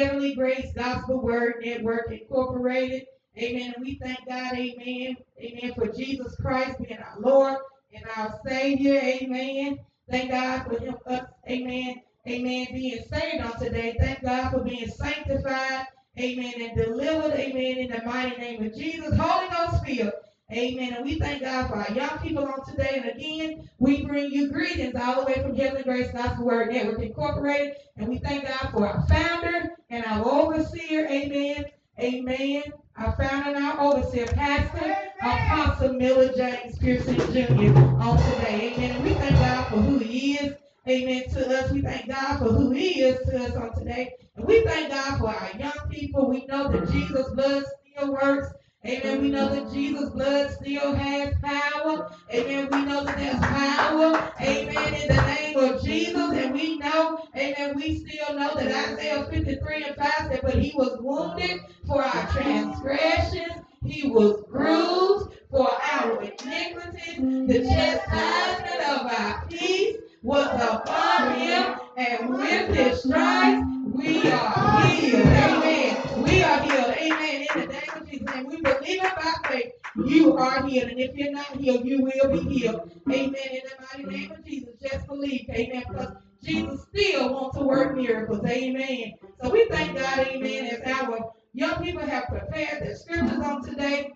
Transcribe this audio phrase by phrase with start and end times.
[0.00, 3.04] Heavenly Grace Gospel Word Network Incorporated.
[3.36, 3.74] Amen.
[3.82, 5.14] We thank God, amen.
[5.38, 5.74] Amen.
[5.74, 7.58] For Jesus Christ being our Lord
[7.94, 8.98] and our Savior.
[8.98, 9.78] Amen.
[10.10, 12.00] Thank God for him, us, amen.
[12.26, 12.66] Amen.
[12.72, 13.94] Being saved on today.
[14.00, 15.84] Thank God for being sanctified.
[16.18, 16.54] Amen.
[16.62, 17.38] And delivered.
[17.38, 17.76] Amen.
[17.76, 19.14] In the mighty name of Jesus.
[19.18, 20.12] Holy Ghost filled.
[20.52, 20.94] Amen.
[20.94, 22.94] And we thank God for our young people on today.
[22.96, 27.00] And again, we bring you greetings all the way from Heavenly Grace Gospel Word Network
[27.00, 27.76] Incorporated.
[27.96, 31.06] And we thank God for our founder and our overseer.
[31.08, 31.66] Amen.
[32.00, 32.62] Amen.
[32.96, 37.78] Our founder and our overseer, Pastor Apostle Miller James Pearson Jr.
[38.00, 38.72] on today.
[38.74, 38.90] Amen.
[38.96, 40.54] And we thank God for who he is.
[40.88, 41.28] Amen.
[41.30, 44.14] To us, we thank God for who He is to us on today.
[44.34, 46.28] And we thank God for our young people.
[46.28, 48.48] We know that Jesus' blood still works.
[48.86, 49.20] Amen.
[49.20, 52.16] We know that Jesus' blood still has power.
[52.32, 52.68] Amen.
[52.72, 54.32] We know that there's power.
[54.40, 54.94] Amen.
[54.94, 56.30] In the name of Jesus.
[56.32, 60.72] And we know, amen, we still know that Isaiah 53 and 5 said, but he
[60.74, 63.64] was wounded for our transgressions.
[63.84, 67.18] He was bruised for our iniquities.
[67.18, 75.26] The chastisement of our peace was upon him, and with his stripes we are healed.
[75.26, 76.22] Amen.
[76.22, 76.94] We are healed.
[76.96, 77.46] Amen.
[77.54, 78.28] In the name of Jesus.
[78.34, 79.72] And we believe it by faith.
[80.06, 80.90] You are healed.
[80.90, 82.90] And if you're not healed, you will be healed.
[83.10, 83.34] Amen.
[83.34, 84.74] In the mighty name of Jesus.
[84.80, 85.46] Just believe.
[85.50, 85.82] Amen.
[85.88, 88.44] Because Jesus still wants to work miracles.
[88.46, 89.14] Amen.
[89.42, 94.12] So we thank God, amen, as our young people have prepared their scriptures on today.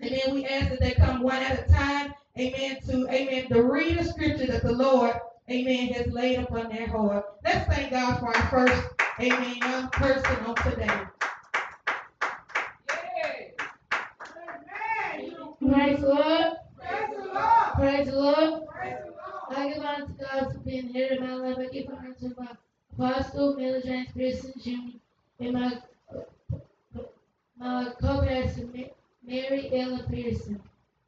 [0.00, 3.62] And then we ask that they come one at a time, amen, to, amen, to
[3.62, 5.14] read the scripture that the Lord
[5.50, 7.24] amen, has laid upon their heart.
[7.44, 8.82] Let's thank God for our first,
[9.20, 11.00] amen, young person on today.
[15.60, 16.52] Praise the Lord.
[16.76, 17.74] Praise the Lord.
[17.74, 18.68] Praise the Lord.
[18.68, 19.56] Praise the Lord.
[19.56, 21.58] I give honor to God for being here in my life.
[21.58, 22.48] I give honor to my
[22.92, 24.98] apostle, Miller James Pearson Jr.,
[25.40, 25.78] and my
[27.58, 28.68] my co-pastor,
[29.24, 30.60] Mary Ella Pearson.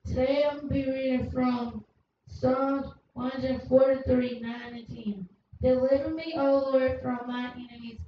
[0.06, 1.84] Today I'm going to be reading from
[2.28, 5.28] Psalms 143, 9 and 10.
[5.62, 8.00] Deliver me, O Lord, from my enemies.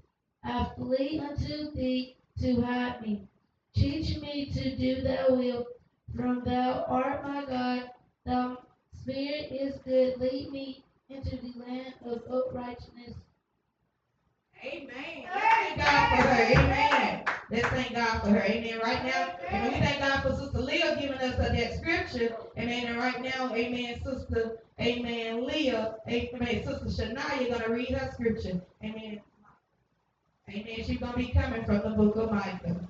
[0.44, 3.28] I flee unto thee to hide me.
[3.74, 5.66] Teach me to do thy will,
[6.14, 7.90] from thou art my God.
[8.24, 8.56] Thy
[8.92, 10.18] spirit is good.
[10.18, 13.14] Lead me into the land of uprightness.
[14.66, 15.26] Amen.
[15.32, 16.60] Let's thank God for her.
[16.60, 17.22] Amen.
[17.50, 18.42] Let's thank God for her.
[18.42, 18.80] Amen.
[18.82, 22.36] Right now, and we thank God for Sister Leah giving us that scripture.
[22.58, 22.86] Amen.
[22.86, 28.60] And right now, amen, Sister, amen, Leah, amen, Sister Shania going to read her scripture.
[28.82, 29.20] Amen.
[30.48, 30.76] Amen.
[30.84, 32.88] She's going to be coming from the book of Micah.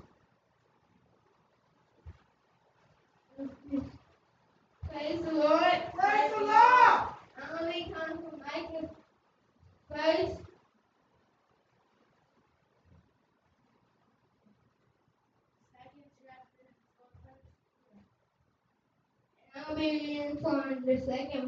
[4.89, 5.81] Praise the Lord.
[5.93, 7.01] Praise the Lord.
[7.37, 8.89] I'm going to come from Micah
[9.89, 10.36] Praise.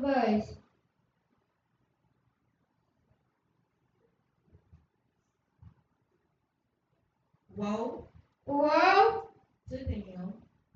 [0.01, 0.55] The second verse.
[7.55, 8.07] Woe
[8.45, 9.29] Woe
[9.69, 10.33] to them.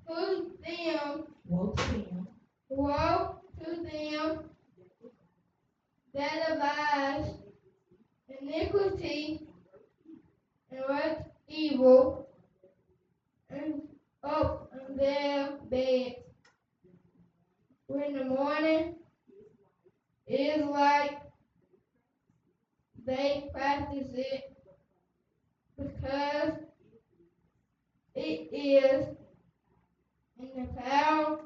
[0.08, 2.28] to them, Woe to them.
[2.70, 4.40] woe to them
[6.14, 7.34] that devise
[8.42, 9.48] iniquity
[10.72, 12.28] and work evil
[13.50, 13.82] and
[14.24, 16.16] up in their bed.
[17.88, 18.96] When the morning
[20.28, 21.20] is like
[23.06, 24.56] they practice it
[25.78, 26.54] because
[28.16, 29.08] it is
[30.40, 31.40] in the power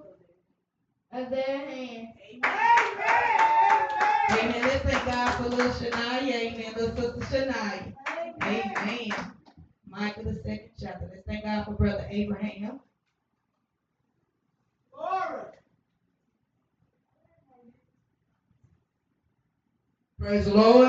[1.13, 2.07] of their hand.
[4.29, 4.61] Amen.
[4.61, 6.33] Let's thank God for little Shania.
[6.33, 6.73] Amen.
[6.75, 7.93] Little sister Shania.
[8.43, 9.31] Amen.
[9.89, 11.09] Micah the second chapter.
[11.11, 12.81] Let's thank God for brother Abraham.
[20.27, 20.86] Praise the Lord.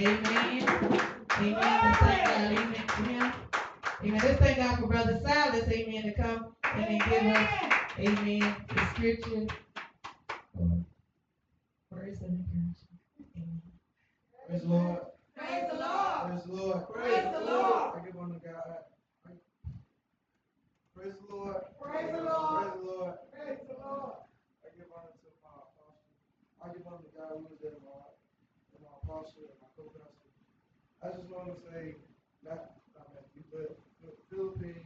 [0.00, 0.64] Amen.
[1.40, 1.54] Amen.
[1.60, 2.52] Let's thank God.
[2.52, 3.32] Amen for him.
[4.02, 4.20] Amen.
[4.24, 5.68] Let's thank God for Brother Silas.
[5.68, 6.02] Amen.
[6.04, 7.50] To come and give us,
[7.98, 9.46] amen, the scripture.
[10.58, 10.80] or
[11.90, 12.76] Words of encouragement.
[13.36, 13.62] Amen.
[14.48, 14.98] Praise the Lord.
[15.36, 16.30] Praise the Lord.
[16.30, 16.88] Praise the Lord.
[16.94, 17.92] Praise the Lord.
[17.94, 18.76] I give unto God.
[20.96, 21.56] Praise the Lord.
[21.78, 22.64] Praise the Lord.
[22.64, 23.14] Praise the Lord.
[23.36, 24.16] Praise the Lord.
[24.64, 26.00] I give honor to my apostle.
[26.64, 28.00] I give honor to God who is there, my,
[28.72, 31.08] and my apostle and my.
[31.08, 31.96] I just want to say,
[32.44, 34.84] not, not Matthew, but the Philippines,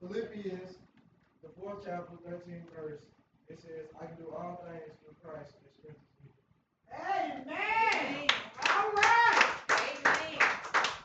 [0.00, 0.76] Philippians,
[1.42, 3.00] the fourth chapter, 13th verse,
[3.48, 6.30] it says, I can do all things through Christ that strengthens me.
[6.94, 8.28] Amen.
[8.70, 9.54] All right.
[9.70, 10.38] Amen.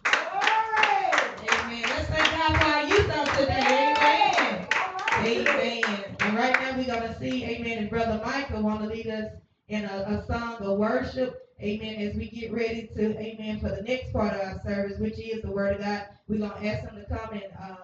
[0.03, 1.49] Glory.
[1.49, 1.83] Amen.
[1.89, 3.95] Let's thank God for our youth on today.
[3.97, 4.67] Amen.
[4.75, 5.27] All right.
[5.27, 6.15] Amen.
[6.21, 9.31] And right now we're gonna see, Amen, and Brother Michael wanna lead us
[9.67, 11.48] in a, a song of worship.
[11.61, 11.95] Amen.
[11.95, 15.41] As we get ready to, Amen, for the next part of our service, which is
[15.41, 16.05] the Word of God.
[16.29, 17.75] We're gonna ask them to come and uh,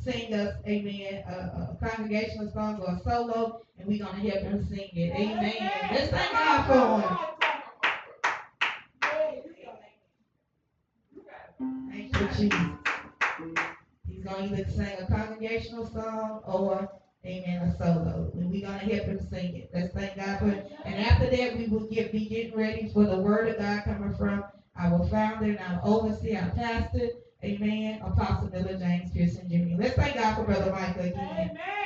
[0.00, 4.64] sing us, Amen, a, a congregational song or a solo, and we're gonna help them
[4.68, 5.12] sing it.
[5.12, 5.70] Amen.
[5.92, 7.18] Let's thank God for him.
[11.90, 12.60] Thank you, Jesus.
[14.08, 16.88] He's gonna either sing a congregational song or,
[17.26, 18.30] amen, a solo.
[18.34, 19.70] And we're gonna help him sing it.
[19.74, 20.72] Let's thank God for it.
[20.84, 24.14] And after that, we will get be getting ready for the word of God coming
[24.14, 24.44] from
[24.76, 27.08] our founder and our overseer, our pastor,
[27.44, 29.80] amen, Apostle Miller James Pearson Jr.
[29.80, 31.50] Let's thank God for Brother Michael again.
[31.50, 31.85] Amen.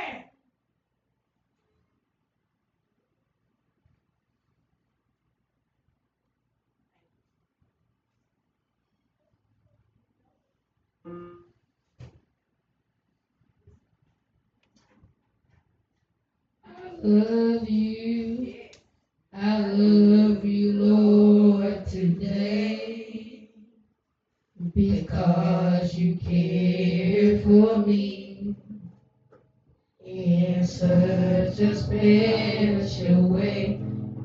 [31.90, 33.80] Special way.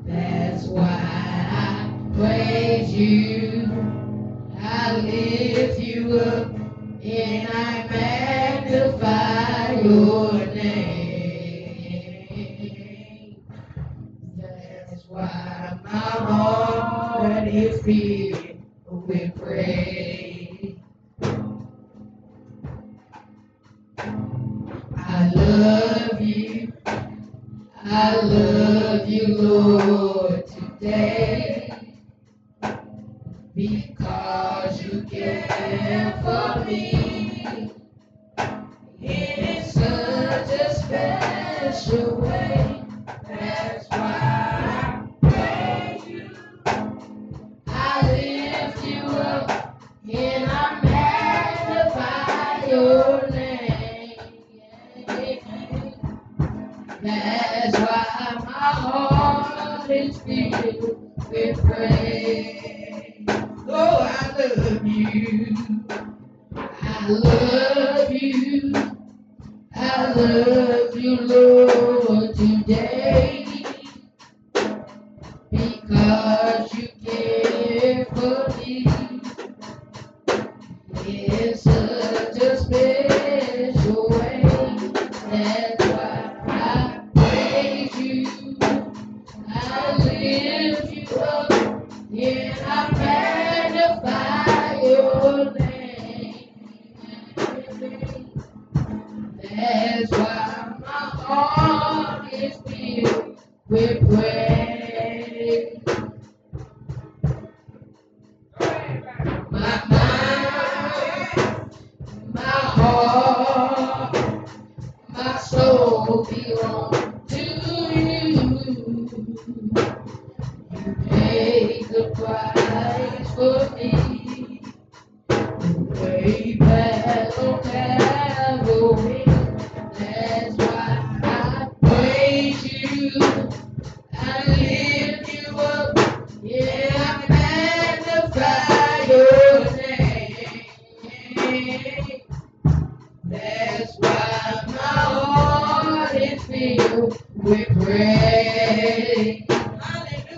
[0.06, 3.68] That's why I praise you.
[4.60, 6.45] I lift you up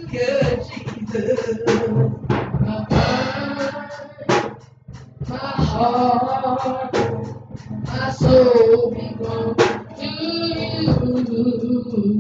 [0.06, 1.58] good Jesus.
[5.28, 6.94] My heart,
[7.86, 9.56] my soul belongs
[9.98, 12.17] to you.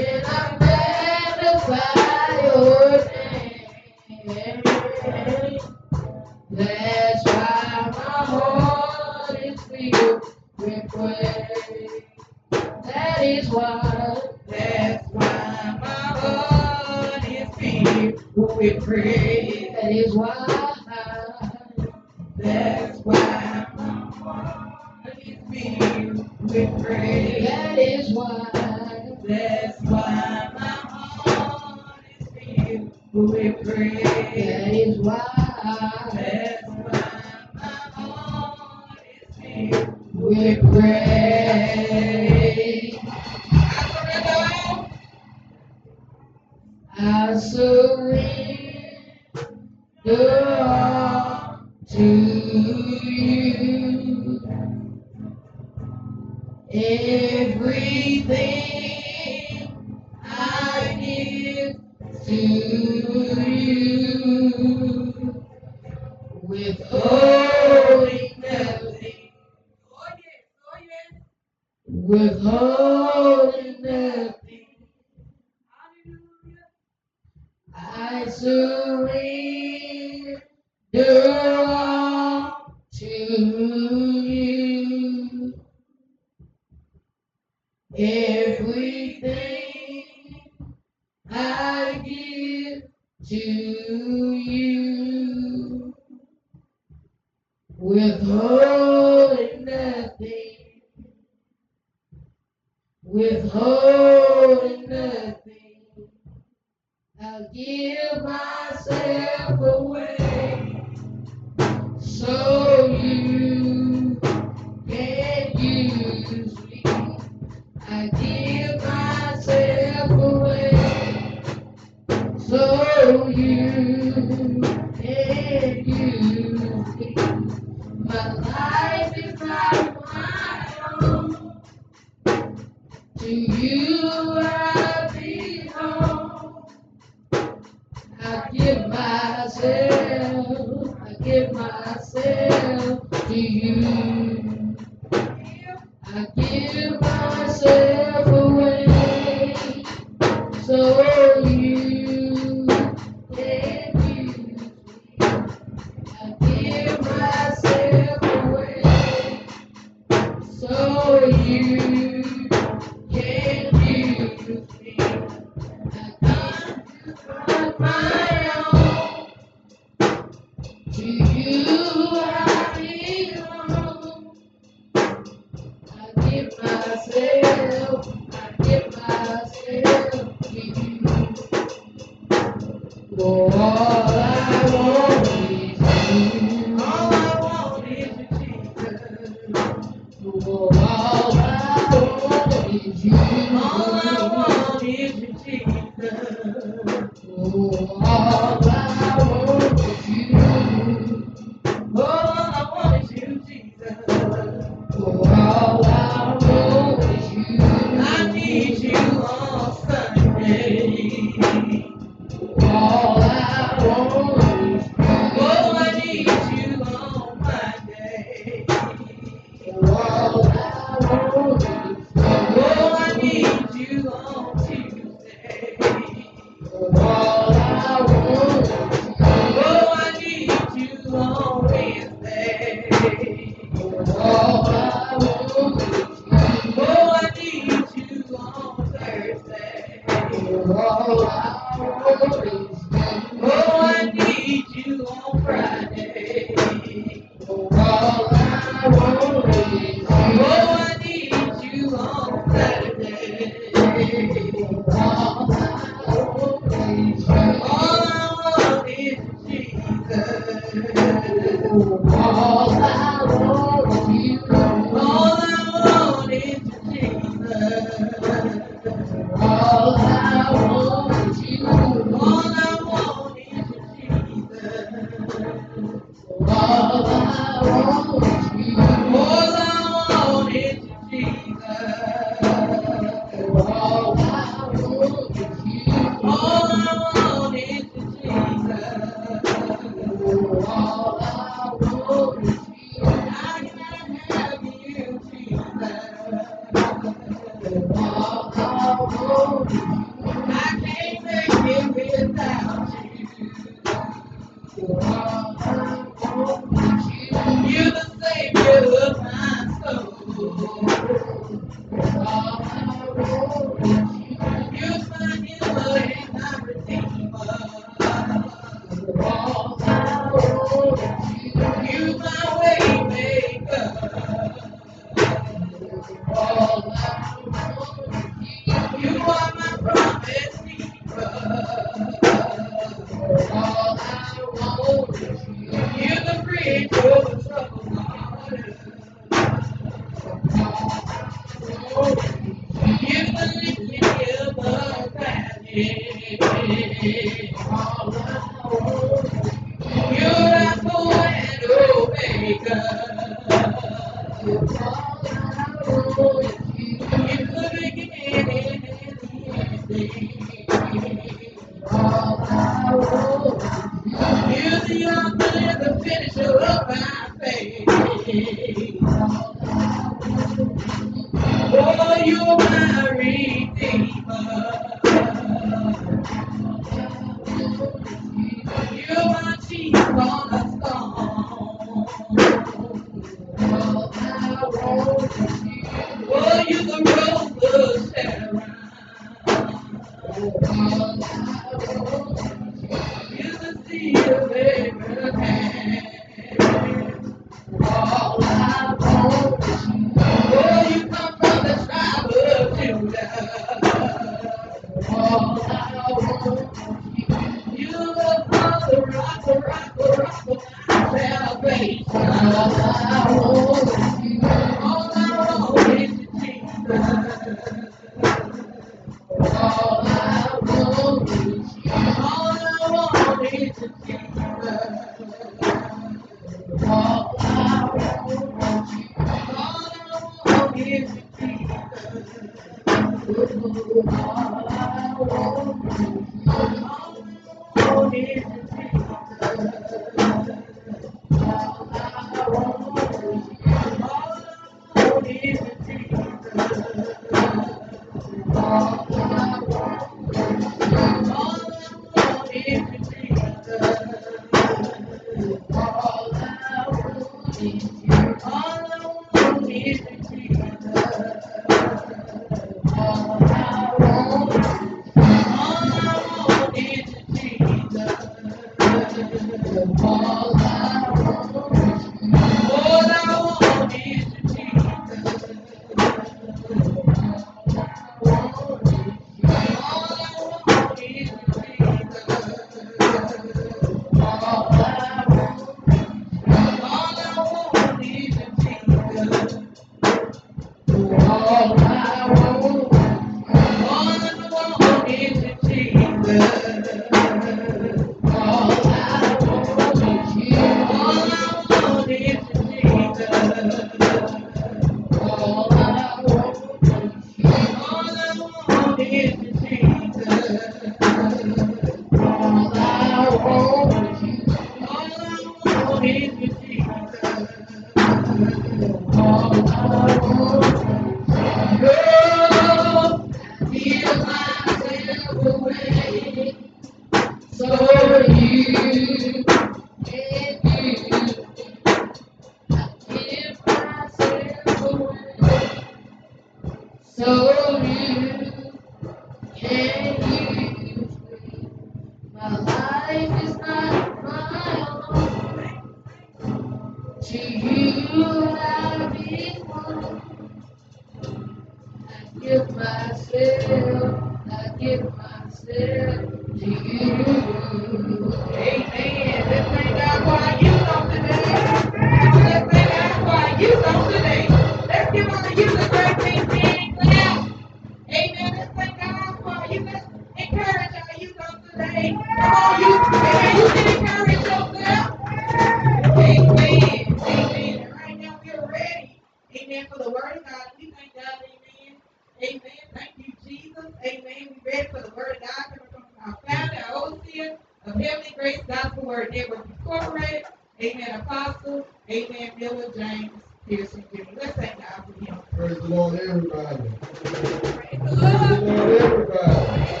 [592.90, 593.30] James
[593.68, 594.22] Pearson Jr.
[594.36, 595.38] Let's thank God for him.
[595.56, 596.90] Praise the Lord, everybody.
[597.00, 598.90] Praise the Lord.
[599.02, 600.00] Everybody.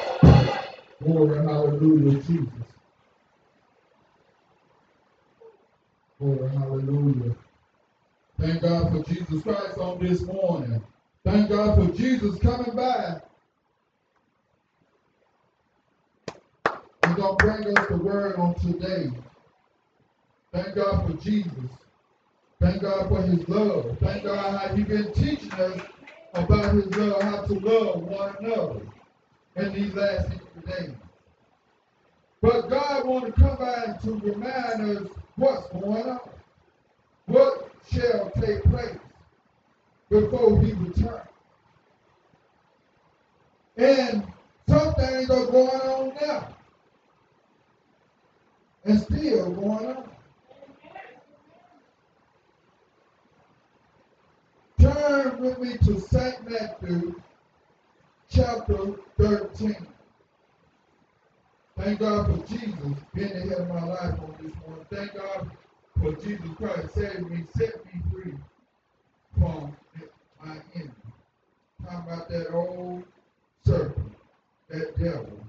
[1.02, 2.48] Glory, hallelujah, Jesus.
[6.18, 7.36] Glory, hallelujah.
[8.40, 10.82] Thank God for Jesus Christ on this morning.
[11.24, 13.24] Thank God for Jesus coming back.
[17.06, 19.10] He's going to bring us the word on today.
[20.52, 21.81] Thank God for Jesus.
[22.62, 23.98] Thank God for his love.
[24.00, 25.80] Thank God how he's been teaching us
[26.32, 28.80] about his love, how to love one another
[29.56, 30.28] in these last
[30.64, 30.94] days.
[32.40, 36.20] But God wants to come back to remind us what's going on.
[37.26, 38.96] What shall take place
[40.08, 41.28] before he returns.
[43.76, 44.24] And
[44.68, 46.48] some things are going on now.
[48.84, 50.11] And still going on.
[54.82, 56.50] Turn with me to St.
[56.50, 57.14] Matthew
[58.28, 59.86] chapter 13.
[61.78, 64.86] Thank God for Jesus being ahead of my life on this morning.
[64.90, 65.52] Thank God
[66.00, 68.34] for Jesus Christ saving me, set me free
[69.38, 69.76] from
[70.44, 70.90] my enemy.
[71.84, 73.04] Talking about that old
[73.64, 74.12] serpent,
[74.68, 75.46] that devil.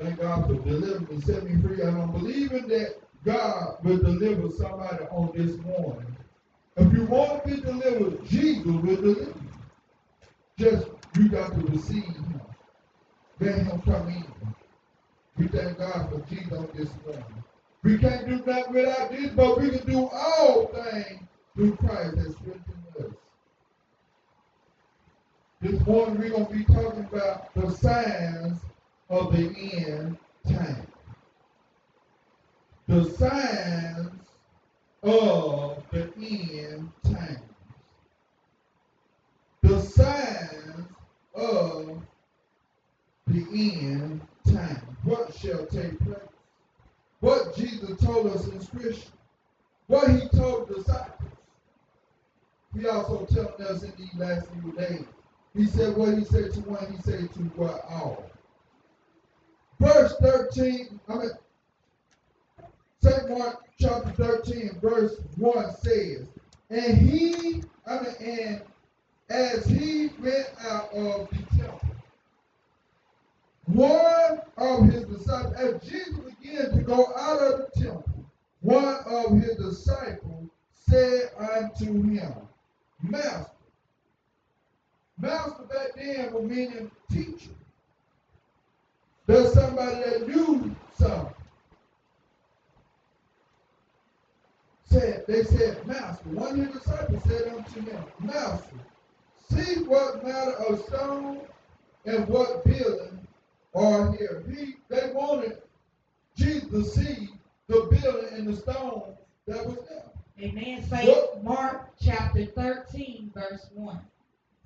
[0.00, 1.82] Thank God for delivering me, set me free.
[1.82, 6.14] And I'm believing that God will deliver somebody on this morning.
[6.78, 9.34] If you want to be delivered, Jesus will deliver you.
[10.58, 12.40] Just you got to receive him.
[13.40, 14.24] Let him come in.
[15.36, 17.44] We thank God for Jesus this morning.
[17.82, 21.22] We can't do nothing without this, but we can do all things
[21.54, 23.12] through Christ that strengthens us.
[25.60, 28.58] This morning we're going to be talking about the signs
[29.10, 30.16] of the end
[30.48, 30.86] time.
[32.86, 34.17] The signs
[35.02, 37.40] of the end times.
[39.62, 40.86] The signs
[41.34, 42.00] of
[43.26, 44.20] the end
[44.50, 44.96] time.
[45.04, 46.18] What shall take place?
[47.20, 49.08] What Jesus told us in Scripture.
[49.86, 51.30] What he told the disciples.
[52.78, 55.04] he also telling us in these last few days.
[55.56, 58.30] He said what he said to one, he said to what all.
[59.80, 61.30] Verse 13, I mean,
[63.00, 63.38] St.
[63.38, 66.26] Mark chapter 13, verse 1 says,
[66.70, 68.62] And he, I mean, and
[69.30, 71.80] as he went out of the temple,
[73.66, 78.24] one of his disciples, as Jesus began to go out of the temple,
[78.60, 82.34] one of his disciples said unto him,
[83.02, 83.52] Master,
[85.20, 87.50] Master back then was meaning teacher.
[89.26, 91.34] There's somebody that knew something.
[94.90, 96.28] Said they said, Master.
[96.30, 98.76] One of the disciples said unto him, Master,
[99.50, 101.40] see what matter of stone
[102.06, 103.26] and what building
[103.74, 104.42] are here.
[104.50, 105.58] He they wanted
[106.36, 107.28] Jesus to see
[107.66, 109.14] the building and the stone
[109.46, 110.04] that was there.
[110.40, 110.82] Amen.
[110.88, 111.08] St.
[111.08, 111.44] What?
[111.44, 114.00] Mark chapter 13, verse 1.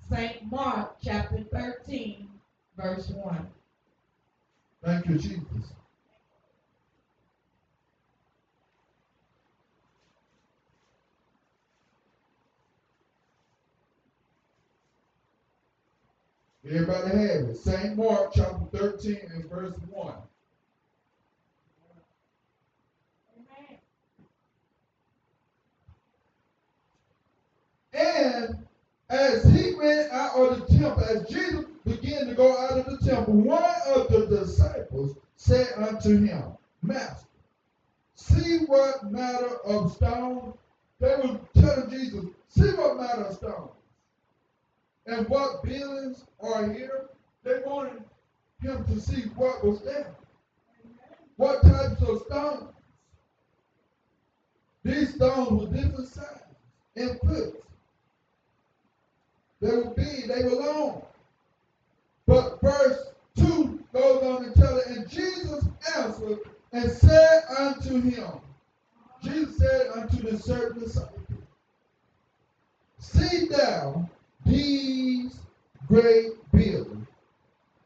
[0.09, 0.51] St.
[0.51, 2.29] Mark chapter 13,
[2.77, 3.47] verse 1.
[4.83, 5.73] Thank you, Jesus.
[16.65, 17.57] Everybody have it.
[17.57, 17.97] St.
[17.97, 20.13] Mark chapter 13 and verse 1.
[23.37, 23.79] Amen.
[27.93, 28.65] And
[29.09, 33.05] as he went out of the temple, as Jesus began to go out of the
[33.05, 36.43] temple, one of the disciples said unto him,
[36.81, 37.27] Master,
[38.15, 40.53] see what matter of stone?
[41.01, 43.69] They were telling Jesus, see what matter of stone.
[45.05, 47.09] And what buildings are here?
[47.43, 48.03] They wanted
[48.61, 50.15] him to see what was there.
[51.35, 52.73] What types of stones?
[54.83, 56.41] These stones were different sizes
[56.95, 57.63] and put.
[59.61, 61.05] They were big, they were long.
[62.25, 65.65] But verse 2 goes on to tell it, and Jesus
[65.97, 66.39] answered
[66.71, 68.27] and said unto him,
[69.21, 71.19] Jesus said unto the certain disciple,
[72.99, 74.09] See thou
[74.45, 75.35] these
[75.87, 77.07] great buildings.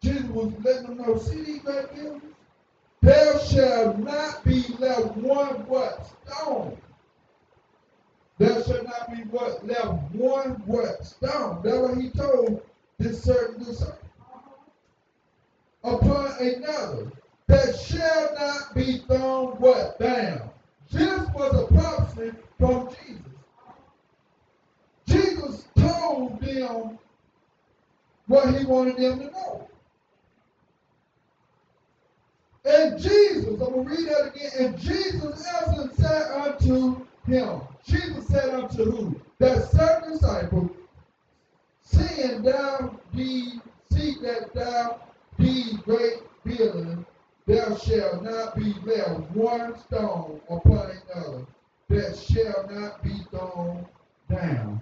[0.02, 2.24] Jesus was letting them know, see these great buildings?
[3.02, 6.08] There shall not be left one what?
[6.26, 6.78] Stone
[8.38, 11.62] there shall not be what left one what stone.
[11.64, 12.62] That's what he told
[13.00, 13.98] this certain disciple.
[15.84, 17.12] Upon another
[17.48, 20.50] that shall not be thrown what down.
[20.92, 23.24] This was a prophecy from Jesus.
[25.08, 27.00] Jesus told them
[28.28, 29.68] what he wanted them to know.
[32.66, 34.52] And Jesus, I'm going to read that again.
[34.60, 39.22] And Jesus answered said unto him, Jesus said unto who?
[39.40, 40.70] That certain disciple,
[41.82, 45.00] seeing thou be, see that thou
[45.38, 47.06] be great building,
[47.46, 51.46] there shall not be left one stone upon another
[51.88, 53.86] that shall not be thrown
[54.30, 54.82] down.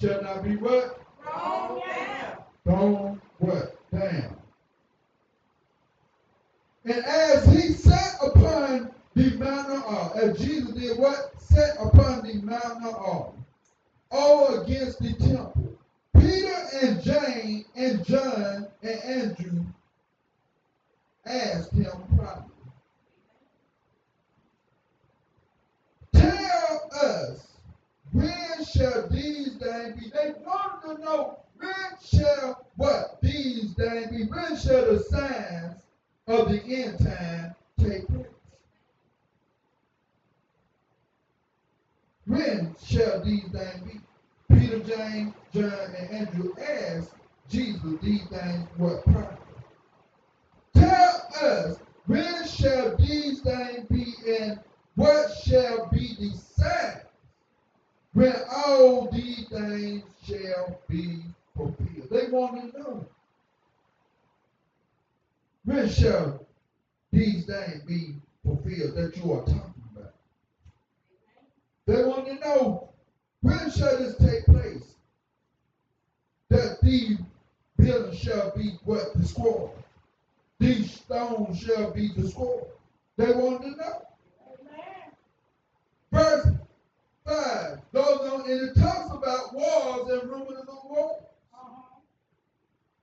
[0.00, 1.02] Shall not be what?
[1.22, 2.36] Thrown down.
[2.64, 3.76] Thrown what?
[3.92, 4.36] Down.
[6.84, 11.32] And as he sat upon the mountain of as Jesus did what?
[11.38, 13.34] Sat upon the mountain of
[14.10, 15.78] all against the temple.
[16.18, 19.64] Peter and James and John and Andrew
[21.26, 22.50] asked him privately,
[26.14, 27.49] Tell us,
[28.12, 30.10] when shall these things be?
[30.10, 31.70] They wanted to know when
[32.02, 33.20] shall what?
[33.22, 34.24] These things be.
[34.24, 35.82] When shall the signs
[36.26, 38.26] of the end time take place?
[42.26, 44.00] When shall these things be?
[44.56, 47.14] Peter, James, John, and Andrew asked
[47.48, 49.38] Jesus these things what prophet.
[50.74, 54.58] Tell us when shall these things be and
[54.96, 57.00] what shall be the sign
[58.12, 61.22] when all these things shall be
[61.56, 62.08] fulfilled.
[62.10, 63.06] They want to know.
[65.64, 66.46] When shall
[67.12, 70.14] these things be fulfilled that you are talking about?
[71.86, 72.88] They want to know
[73.42, 74.94] when shall this take place?
[76.48, 77.18] That these
[77.76, 79.70] buildings shall be what destroyed.
[80.58, 82.66] These stones shall be destroyed.
[83.16, 84.06] They want to know.
[86.12, 86.59] Amen.
[87.92, 91.20] 5 goes on and it talks about wars and rumors of war.
[91.54, 91.98] Uh-huh.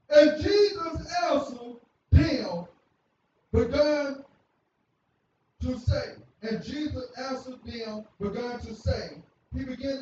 [0.10, 1.78] And Jesus answered
[2.12, 2.66] them,
[3.52, 4.24] begun
[5.62, 9.22] to say, and Jesus answered them, began to say,
[9.54, 9.97] he began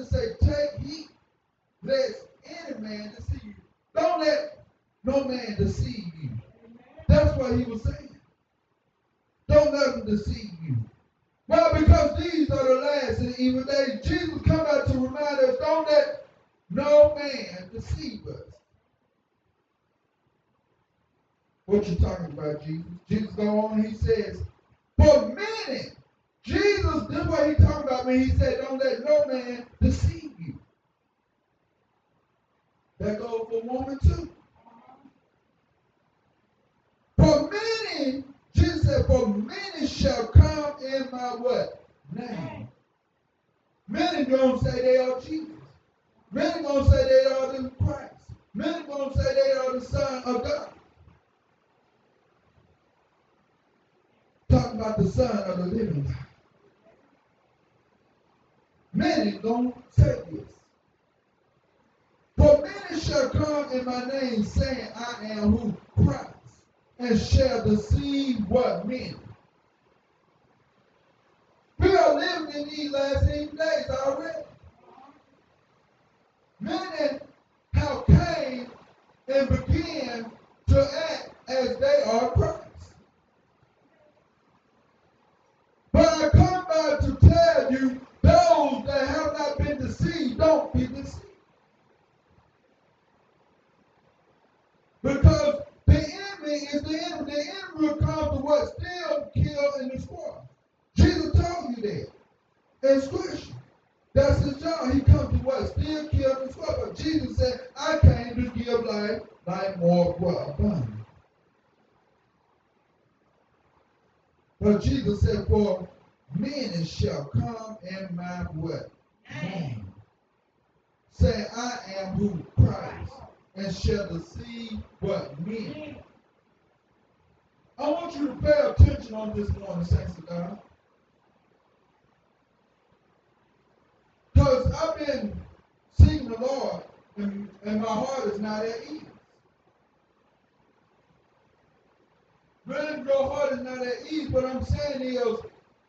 [144.36, 145.38] What I'm saying is,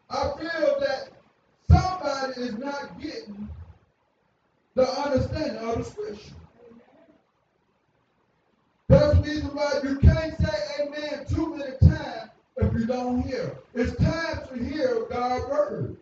[0.08, 1.08] I feel that
[1.68, 3.48] somebody is not getting
[4.76, 6.34] the understanding of the scripture.
[8.88, 13.58] That's the reason why you can't say amen too many times if you don't hear.
[13.74, 15.96] It's time to hear God's word.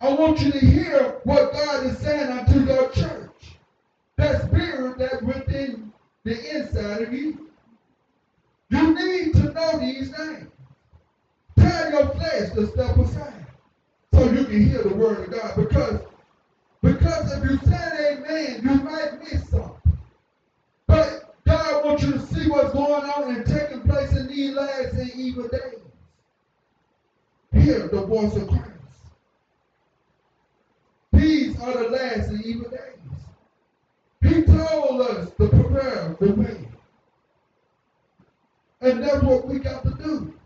[0.00, 3.30] I want you to hear what God is saying unto your church.
[4.16, 5.92] That spirit that's within
[6.24, 7.52] the inside of you.
[8.70, 10.48] You need to know these things.
[11.68, 13.46] Tell your flesh to step aside
[14.14, 15.54] so you can hear the word of God.
[15.56, 16.00] Because,
[16.82, 19.98] because if you said amen, you might miss something.
[20.86, 24.94] But God wants you to see what's going on and taking place in these last
[24.94, 25.80] and evil days.
[27.52, 28.64] Hear the voice of Christ.
[31.12, 32.80] These are the last and evil days.
[34.22, 36.68] He told us to prepare the way.
[38.80, 40.37] And that's what we got to do.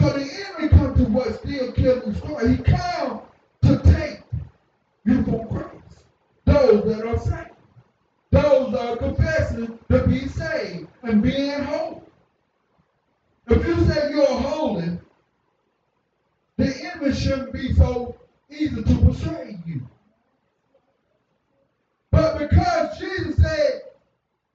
[0.00, 2.48] Because the enemy come to what still kill and destroy.
[2.48, 3.20] He come
[3.64, 4.22] to take
[5.04, 6.04] you from Christ.
[6.46, 7.50] Those that are saved.
[8.30, 12.00] Those that are confessing to be saved and being holy.
[13.48, 14.98] If you say you're holy,
[16.56, 18.16] the enemy shouldn't be so
[18.48, 19.86] easy to persuade you.
[22.10, 23.82] But because Jesus said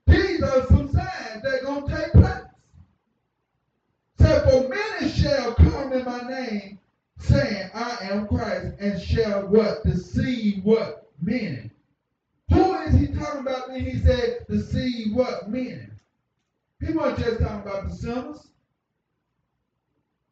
[0.08, 2.46] these are some signs that are going to take place.
[4.18, 4.95] Said, For many
[5.26, 6.78] shall come in my name,
[7.18, 9.84] saying, I am Christ, and shall what?
[9.84, 11.10] Deceive what?
[11.20, 11.70] Many.
[12.50, 15.48] Who is he talking about when he said deceive what?
[15.50, 15.88] Many.
[16.80, 18.48] He wasn't just talking about the sinners.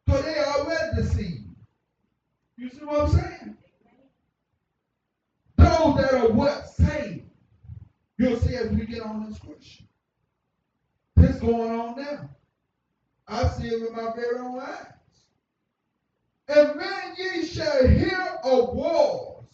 [0.07, 1.45] Because they already deceived.
[2.57, 3.57] You see what I'm saying?
[5.57, 6.69] Those that are what?
[6.69, 7.25] Saved.
[8.19, 9.85] You'll see as we get on in scripture.
[11.17, 12.31] This going on now.
[13.27, 14.87] I see it with my very own eyes.
[16.49, 19.47] And then ye shall hear of wars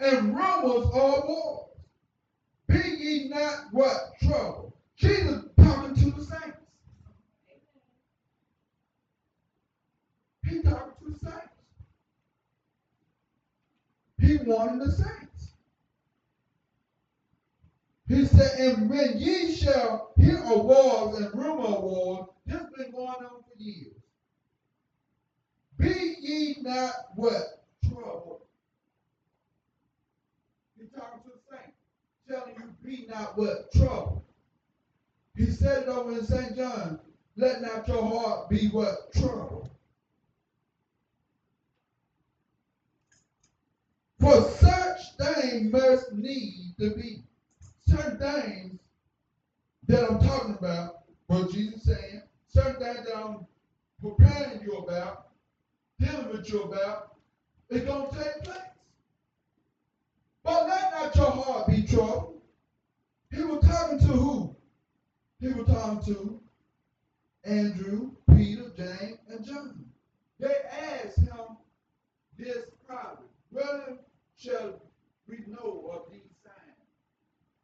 [0.00, 1.68] and rumors of wars,
[2.66, 4.12] be ye not what?
[4.20, 4.74] Trouble.
[4.96, 6.58] Jesus talking to the saints.
[10.44, 11.38] He talking to the saints.
[14.18, 15.31] He wanted the saints.
[18.12, 22.92] He said, and when ye shall hear of wars and rumor of wars, this been
[22.92, 23.94] going on for years.
[25.78, 27.64] Be ye not what?
[27.82, 28.42] Troubled.
[30.78, 31.78] He's talking to the saints.
[32.28, 33.72] telling you, be not what?
[33.72, 34.26] Trouble.
[35.34, 36.54] He said it over in St.
[36.54, 37.00] John.
[37.36, 39.10] Let not your heart be what?
[39.14, 39.70] Trouble.
[44.20, 47.22] For such things must need to be.
[47.86, 48.78] Certain things
[49.88, 53.46] that I'm talking about, what Jesus saying, certain things that I'm
[54.00, 55.28] preparing you about,
[55.98, 57.16] dealing with you about,
[57.70, 58.58] it's going to take place.
[60.44, 62.40] But let not your heart be troubled.
[63.30, 64.56] He was talking to who?
[65.40, 66.40] He was talking to
[67.44, 69.84] Andrew, Peter, James, and John.
[70.38, 71.56] They asked him
[72.38, 73.28] this problem.
[73.50, 73.98] Whether
[74.36, 74.82] shall
[75.28, 76.21] we know of these?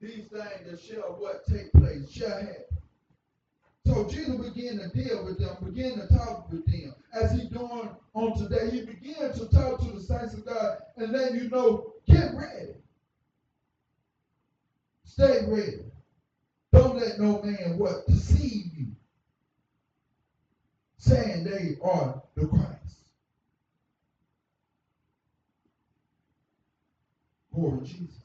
[0.01, 2.65] These things that shall what take place, shall happen.
[3.85, 6.95] So Jesus began to deal with them, began to talk with them.
[7.13, 11.13] As he doing on today, he began to talk to the saints of God and
[11.13, 12.75] let you know, get ready.
[15.05, 15.85] Stay ready.
[16.71, 18.87] Don't let no man what deceive you,
[20.99, 22.69] saying they are the Christ.
[27.55, 28.18] To Jesus.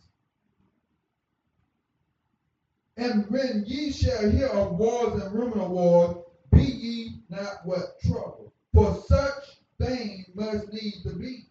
[2.97, 6.17] And when ye shall hear of wars and rumor of wars,
[6.51, 8.53] be ye not what trouble.
[8.73, 11.47] For such things must need to be.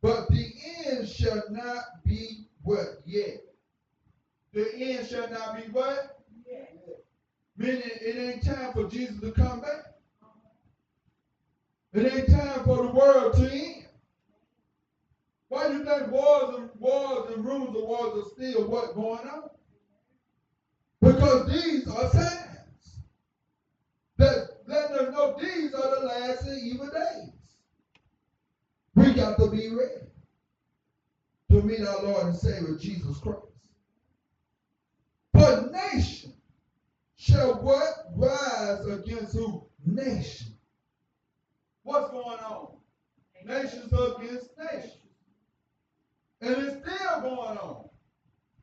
[0.00, 0.54] But the
[0.86, 3.40] end shall not be what yet.
[4.52, 6.24] The end shall not be what?
[6.46, 6.68] Yes.
[7.56, 9.94] Meaning it ain't time for Jesus to come back.
[11.94, 13.86] It ain't time for the world to end.
[15.48, 19.26] Why do you think wars and wars and rumors of wars are still what going
[19.26, 19.48] on?
[21.28, 23.00] Because these are signs
[24.16, 27.32] that letting us know these are the last and evil days.
[28.94, 30.06] We got to be ready
[31.50, 33.42] to meet our Lord and Savior Jesus Christ.
[35.34, 36.32] But nation
[37.16, 39.66] shall what rise against who?
[39.84, 40.54] Nation.
[41.82, 42.68] What's going on?
[43.44, 44.94] Nations against nations.
[46.40, 47.87] And it's still going on.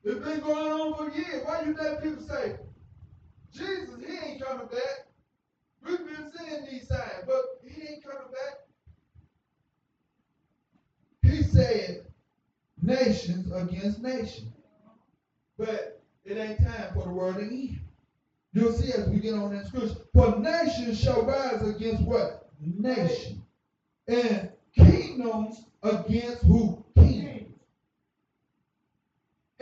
[0.05, 1.43] It's been going on for years.
[1.45, 2.57] Why you think people say,
[3.51, 5.07] Jesus, he ain't coming back?
[5.83, 8.59] We've been seeing these signs, but he ain't coming back.
[11.23, 12.05] He said,
[12.83, 14.51] nations against nations.
[15.57, 17.79] But it ain't time for the world to end.
[18.53, 19.95] You'll see as we get on in scripture.
[20.13, 22.51] For nations shall rise against what?
[22.61, 23.41] Nation.
[24.07, 26.85] And kingdoms against who?
[26.95, 27.24] Kingdoms.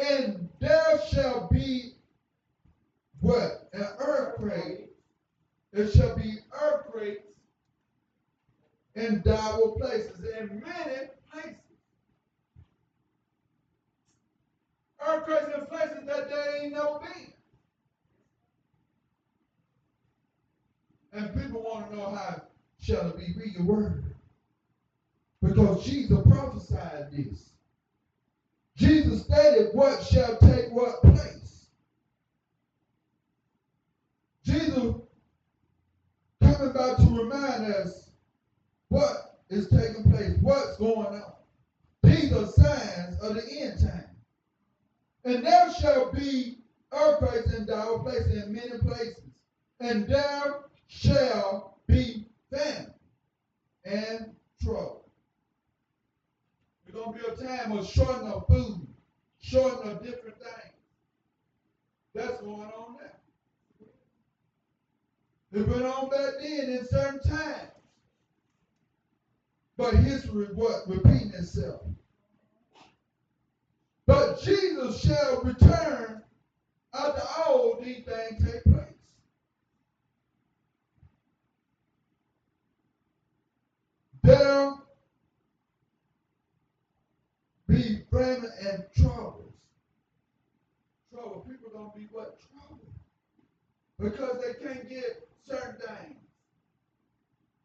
[0.09, 1.93] And there shall be
[3.21, 3.69] what?
[3.73, 4.89] An earthquake.
[5.71, 7.23] There shall be earthquakes
[8.95, 11.55] in dire places, in many places.
[15.05, 17.33] Earthquakes in places that there ain't never been.
[21.13, 22.41] And people want to know how
[22.79, 23.33] shall it be.
[23.37, 24.03] Read the word.
[25.41, 27.52] Because Jesus prophesied this.
[28.83, 31.67] Jesus stated what shall take what place.
[34.43, 34.95] Jesus
[36.41, 38.11] coming about to remind us
[38.89, 41.31] what is taking place, what's going on.
[42.03, 44.09] These are signs of the end time.
[45.23, 46.57] And there shall be
[46.91, 49.23] earthquakes in dire places, in many places.
[49.79, 50.55] And there
[50.87, 52.93] shall be famine
[53.85, 55.02] and trouble.
[56.93, 58.87] It's going to be a time of shorting of food,
[59.41, 60.75] shorting of different things.
[62.13, 63.33] That's going on now.
[65.59, 67.71] It went on back then in certain times.
[69.79, 70.87] But history what?
[70.87, 71.81] Repeating itself.
[74.05, 76.21] But Jesus shall return
[76.93, 78.85] after all these things take place.
[84.23, 84.82] There
[87.73, 89.53] be famine and troubles.
[91.11, 91.45] Trouble.
[91.49, 92.39] People gonna be what?
[92.39, 92.79] Trouble.
[93.99, 96.19] Because they can't get certain things.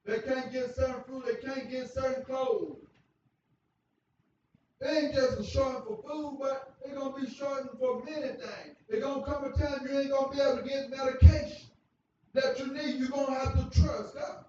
[0.07, 1.25] They can't get certain food.
[1.27, 2.77] They can't get certain clothes.
[4.81, 8.77] They ain't just a shorting for food, but they're gonna be shorting for many things.
[8.89, 11.69] There's gonna come a time you ain't gonna be able to get medication
[12.33, 13.01] that you need.
[13.01, 14.45] You're gonna have to trust God.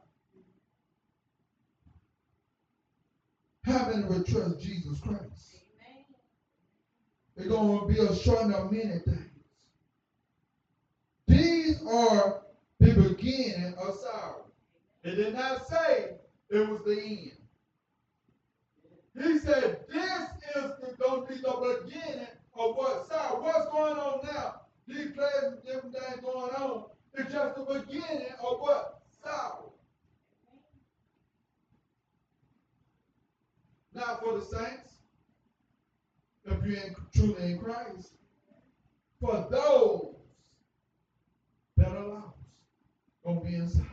[3.69, 5.59] Many will trust Jesus Christ?
[7.35, 9.29] They're going to be a shortening of many things.
[11.27, 12.41] These are
[12.79, 14.45] the beginning of sorrow.
[15.03, 16.15] It did not say
[16.49, 17.31] it was the end.
[19.21, 23.41] He said this is going to be the beginning of what sorrow.
[23.43, 28.33] What's going on now, these plagues and different things going on, it's just the beginning
[28.43, 29.01] of what?
[29.23, 29.68] Sorrow.
[33.99, 34.93] Now for the saints,
[36.45, 38.13] if you're in, truly in Christ,
[39.19, 40.15] for those
[41.75, 42.37] that are lost,
[43.25, 43.83] gonna be inside.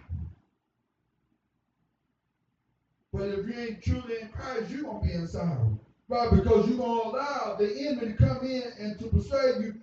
[3.12, 5.76] But if you ain't truly in Christ, you're gonna be inside.
[6.08, 6.30] Right?
[6.30, 9.74] Because you're gonna allow the enemy to come in and to persuade you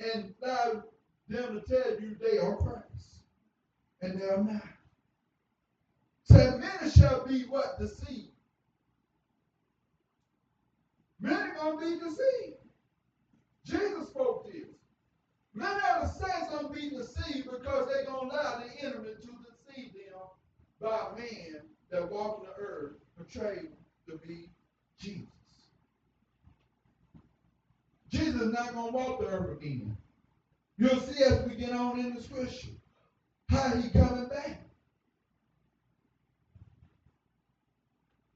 [0.00, 0.82] and allow
[1.28, 3.20] them to tell you they are Christ.
[4.02, 4.62] And they are not.
[6.24, 7.78] Said many shall be what?
[7.78, 8.27] Deceived.
[11.20, 12.58] Many gonna be deceived.
[13.64, 14.68] Jesus spoke this.
[15.54, 19.30] Many of the saints gonna be deceived because they're gonna allow the enemy to
[19.72, 20.20] deceive them
[20.80, 23.70] by man that walk the earth portrayed
[24.06, 24.50] to be
[24.98, 25.26] Jesus.
[28.10, 29.96] Jesus is not going to walk the earth again.
[30.78, 32.68] You'll see as we get on in the scripture
[33.48, 34.62] how he coming back.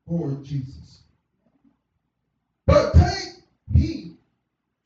[0.07, 1.02] Lord Jesus.
[2.73, 3.35] But take
[3.75, 4.17] heed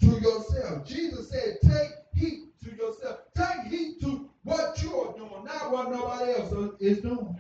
[0.01, 0.85] to yourself.
[0.85, 3.21] Jesus said, take heed to yourself.
[3.37, 7.39] Take heed to what you're doing, not what nobody else is doing.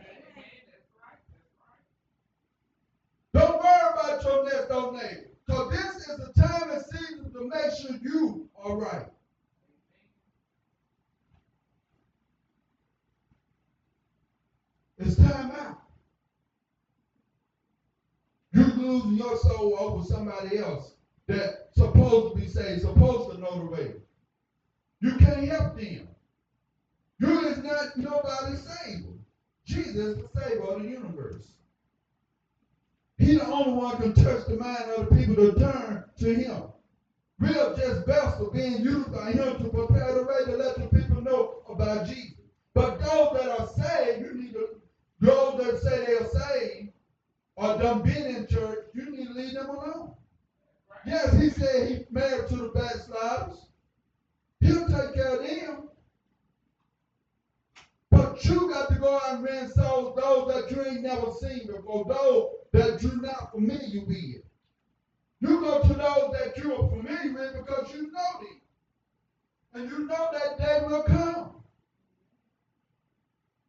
[3.35, 5.31] Don't worry about your next door neighbor.
[5.45, 9.07] Because this is the time and season to make sure you are right.
[14.99, 15.86] It's time out.
[18.57, 20.95] You losing your soul over somebody else
[21.27, 23.93] that supposed to be saved, supposed to know the way.
[25.01, 26.09] You can't help them.
[27.19, 29.13] You is not nobody's savior.
[29.67, 31.53] Jesus is the savior of the universe.
[33.19, 36.63] He the only one can touch the mind of the people to turn to him.
[37.39, 41.21] Real just vessel being used by him to prepare the way to let the people
[41.21, 42.39] know about Jesus.
[42.73, 44.69] But those that are saved, you need to,
[45.21, 46.86] those that say they are saved
[47.57, 50.15] or done been in church, you need to leave them alone.
[51.07, 53.67] Yes, he said he married to the backsliders.
[54.61, 55.89] He'll take care of them.
[58.11, 61.67] But you got to go out and win souls, those that you ain't never seen
[61.67, 64.43] before, those that you're not familiar with.
[65.41, 68.61] You go to those that you are familiar with because you know them.
[69.75, 71.63] And you know that day will come.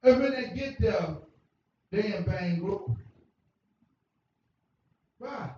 [0.03, 1.17] And when they get there,
[1.91, 2.95] they in vain glory.
[5.19, 5.51] Why?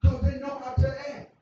[0.00, 1.34] Because they know how to act.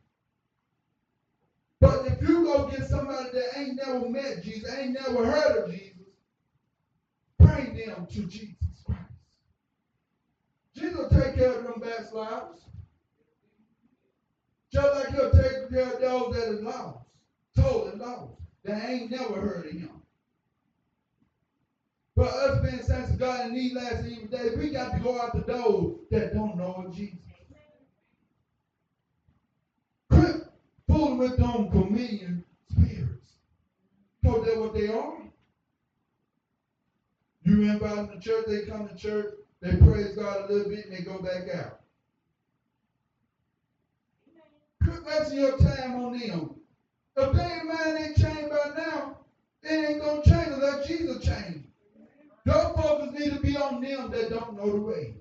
[1.80, 5.70] But if you go get somebody that ain't never met Jesus, ain't never heard of
[5.70, 5.96] Jesus,
[7.38, 9.00] bring them to Jesus Christ.
[10.74, 12.64] Jesus will take care of them backsliders.
[14.72, 16.98] Just like he'll take care of those that is lost,
[17.56, 18.34] totally lost,
[18.64, 19.99] that ain't never heard of him.
[22.20, 25.20] But us being saints of God in these last evil days, we got to go
[25.22, 27.18] out to those that don't know Jesus.
[30.12, 30.36] Quit
[30.90, 33.38] fooling with them communion spirits.
[34.24, 35.14] Because they're what they are.
[37.46, 39.30] You invite them to church, they come to church,
[39.64, 41.74] they praise God a little bit, and they go back out.
[44.84, 46.52] Quit wasting your time on them.
[47.18, 49.14] If they ain't mind ain't changed by now,
[49.64, 51.69] it ain't gonna change unless Jesus change.
[52.46, 55.14] Those focus need to be on them that don't know the way.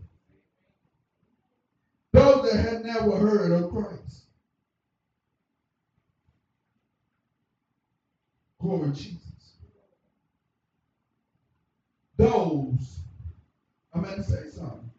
[2.14, 4.26] Those that have never heard of Christ.
[8.62, 9.56] Glory Jesus.
[12.18, 13.02] Those,
[13.94, 14.90] I'm going to say something.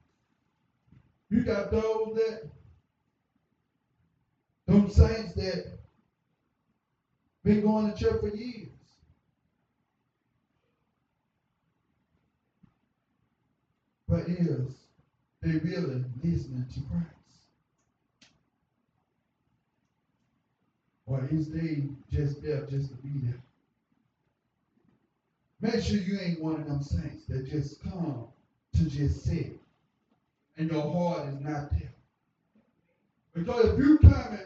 [1.30, 2.36] You got those that,
[4.68, 5.60] them saints that
[7.44, 8.79] been going to church for years.
[14.11, 14.88] But is
[15.40, 17.06] they really listening to Christ?
[21.06, 23.42] Or is they just there just to be there?
[25.62, 28.26] Make sure you ain't one of them saints that just come
[28.74, 29.61] to just sit
[30.58, 31.92] and your heart is not there.
[33.36, 34.40] Because if you coming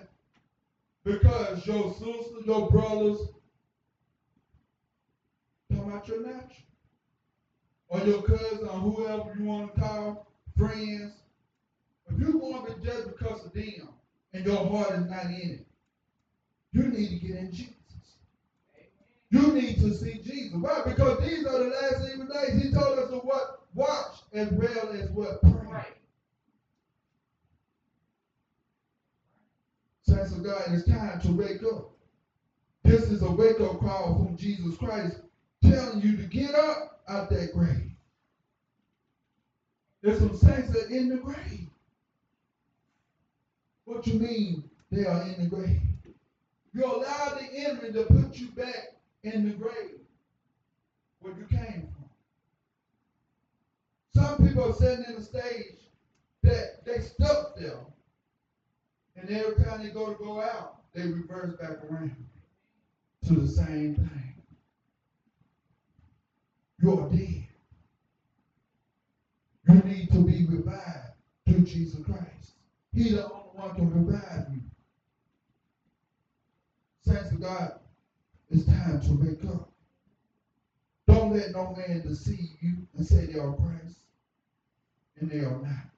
[1.07, 3.29] because your sisters, your brothers,
[5.73, 6.74] talking about your natural,
[7.89, 10.27] or your cousin, or whoever you want to call,
[10.57, 11.13] friends,
[12.09, 13.89] if you want to be just because of them
[14.33, 15.67] and your heart is not in it,
[16.73, 17.75] you need to get in Jesus.
[19.31, 20.55] You need to see Jesus.
[20.55, 20.83] Why?
[20.87, 22.63] Because these are the last evil days.
[22.63, 23.61] He told us to what?
[23.75, 25.41] Watch as well as what?
[25.43, 25.85] Pray.
[30.03, 31.91] Saints of God, it's time to wake up.
[32.85, 35.21] This is a wake up call from Jesus Christ
[35.71, 37.91] telling you to get up out that grave.
[40.03, 41.69] There's some saints that in the grave.
[43.85, 45.81] What you mean they are in the grave?
[46.73, 50.01] You allow the enemy to put you back in the grave
[51.21, 52.05] where you came from.
[54.15, 55.79] Some people are sitting in the stage
[56.43, 57.79] that they stuck there.
[59.17, 62.15] And every time they go to go out, they reverse back around
[63.27, 64.34] to the same thing.
[66.85, 67.49] You're dead.
[69.71, 71.15] You need to be revived
[71.49, 72.57] through Jesus Christ.
[72.95, 74.63] He's the only one to revive you.
[77.01, 77.73] Saints of God,
[78.51, 79.71] it's time to wake up.
[81.09, 84.03] Don't let no man deceive you and say they are Christ,
[85.21, 85.89] and they are not.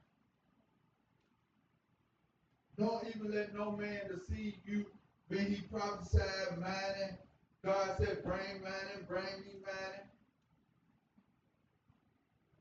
[2.78, 4.84] Don't even let no man deceive you
[5.30, 7.18] when he prophesied mining.
[7.66, 10.15] God said, bring mining, bring me mining.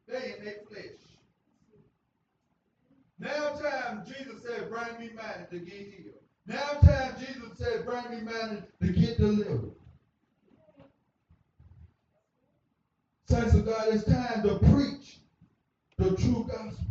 [0.08, 1.00] They in their flesh.
[3.18, 6.16] Now time Jesus said, bring me mining to get healed.
[6.46, 9.72] Now time Jesus said, bring me mining to get delivered.
[13.28, 15.20] Saints of God, it's time to preach
[15.98, 16.86] the true gospel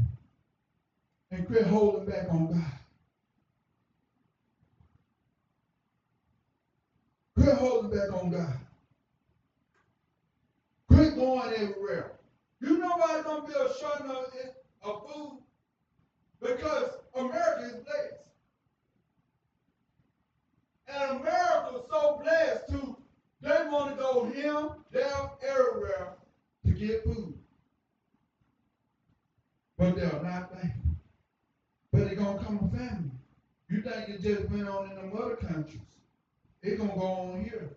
[1.30, 2.72] and quit holding back on God.
[7.36, 8.58] Quit holding back on God.
[10.88, 12.13] Quit going everywhere.
[12.64, 15.38] You it's gonna be a shortage of, of food?
[16.40, 18.30] Because America is blessed.
[20.88, 22.96] And America is so blessed too,
[23.42, 26.14] they want to go here, there, everywhere
[26.64, 27.34] to get food.
[29.76, 30.96] But they're not thankful.
[31.92, 33.18] But it's gonna come a famine.
[33.68, 35.82] You think it just went on in them other countries.
[36.62, 37.76] It's gonna go on here.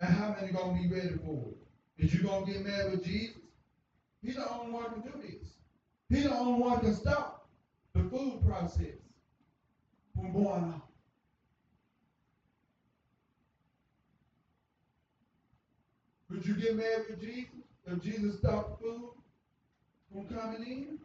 [0.00, 2.04] And how many gonna be ready for it?
[2.04, 3.43] Is you gonna get mad with Jesus?
[4.24, 5.48] He's the only one who can do this.
[6.08, 7.46] He's the only one who can stop
[7.92, 8.96] the food process
[10.14, 10.82] from going on.
[16.30, 17.52] Would you get mad with Jesus
[17.86, 19.10] if Jesus stopped food
[20.10, 20.98] from coming in?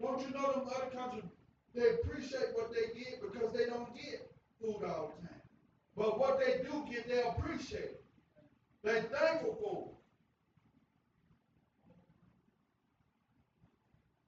[0.00, 1.24] Don't you know them other countries,
[1.74, 4.30] they appreciate what they get because they don't get
[4.60, 5.42] food all the time.
[5.96, 7.96] But what they do get, they appreciate.
[8.82, 9.97] They're thankful for it.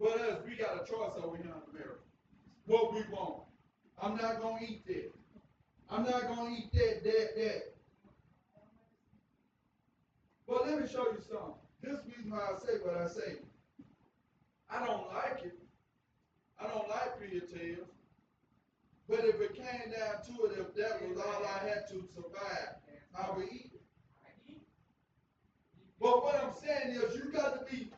[0.00, 2.00] But us, we got a choice over here in America.
[2.64, 3.42] What we want.
[4.02, 5.12] I'm not gonna eat that.
[5.90, 7.74] I'm not gonna eat that, that, that.
[10.48, 11.54] But let me show you something.
[11.82, 13.36] This is why I say what I say.
[14.70, 15.58] I don't like it.
[16.58, 17.78] I don't like fairy.
[19.08, 22.76] But if it came down to it, if that was all I had to survive,
[23.14, 23.80] I would eat it.
[26.00, 27.90] But what I'm saying is you got to be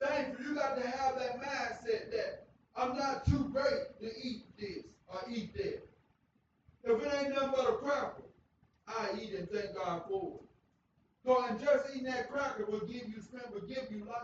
[0.00, 0.44] thankful.
[0.44, 2.46] You got to have that mindset that
[2.76, 5.88] I'm not too great to eat this or eat that.
[6.84, 8.22] If it ain't nothing but a cracker,
[8.86, 11.50] I eat and thank God for it.
[11.50, 14.22] And just eating that cracker will give you strength, will give you life.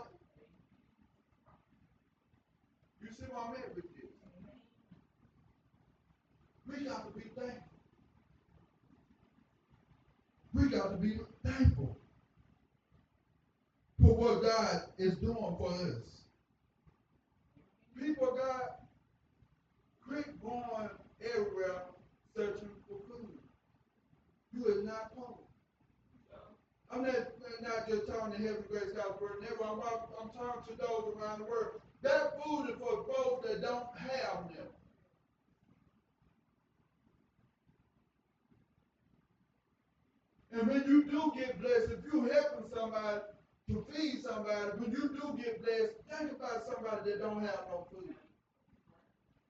[3.01, 4.11] You see what I'm at with this?
[6.67, 7.61] We got to be thankful.
[10.53, 11.99] We got to be thankful
[14.05, 16.21] for what God is doing for us.
[17.99, 18.69] People, God,
[20.07, 20.89] quit going
[21.21, 21.81] everywhere
[22.35, 23.31] searching for food.
[24.53, 25.37] You is not poor.
[26.91, 27.15] I'm not,
[27.61, 29.63] not just talking to Heaven Grace Gospel Word Never.
[29.63, 29.79] I'm,
[30.21, 31.81] I'm talking to those around the world.
[32.03, 34.67] That food is for folks that don't have them.
[40.51, 43.19] And when you do get blessed, if you helping somebody
[43.69, 47.87] to feed somebody, when you do get blessed, think about somebody that don't have no
[47.91, 48.13] food.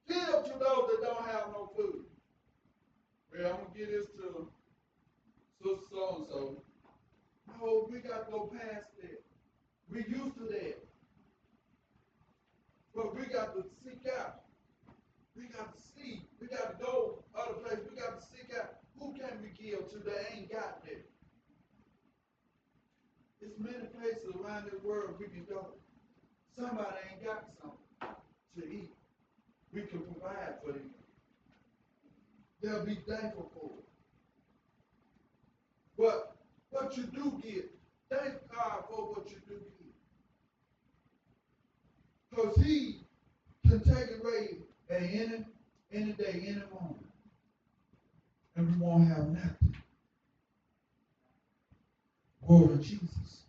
[0.08, 2.06] Give to those that don't have no food.
[3.32, 4.48] Well, I'm gonna give this to
[5.62, 6.64] Sister so and so.
[7.48, 9.24] No, we got to go past that.
[9.90, 10.78] We used to that.
[12.96, 14.42] But we got to seek out.
[15.36, 16.22] We got to see.
[16.40, 17.88] We got to go other places.
[17.90, 21.05] We got to seek out who can we give to that ain't got there.
[23.46, 25.68] There's many places around the world we can go.
[26.58, 28.16] Somebody ain't got something
[28.58, 28.92] to eat.
[29.74, 30.90] We can provide for them.
[32.62, 33.86] They'll be thankful for it.
[35.98, 36.36] But
[36.72, 37.72] what you do get,
[38.10, 39.94] thank God for what you do get.
[42.32, 43.02] Because he
[43.68, 44.58] can take it away
[44.90, 45.46] at any,
[45.94, 47.06] any day, any moment.
[48.56, 49.76] and we won't have nothing.
[52.48, 53.44] Glory to Jesus.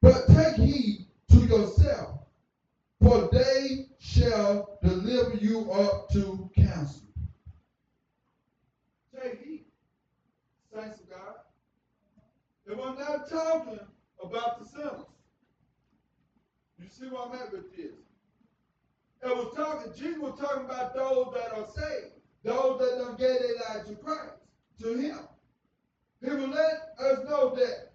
[0.00, 2.20] But take heed to yourself,
[3.00, 7.08] for they shall deliver you up to council.
[9.14, 9.64] Take heed,
[10.74, 11.34] saints of God.
[12.66, 13.80] If I'm not talking
[14.24, 15.06] about the sinners,
[16.78, 17.92] you see where I'm at with this?
[19.22, 22.12] It was talking, Jesus was talking about those that are saved,
[22.42, 24.32] those that don't get their life to Christ,
[24.80, 25.18] to Him.
[26.22, 27.92] He will let us know that.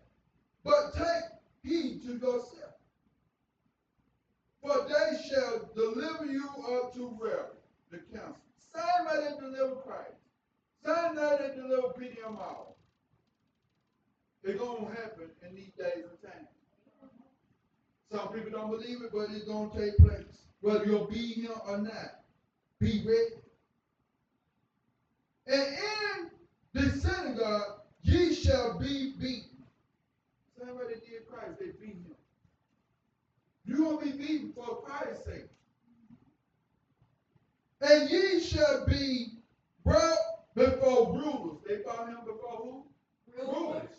[0.63, 1.23] But take
[1.63, 2.73] heed to yourself.
[4.61, 7.49] For they shall deliver you up to where?
[7.91, 8.37] The council.
[8.73, 10.15] Same way they deliver Christ.
[10.83, 12.77] Same way they deliver PDM all.
[14.43, 16.47] It's going to happen in these days and times.
[18.11, 20.45] Some people don't believe it, but it's going to take place.
[20.61, 22.21] Whether you'll be here or not,
[22.79, 23.41] be ready.
[25.47, 26.29] And in
[26.73, 27.74] the synagogue,
[28.05, 29.49] ye shall be beaten.
[30.57, 32.15] Same way they did Christ, they beat him.
[33.65, 35.49] You will be beaten for Christ's sake.
[37.81, 39.39] And ye shall be
[39.83, 40.17] brought
[40.55, 41.61] before rulers.
[41.67, 42.85] They brought him before who?
[43.37, 43.89] Rulers.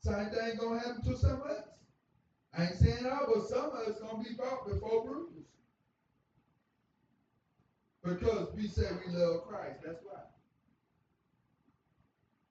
[0.00, 1.64] Same thing gonna happen to some of us.
[2.56, 5.28] I ain't saying all, but some of us gonna be brought before rulers.
[8.02, 9.80] Because we say we love Christ.
[9.84, 10.07] That's.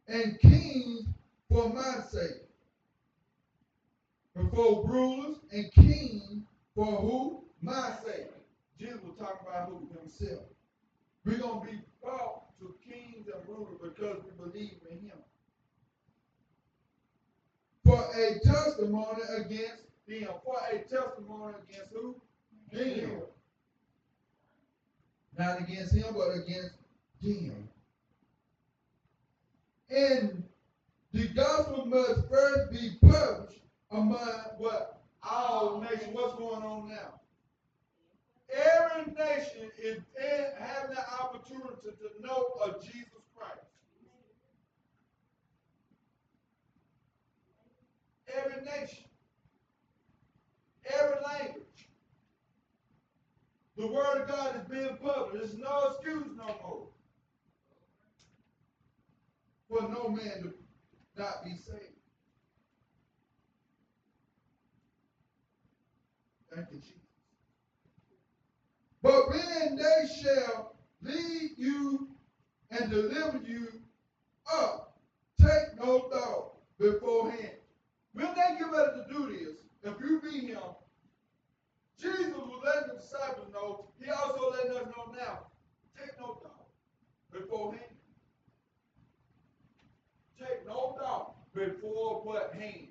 [0.08, 1.06] And kings
[1.50, 2.44] for my sake.
[4.36, 6.44] Before rulers and kings
[6.76, 7.44] for who?
[7.62, 8.28] My sake.
[8.80, 9.90] Jesus was talking about who?
[10.00, 10.44] Himself.
[11.26, 15.18] We're gonna be brought to kings and rulers because we believe in him.
[17.84, 20.30] For a testimony against them.
[20.44, 22.16] For a testimony against who?
[22.72, 23.22] Them.
[25.38, 26.76] Not against him, but against
[27.22, 27.70] them.
[29.90, 30.44] And
[31.14, 33.62] the gospel must first be published
[33.92, 34.20] among
[34.58, 35.02] what?
[35.24, 36.10] All nations.
[36.12, 37.20] What's going on now?
[38.54, 40.02] Every nation is
[40.60, 43.66] having the opportunity to know of Jesus Christ.
[48.34, 49.06] Every nation.
[50.86, 51.64] Every language.
[53.78, 55.34] The word of God is being published.
[55.34, 56.88] There's no excuse no more.
[59.70, 60.54] For no man to
[61.18, 61.98] not be saved.
[66.54, 66.96] Thank you, Jesus.
[69.02, 72.10] But when they shall lead you
[72.72, 73.68] and deliver you
[74.52, 74.98] up,
[75.40, 77.58] take no thought beforehand.
[78.14, 80.60] When they get ready to do this, if you be him,
[82.00, 85.40] Jesus will let the disciples know, he also let us know now,
[85.98, 86.68] take no thought
[87.32, 87.97] beforehand.
[90.40, 92.90] Take no thought before what hand?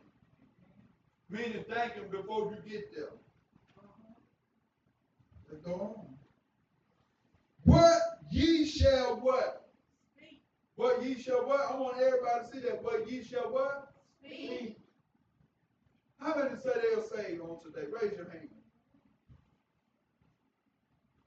[1.28, 3.10] Meaning thinking before you get there.
[5.50, 6.16] Let's go on.
[7.64, 8.00] What
[8.30, 9.68] ye shall what?
[10.76, 11.60] What ye shall what?
[11.70, 12.82] I want everybody to see that.
[12.82, 13.92] What ye shall what?
[14.18, 14.78] Speak.
[16.18, 17.86] How many say they'll save on today?
[17.92, 18.48] Raise your hand.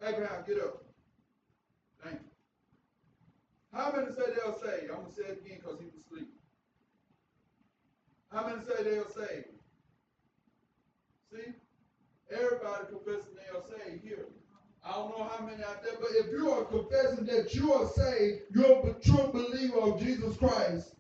[0.02, 0.89] Abraham, get up.
[3.74, 4.90] How many say they'll save?
[4.90, 6.30] I'm gonna say it again because he was asleep.
[8.32, 9.46] How many say they'll save?
[11.32, 11.54] See?
[12.32, 14.26] Everybody confessing they'll save here.
[14.86, 17.88] I don't know how many out there, but if you are confessing that you are
[17.88, 20.96] saved, you're a true believer of Jesus Christ,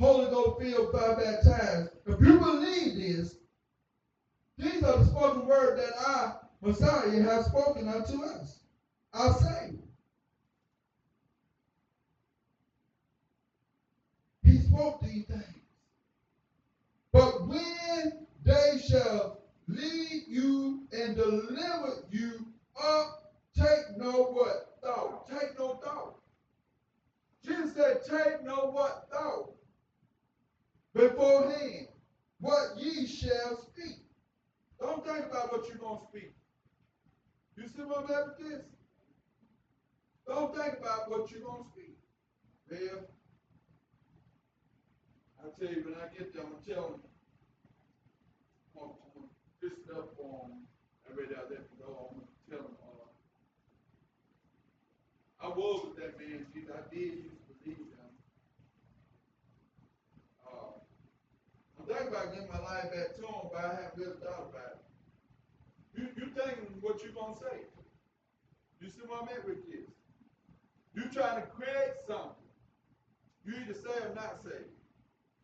[0.00, 1.90] Holy Ghost filled, fire baptized.
[2.06, 3.36] If you believe this,
[4.56, 6.32] these are the spoken word that I,
[6.62, 8.60] Messiah, has spoken unto us.
[9.12, 9.78] Our Savior.
[14.42, 15.62] He spoke these things.
[17.12, 22.46] But when they shall lead you and deliver you
[22.80, 24.78] up, take no what?
[24.82, 25.28] Thought.
[25.28, 26.14] Take no thought.
[27.44, 29.08] Jesus said, take no what?
[29.12, 29.54] Thought.
[30.94, 31.88] Beforehand,
[32.40, 33.98] what ye shall speak.
[34.80, 36.32] Don't think about what you're going to speak.
[37.56, 38.62] You see what I'm with this?
[40.28, 41.96] Don't think about what you're going to speak.
[42.70, 43.17] Well,
[45.48, 47.00] I tell you, when I get there, I'm to tell them.
[48.76, 49.32] I'm to
[49.64, 50.68] fix it up for them.
[51.08, 52.12] I read out there to go.
[52.12, 52.76] I'm to tell them.
[52.84, 53.08] Uh,
[55.40, 56.68] I was with that man, Jesus.
[56.68, 58.12] I did used to believe him.
[60.44, 60.84] Uh,
[61.80, 64.76] I'm thinking about getting my life back to him, but I haven't really thought about
[64.76, 64.84] it.
[65.96, 67.64] You, you thinking what you're gonna say.
[68.84, 69.88] You see what I'm at with this?
[70.92, 72.36] You trying to create something.
[73.48, 74.68] You either say or not say.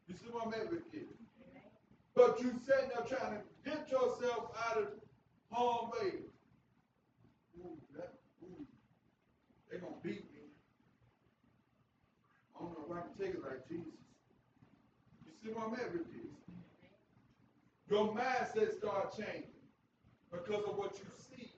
[0.09, 0.83] You see what I'm at with?
[2.15, 4.89] But you sitting there trying to get yourself out of
[5.51, 6.13] harm way.
[7.59, 8.67] Ooh, that, ooh,
[9.71, 10.47] they gonna beat me.
[12.55, 13.99] I don't know if I can take it like Jesus.
[15.27, 16.25] You see what I'm at with this?
[17.91, 19.51] Your mindset start changing
[20.31, 21.51] because of what you see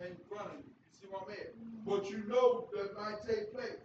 [0.00, 0.70] in front of you.
[0.70, 1.54] You see what I'm at?
[1.84, 3.80] What you know that might take place.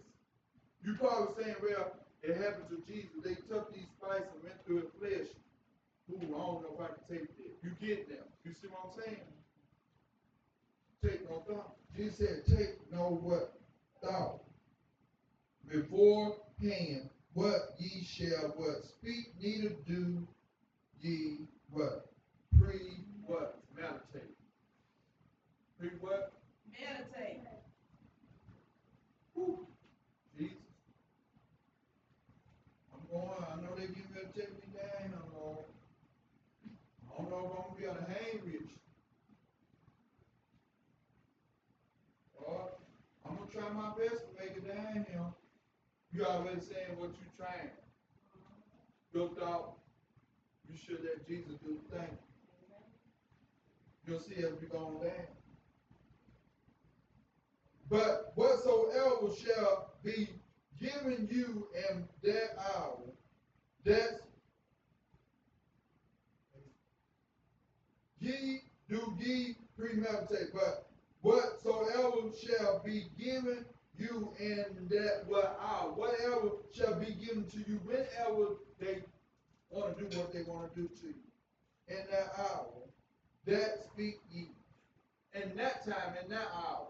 [0.84, 3.10] You probably saying, well, it happened to Jesus.
[3.22, 5.28] They took these spices and went through his flesh.
[6.10, 7.52] Ooh, I don't know if I can take that.
[7.62, 8.26] You get them.
[8.44, 9.26] You see what I'm saying?
[11.02, 11.74] Take no thought.
[11.96, 13.58] Jesus said, take no what
[14.02, 14.40] thought
[15.68, 20.26] beforehand what ye shall what speak, neither do
[21.00, 21.38] ye
[21.70, 22.06] what
[22.58, 23.58] pre What?
[23.74, 24.36] Meditate.
[25.78, 26.32] Pre what?
[26.70, 27.42] Meditate.
[29.34, 29.66] Whew.
[30.38, 30.56] Jesus.
[32.94, 35.66] I'm going, I know they getting ready to take me down, Lord.
[37.54, 38.68] Gonna be able to hang with you.
[42.40, 42.72] Lord,
[43.24, 45.32] I'm gonna try my best to make it down here.
[46.12, 47.70] You already saying what you're trying.
[49.12, 49.74] Your thought,
[50.68, 52.18] you should let Jesus do the thing.
[54.06, 55.26] You'll see as we go on down.
[57.88, 60.28] But whatsoever shall be
[60.80, 62.98] given you in that hour,
[63.84, 64.22] that's
[68.26, 70.52] ye do ye premeditate.
[70.52, 70.88] But
[71.22, 73.64] whatsoever shall be given
[73.98, 79.02] you in that what hour, whatever shall be given to you whenever they
[79.70, 81.14] want to do what they want to do to you.
[81.88, 82.66] In that hour,
[83.46, 84.50] that speak ye.
[85.34, 86.88] In that time, in that hour,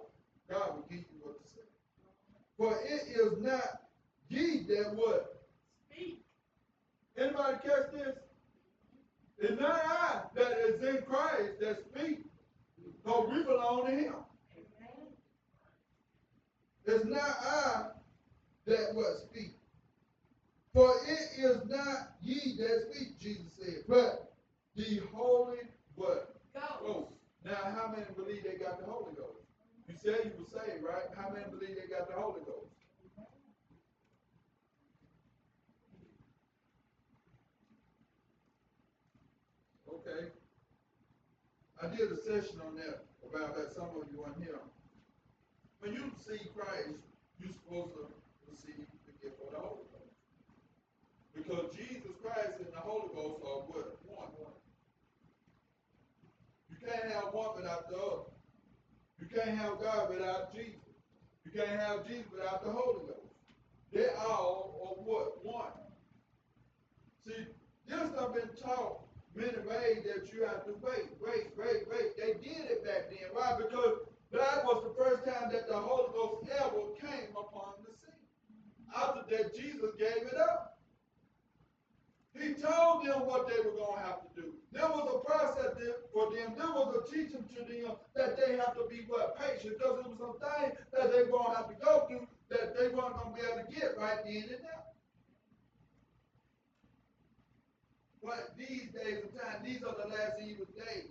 [0.51, 1.61] God will give you what to say.
[2.57, 3.83] For it is not
[4.29, 5.43] ye that what?
[5.91, 6.25] Speak.
[7.19, 8.17] Anybody catch this?
[9.49, 12.19] It's not I that is in Christ that speak.
[13.07, 14.15] No, we belong to him.
[14.57, 15.07] Amen.
[16.85, 17.85] It's not I
[18.67, 19.55] that what speak.
[20.75, 24.33] For it is not ye that speak, Jesus said, but
[24.75, 25.59] the Holy
[25.95, 26.35] what?
[26.53, 26.61] Go.
[26.61, 26.85] Ghost.
[26.85, 27.09] Oh,
[27.45, 29.47] now, how many believe they got the Holy Ghost?
[29.87, 31.07] You said you were saved, right?
[31.17, 32.67] How many believe they got the Holy Ghost?
[40.07, 40.29] Okay.
[41.83, 43.75] I did a session on that about that.
[43.75, 44.61] Some of you weren't here.
[45.81, 47.03] When you receive Christ,
[47.41, 48.07] you're supposed to
[48.49, 50.15] receive the gift of the Holy Ghost.
[51.35, 53.99] Because Jesus Christ and the Holy Ghost are what?
[54.07, 54.55] One.
[56.71, 58.31] You can't have one without the other.
[59.19, 60.81] You can't have God without Jesus.
[61.45, 63.35] You can't have Jesus without the Holy Ghost.
[63.93, 65.45] They all are what?
[65.45, 65.73] One.
[67.27, 67.47] See,
[67.89, 69.06] this have been taught
[69.37, 72.17] many ways that you have to wait, wait, wait, wait.
[72.17, 73.29] They did it back then.
[73.33, 73.55] Why?
[73.57, 74.01] Because
[74.33, 78.27] that was the first time that the Holy Ghost ever came upon the scene.
[78.95, 80.79] After that, Jesus gave it up.
[82.39, 84.53] He told them what they were going to have to do.
[84.73, 85.73] There was a process
[86.13, 86.53] for them.
[86.57, 89.41] There was a teaching to them that they have to be what?
[89.41, 89.79] Patient.
[89.79, 90.37] Because it was some
[90.93, 93.47] that they were going to have to go through that they weren't going to be
[93.47, 94.85] able to get right then and there.
[98.27, 101.11] But these days of time, these are the last evil days.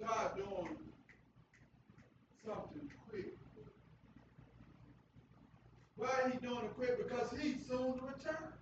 [0.00, 0.76] God doing
[2.46, 3.36] something quick.
[5.96, 6.96] Why he doing it quick?
[6.96, 8.52] Because he's soon to return.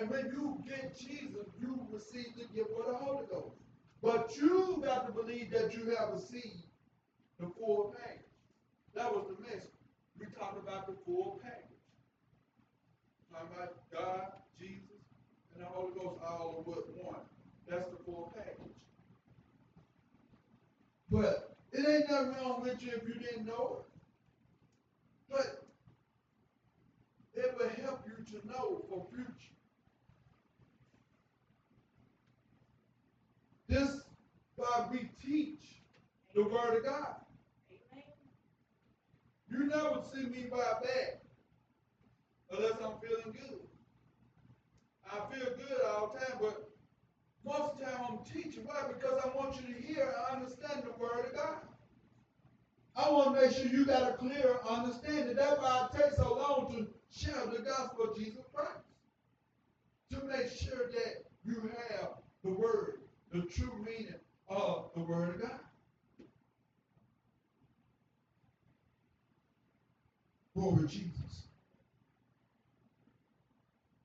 [0.00, 3.56] And when you get Jesus, you receive the gift of the Holy Ghost.
[4.02, 6.64] But you got to believe that you have received
[7.38, 8.24] the full package.
[8.94, 9.81] That was the message.
[10.22, 11.66] We talked about the full package.
[13.32, 15.02] Talking about God, Jesus,
[15.52, 17.20] and the Holy Ghost all of what one.
[17.68, 18.78] That's the full package.
[21.10, 24.00] But it ain't nothing wrong with you if you didn't know it.
[25.28, 25.66] But
[27.34, 29.32] it will help you to know for future.
[33.68, 34.02] This
[34.54, 35.82] why we teach
[36.32, 37.16] the word of God.
[39.52, 41.20] You never see me buy back
[42.50, 43.60] unless I'm feeling good.
[45.10, 46.70] I feel good all the time, but
[47.44, 48.64] most of the time I'm teaching.
[48.64, 48.84] Why?
[48.88, 51.56] Because I want you to hear and understand the word of God.
[52.96, 55.36] I want to make sure you got a clear understanding.
[55.36, 58.70] That's why it takes so long to share the gospel of Jesus Christ.
[60.12, 62.10] To make sure that you have
[62.42, 63.00] the word,
[63.32, 64.14] the true meaning
[64.48, 65.60] of the Word of God.
[70.56, 71.44] Glory Jesus.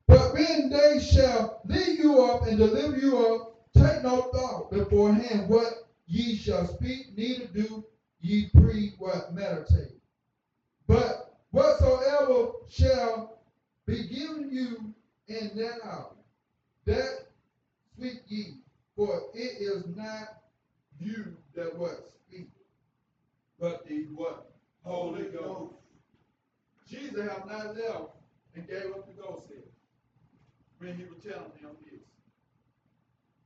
[0.07, 3.41] But when they shall lead you up and deliver you up,
[3.77, 5.71] take no thought beforehand what
[6.07, 7.81] ye shall speak, neither do
[8.21, 9.91] ye pre what meditate.
[10.87, 11.15] But
[11.51, 13.23] whatsoever shall
[13.87, 14.91] be given you
[15.29, 16.07] in that hour,
[16.87, 17.13] that
[17.97, 18.55] speak ye,
[18.97, 20.27] for it is not
[20.99, 22.47] you that what speak,
[23.59, 24.37] but the what?
[24.83, 25.86] Holy Ghost.
[26.89, 28.15] Jesus have not left
[28.55, 29.57] and gave up the ghost here
[30.79, 32.01] when he was telling them this.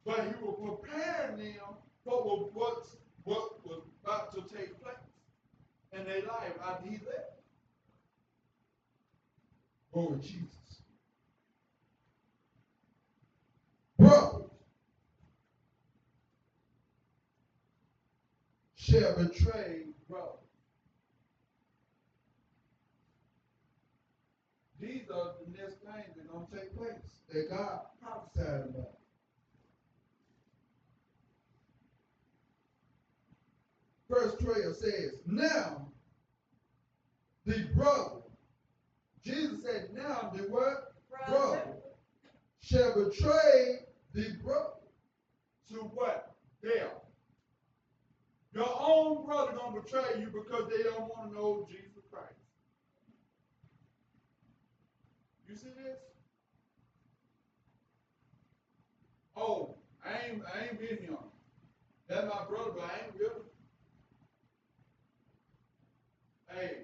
[0.05, 2.53] But he was preparing them for what,
[3.23, 4.95] what, was about to take place
[5.93, 7.37] in their life after he left.
[9.93, 10.55] To Jesus.
[13.99, 14.49] Brothers
[18.75, 20.40] shall betray brother.
[24.81, 26.95] These are the next things that are going to take place
[27.31, 28.97] that God prophesied about.
[34.09, 35.87] Verse 12 says, Now
[37.45, 38.21] the brother,
[39.23, 40.93] Jesus said, Now the what?
[41.27, 41.61] Brother
[42.59, 44.81] shall betray the brother
[45.69, 46.35] to what?
[46.63, 47.01] Death.
[48.53, 52.40] Your own brother gonna betray you because they don't want to know Jesus Christ.
[55.51, 55.99] You see this?
[59.35, 59.75] Oh,
[60.05, 61.17] I ain't I ain't been here.
[62.07, 63.43] That's my brother, but I ain't really.
[66.47, 66.77] Hey,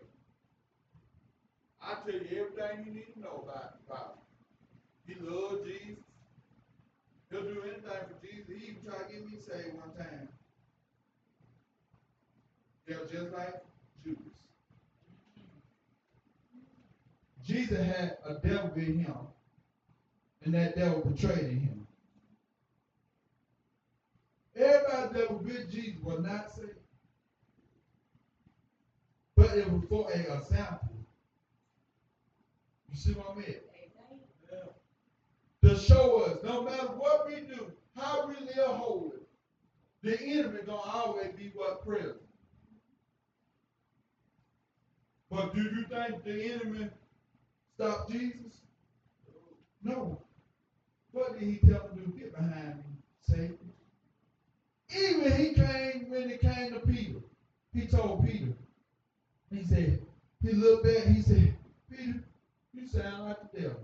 [1.81, 4.19] I tell you everything you need to know about about
[5.05, 5.15] him.
[5.15, 6.03] He loves Jesus.
[7.31, 8.47] He'll do anything for Jesus.
[8.49, 10.27] He even tried to get me saved one time.
[12.85, 13.63] Yeah, just like
[14.03, 14.37] Judas.
[17.57, 19.15] Jesus had a devil in him,
[20.43, 21.87] and that devil betrayed him.
[24.55, 26.69] Everybody that was with Jesus was not saved.
[29.35, 30.89] But it was for a example.
[32.91, 33.55] You see what I mean?
[35.63, 39.17] To show us, no matter what we do, how we live holy,
[40.03, 42.21] the enemy gonna always be what present.
[45.29, 46.89] But do you think the enemy
[47.77, 48.61] stopped Jesus?
[49.83, 50.19] No.
[51.11, 52.19] What did he tell him to do?
[52.19, 52.83] Get behind me,
[53.21, 53.57] Satan.
[54.89, 57.19] Even he came when it came to Peter.
[57.73, 58.53] He told Peter,
[59.51, 60.01] he said,
[60.41, 61.55] he looked back, he said,
[61.89, 62.23] Peter,
[62.73, 63.83] you sound like the devil.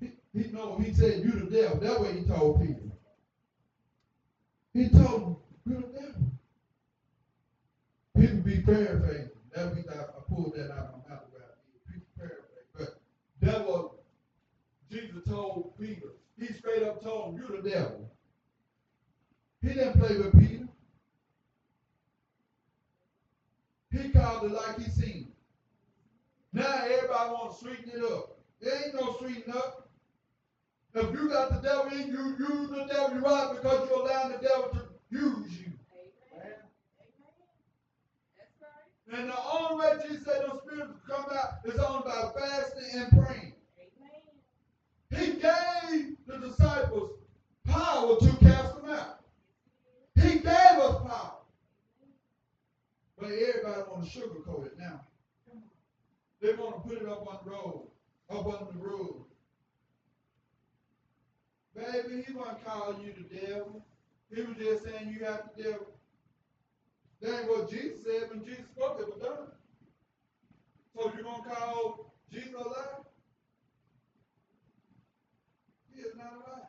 [0.00, 1.80] He, he no, he said, you the devil.
[1.80, 2.82] That way he told Peter.
[4.72, 6.32] He told him, you the devil.
[8.16, 9.30] People be paraphrasing.
[9.56, 11.80] That I, I pulled that out of my mouth where I did.
[11.88, 12.68] People paraphrase.
[12.76, 13.00] But
[13.46, 13.90] that was
[14.90, 16.08] Jesus told Peter.
[16.38, 18.10] He straight up told him, You're the devil.
[19.62, 20.68] He didn't play with Peter.
[23.90, 25.34] He called it like he seen it.
[26.52, 28.38] Now everybody want to sweeten it up.
[28.60, 29.88] There ain't no sweeten up.
[30.94, 34.38] If you got the devil in you, use the devil right because you're allowing the
[34.38, 35.72] devil to use you.
[39.16, 43.12] And the only way Jesus said those spirits come out is only by fasting and
[43.12, 43.52] praying.
[45.10, 47.12] He gave the disciples
[47.64, 49.20] power to cast them out.
[50.16, 51.38] He gave us power.
[53.18, 55.00] But everybody want to sugarcoat it now.
[56.42, 57.86] They want to put it up on the road,
[58.28, 59.24] up on the road.
[61.74, 63.82] Baby, he wasn't calling you the devil.
[64.34, 65.86] He was just saying you have the devil.
[67.20, 69.48] That ain't what Jesus said when Jesus spoke, it was done.
[70.94, 73.04] So you gonna call Jesus a liar?
[75.94, 76.68] He is not a liar.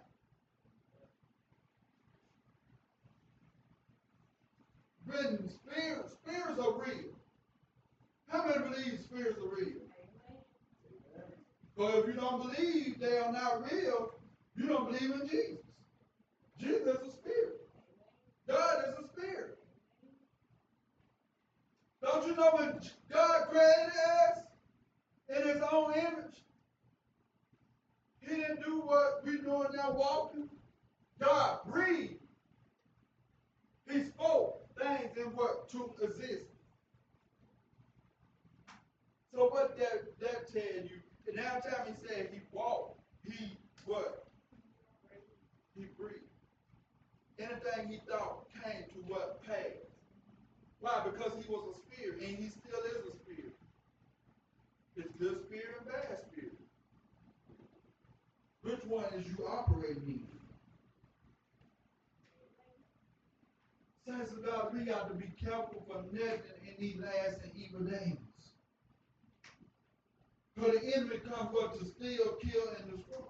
[5.06, 7.16] When spirits, spirits are real.
[8.28, 9.88] How many believe spirits are real?
[11.78, 14.14] So if you don't believe they are not real,
[14.56, 15.60] you don't believe in Jesus.
[16.60, 17.70] Jesus is a spirit.
[18.48, 19.57] God is a spirit.
[22.08, 22.80] Don't you know when
[23.12, 23.92] God created
[24.30, 24.40] us
[25.28, 26.36] in his own image?
[28.22, 30.50] He didn't do what we're doing now walking.
[31.20, 32.22] God breathed.
[33.92, 36.46] He spoke things in what to exist.
[39.34, 41.02] So what that that tell you?
[41.28, 44.28] And every time he said he walked, he what?
[45.76, 46.24] He breathed.
[47.38, 49.87] Anything he thought came to what pass.
[50.80, 51.04] Why?
[51.06, 53.58] Because he was a spirit, and he still is a spirit.
[54.96, 56.58] It's good spirit and bad spirit.
[58.62, 60.28] Which one is you operating in?
[64.06, 67.82] Saints of God, we got to be careful for nothing in these last and evil
[67.82, 68.18] days.
[70.56, 73.26] For the enemy comes for to steal, kill, and destroy.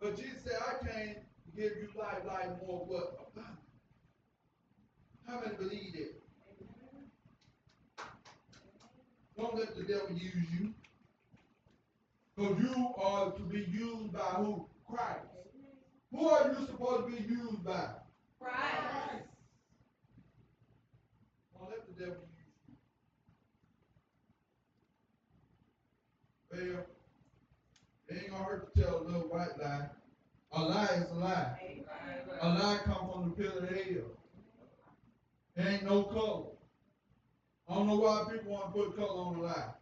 [0.00, 3.28] But Jesus said, I came to give you life, life more what?
[3.28, 3.63] Abundant.
[5.26, 6.24] How many believe that?
[9.36, 10.74] Don't let the devil use you.
[12.36, 14.66] Because you are to be used by who?
[14.88, 15.26] Christ.
[16.12, 17.90] Who are you supposed to be used by?
[18.40, 19.24] Christ.
[21.58, 22.74] Don't let the devil use you.
[26.52, 26.86] Well,
[28.08, 29.88] it ain't gonna hurt to tell a little white lie.
[30.52, 31.58] A lie is a lie.
[32.40, 34.23] A lie come from the pit of hell.
[35.56, 36.46] There ain't no color.
[37.68, 39.74] I don't know why people want to put color on a lie.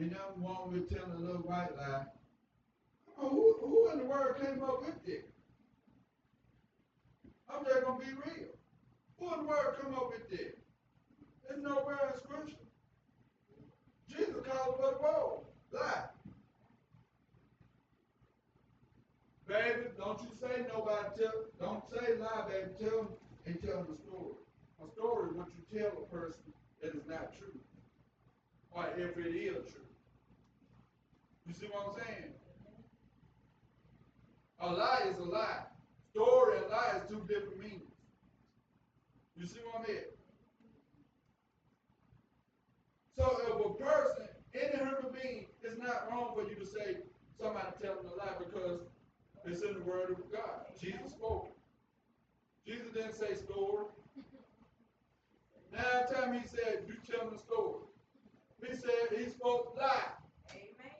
[0.00, 2.06] Ain't nothing wrong with telling a little white lie.
[3.18, 5.30] Oh, who, who in the world came up with it?
[7.48, 8.48] I'm just gonna be real.
[9.18, 10.54] Who in the world come up with this?
[11.48, 12.56] There's nowhere in scripture.
[14.08, 15.76] Jesus called it what it.
[15.78, 16.15] Lie.
[19.46, 22.70] Baby, don't you say nobody tell don't say lie, baby.
[22.80, 23.08] Tell them
[23.46, 24.34] and tell them the story.
[24.82, 26.52] A story is what you tell a person
[26.82, 27.54] that is not true.
[28.72, 29.86] Or if it is true.
[31.46, 32.32] You see what I'm saying?
[34.60, 35.62] A lie is a lie.
[36.10, 37.82] Story and lie is two different meanings.
[39.36, 40.00] You see what I mean?
[43.16, 46.96] So if a person, any human being, it's not wrong for you to say
[47.40, 48.80] somebody telling a lie because
[49.48, 50.66] it's in the word of God.
[50.80, 51.48] Jesus spoke.
[52.66, 53.86] Jesus didn't say story.
[55.72, 57.82] Now time he said, you telling the story.
[58.66, 60.10] He said he spoke lie.
[60.50, 60.96] Amen.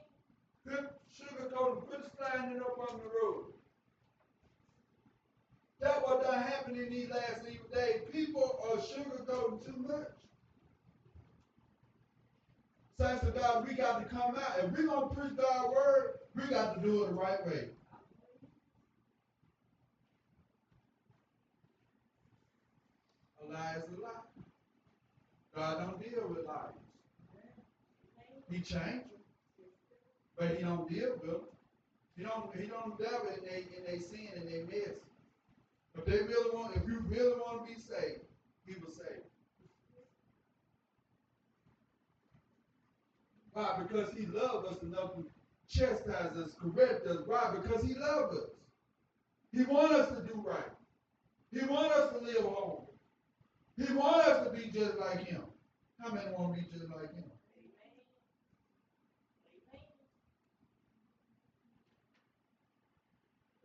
[0.67, 3.47] Put sugarcoat and put sliding up on the road.
[5.81, 8.03] That what done happened in these last evil days.
[8.13, 10.09] People are sugarcoating too much.
[12.99, 14.59] Saints of God, we got to come out.
[14.63, 17.69] If we're gonna preach God's word, we got to do it the right way.
[23.49, 24.11] A lie is a lie.
[25.55, 26.73] God don't deal with lies.
[28.51, 29.23] He changed them,
[30.39, 31.41] but he don't deal with them.
[32.17, 32.55] He don't.
[32.57, 34.97] He don't devil in they in they sin and they mess.
[35.97, 38.21] If they really want, if you really want to be saved,
[38.65, 39.23] he will save.
[43.53, 43.83] Why?
[43.83, 45.27] Because he loved us enough to
[45.69, 47.23] chastise us, correct us.
[47.27, 47.55] Why?
[47.61, 48.51] Because he loved us.
[49.53, 50.65] He wants us to do right.
[51.51, 52.86] He wants us to live holy.
[53.77, 55.43] He wants us to be just like him.
[56.01, 57.25] How many want to be just like him?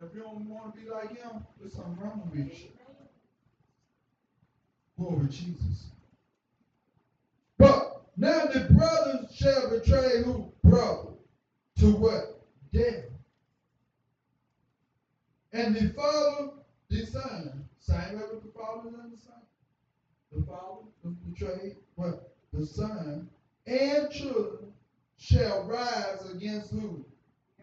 [0.01, 2.69] If you don't want to be like him, there's something wrong with you.
[4.97, 5.91] Glory Jesus.
[7.57, 10.51] But now the brothers shall betray who?
[10.63, 11.11] Brother.
[11.77, 12.23] To what?
[12.73, 13.05] Death.
[15.53, 16.51] And the father,
[16.89, 17.65] the son.
[17.79, 19.33] Same way with the father and the son.
[20.31, 21.75] The father was betrayed.
[21.95, 22.33] What?
[22.53, 23.29] The son
[23.65, 24.73] and children
[25.17, 27.05] shall rise against who?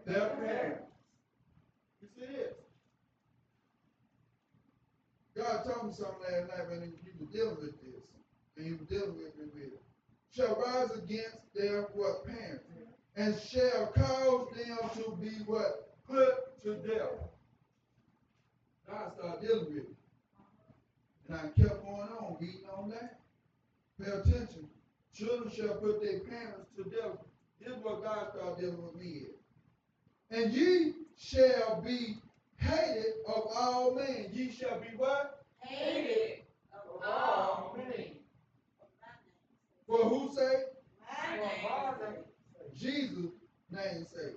[0.07, 0.85] Their parents.
[2.01, 2.37] You see?
[5.37, 8.03] God told me something last night when he was dealing with this.
[8.57, 9.83] And he was dealing with me with it.
[10.35, 12.65] Shall rise against their what parents.
[13.17, 15.97] And shall cause them to be what?
[16.07, 17.19] Put to death.
[18.89, 19.98] God started dealing with me.
[21.29, 23.21] And I kept going on, reading on that.
[24.01, 24.69] Pay attention.
[25.15, 27.19] Children shall put their parents to death.
[27.61, 29.23] This is what God started dealing with me
[30.31, 30.39] in.
[30.39, 32.19] And ye shall be
[32.57, 34.31] hated of all men.
[34.33, 35.45] Ye shall be what?
[35.61, 38.07] Hated of all men.
[39.87, 40.65] For who say?
[41.11, 42.25] My name.
[42.77, 43.33] Jesus'
[43.71, 44.37] name sake.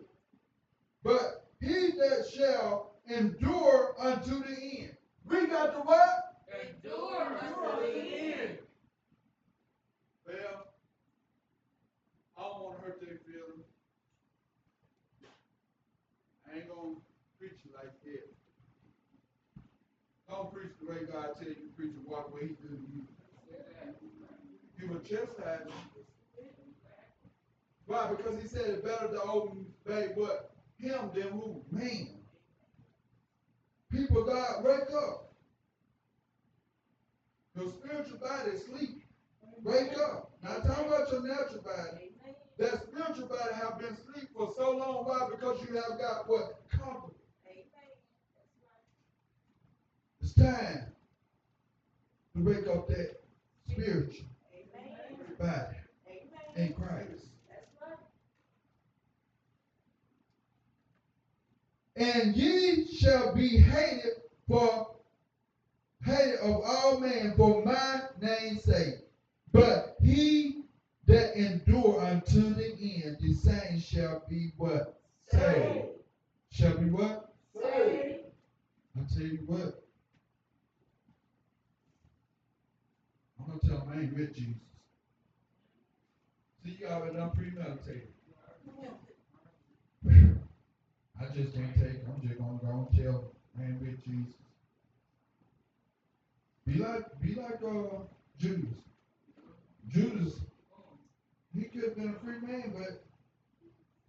[1.04, 4.96] But he that shall endure unto the end.
[5.26, 6.31] We got to what?
[10.26, 10.68] Well,
[12.38, 13.02] I don't want to hurt.
[16.46, 16.96] I ain't gonna
[17.40, 18.28] preach like that.
[20.30, 23.04] Don't preach the way God tell you to preach walk way He do to you.
[24.80, 25.68] You will chastise.
[27.86, 28.08] Why?
[28.16, 32.22] Because He said it's better to obey what him than who man.
[38.22, 39.04] Body is sleep.
[39.64, 40.32] Wake up.
[40.44, 42.12] Not talking about your natural body.
[42.58, 45.06] That spiritual body have been asleep for so long.
[45.06, 45.28] Why?
[45.30, 46.62] Because you have got what?
[46.70, 47.16] Comfortable.
[50.22, 50.86] It's time
[52.36, 53.22] to wake up that
[53.70, 54.26] spiritual
[55.40, 55.78] body
[56.56, 57.26] in Christ.
[61.96, 64.96] And ye shall be hated for
[66.12, 68.96] hated of all men for my name's sake.
[69.54, 70.66] But he
[71.08, 74.90] that endure unto the end, the same shall be what?
[75.30, 75.88] Saved.
[76.52, 77.34] Shall be what?
[77.56, 78.26] Saved.
[78.98, 79.74] I tell you what.
[83.42, 84.62] I'm gonna tell them I ain't with Jesus.
[86.66, 88.10] See, you already done premeditated.
[91.22, 92.06] I just can't take it.
[92.10, 93.24] I'm just gonna go and tell them
[93.60, 94.41] I ain't with Jesus.
[96.72, 98.04] Be like, be like uh,
[98.40, 98.70] Judas.
[99.90, 100.36] Judas,
[101.54, 103.04] he could have been a free man, but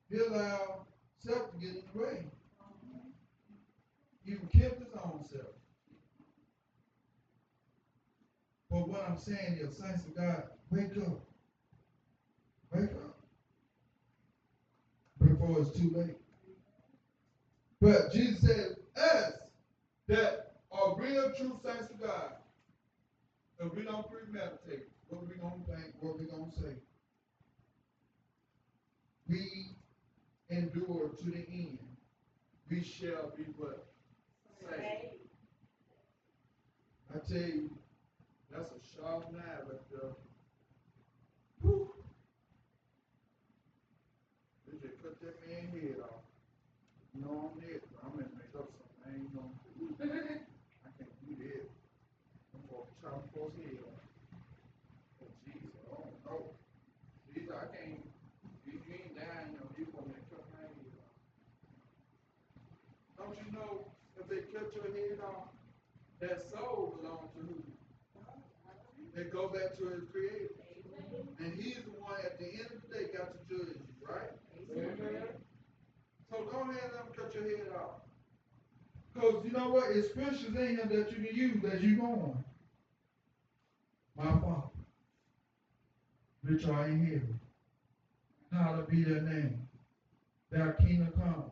[0.09, 0.87] he allowed
[1.19, 2.19] self to get in the way.
[4.25, 5.43] Even killed his own self.
[8.71, 11.21] But what I'm saying is, saints of God, wake up.
[12.73, 13.19] Wake up.
[15.19, 16.17] Before it's too late.
[17.81, 19.33] But Jesus said, us
[20.07, 22.35] that are real true saints of God,
[23.67, 26.75] if we don't premeditate, what we gonna think, what we gonna say?
[29.29, 29.77] We
[30.51, 31.79] endure to the end.
[32.71, 33.87] We shall be what?
[34.69, 35.23] Saved.
[37.15, 37.71] I tell you,
[38.51, 40.13] that's a sharp knife right there.
[41.61, 41.93] Whew.
[44.67, 46.25] They just cut that man head off.
[47.15, 49.05] You know I'm it, but I'm gonna make up something.
[49.05, 50.41] I ain't gonna do it.
[50.85, 51.69] I can't do that.
[52.55, 54.03] I'm gonna head off.
[55.23, 55.99] Oh Jesus, I
[56.29, 56.55] don't.
[57.33, 58.05] Jesus, I can't.
[58.67, 59.67] You, ain't dying, know.
[59.75, 61.17] You gonna make cut my head off.
[63.19, 63.91] Don't you know
[64.21, 65.51] if they cut your head off,
[66.21, 67.59] that soul belongs to who?
[69.15, 70.55] They go back to his creator.
[71.39, 74.31] And he's the one at the end of the day got to judge you, right?
[76.31, 78.01] So go ahead and cut your head off.
[79.13, 79.91] Because you know what?
[79.91, 82.45] It's scriptures in here that you can use as you go on.
[84.17, 84.69] My Father,
[86.43, 87.41] which are in heaven,
[88.53, 89.69] hallowed be their name.
[90.51, 91.51] Thy kingdom come.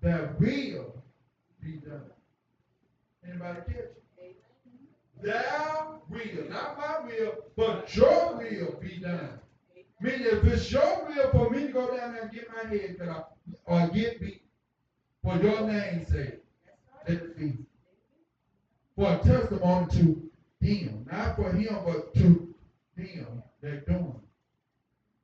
[0.00, 1.02] Thy will
[1.60, 2.10] be done.
[3.26, 4.02] Anybody catch it?
[5.22, 9.40] Thou will, not my will, but your will be done.
[10.00, 12.98] Meaning, if it's your will for me to go down there and get my head
[12.98, 13.24] cut off,
[13.64, 14.42] or get beat,
[15.22, 16.40] for your name's sake,
[17.08, 17.56] let it be.
[18.94, 20.25] For a testimony to
[20.60, 22.54] him, not for him, but to
[22.96, 24.20] them they're doing.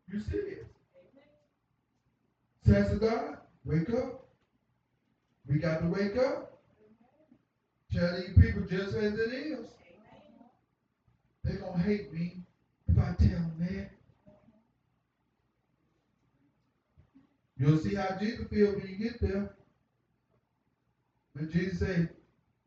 [0.09, 0.67] You see this?
[2.65, 4.27] Saints of God, wake up.
[5.47, 6.61] We got to wake up.
[7.93, 9.67] Tell these people just as it is.
[11.45, 12.37] They're going to hate me
[12.87, 13.91] if I tell them that.
[17.59, 19.55] You'll see how Jesus feels when you get there.
[21.35, 22.11] When Jesus said,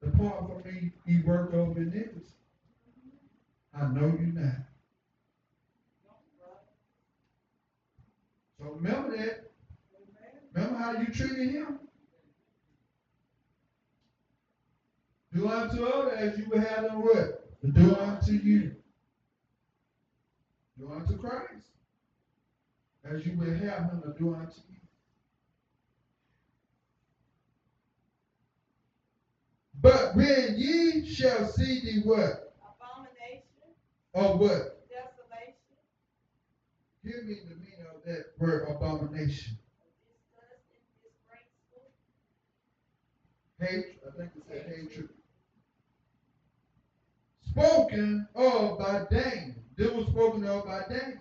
[0.02, 2.35] Depart from me, ye work of iniquity.
[3.78, 4.56] I know you now.
[8.58, 9.52] So remember that.
[10.54, 11.80] Remember how you treated him?
[15.34, 17.42] Do unto others as you would have them what?
[17.74, 18.76] Do unto you.
[20.80, 21.68] Do unto Christ.
[23.04, 24.76] As you would have him to do unto you.
[29.82, 32.55] But when ye shall see the what?
[34.16, 34.88] Abomination, Or what?
[34.90, 35.76] desolation,
[37.04, 39.58] Give me the meaning of that word abomination.
[40.08, 41.92] disgust, and disgraceful,
[43.60, 45.10] Hate, I think it said hatred.
[47.42, 49.56] Spoken of by Daniel.
[49.78, 51.20] This was spoken of by Daniel.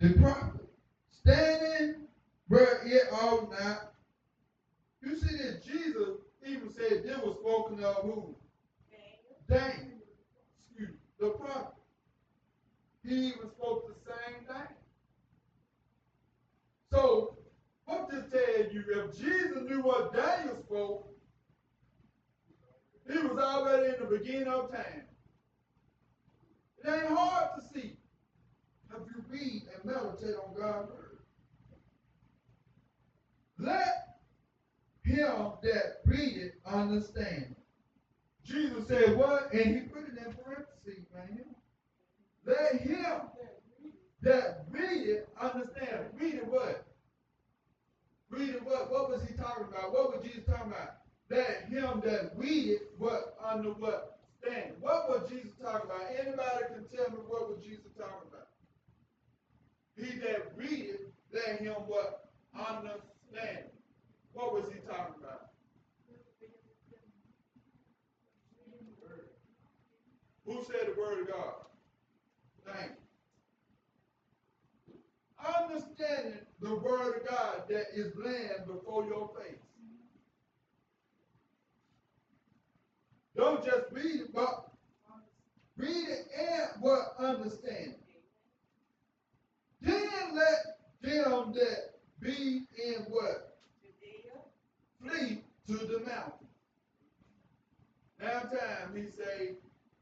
[0.00, 0.68] The prophet.
[1.10, 2.08] Standing
[2.48, 3.92] where it ought not.
[5.02, 8.34] You see that Jesus even said this was spoken of who?
[8.90, 9.97] Daniel, Daniel.
[11.18, 11.74] The prophet.
[13.04, 14.76] He even spoke the same thing.
[16.92, 17.38] So,
[17.86, 21.10] what this tells you, if Jesus knew what Daniel spoke,
[23.10, 25.04] he was already in the beginning of time.
[26.84, 27.96] It ain't hard to see
[28.90, 31.18] if you read and meditate on God's word.
[33.58, 34.18] Let
[35.02, 37.56] him that read it understand.
[38.44, 39.52] Jesus said what?
[39.52, 40.28] And he put it in.
[42.48, 43.20] Let him
[44.22, 46.06] that read it understand.
[46.18, 46.86] Read it what?
[48.30, 48.90] Read it what?
[48.90, 49.92] What was he talking about?
[49.92, 50.94] What was Jesus talking about?
[51.30, 54.72] Let him that read it what under what stand.
[54.80, 56.08] What was Jesus talking about?
[56.18, 58.48] Anybody can tell me what was Jesus talking about?
[59.96, 63.68] He that read it, let him what understand.
[64.32, 65.50] What was he talking about?
[70.48, 71.54] Who said the word of God?
[72.66, 72.92] Thank
[74.86, 74.94] you.
[75.46, 79.60] Understanding the word of God that is laying before your face.
[83.36, 84.70] Don't just read it, but
[85.76, 88.22] read it and what understand it.
[89.82, 93.58] Then let them that be in what?
[95.02, 96.48] Flee to the mountain.
[98.20, 99.58] Now time he say,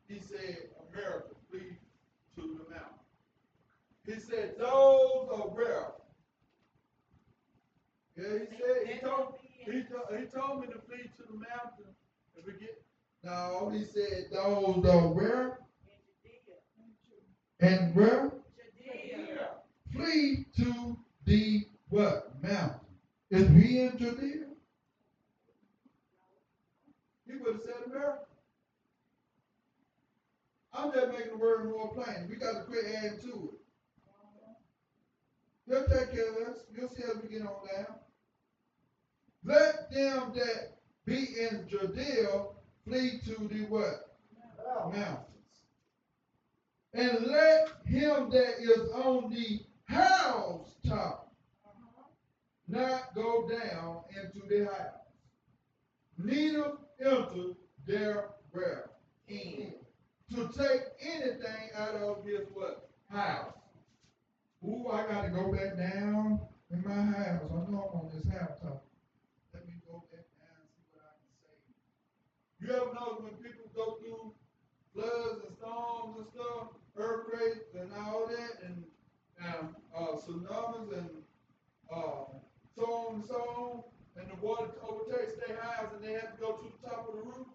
[0.09, 0.57] he said,
[0.93, 1.79] America, flee
[2.37, 2.99] to the mountain.
[4.07, 5.93] He said, those are rare.
[8.17, 9.35] Yeah, he said, he told,
[9.65, 11.95] he told, he told me to flee to the mountain.
[12.37, 12.83] If we get,
[13.25, 15.59] no, he said, those are rare
[17.61, 18.33] and where?
[19.93, 22.31] Flee to the what?
[22.43, 22.81] Mountain.
[23.31, 24.45] Is we in Judea?
[27.27, 28.26] He would have said America.
[30.77, 32.29] I'm just making the word more plain.
[32.29, 33.61] We got to quit adding to it.
[35.69, 36.59] He'll take care of us.
[36.77, 37.97] You'll see as we get on down.
[39.45, 42.47] Let them that be in Judea
[42.85, 44.17] flee to the what?
[44.93, 45.27] Mountains.
[46.95, 51.33] And let him that is on the house housetop
[52.69, 55.01] not go down into the house,
[56.19, 57.55] neither enter
[57.87, 58.31] their
[59.29, 59.75] in
[60.35, 63.53] to take anything out of his what house.
[64.65, 66.41] Ooh, I got to go back down
[66.71, 67.43] in my house.
[67.51, 68.85] I know I'm on this housetop.
[69.55, 71.55] Let me go back down and see what I can say.
[72.59, 74.33] You ever know when people go through
[74.93, 78.85] floods and storms and stuff, earthquakes and all that, and
[79.45, 81.11] um, uh, tsunamis and
[81.93, 82.25] uh,
[82.75, 83.83] so on and so on,
[84.21, 87.15] and the water overtakes their house and they have to go to the top of
[87.15, 87.47] the roof.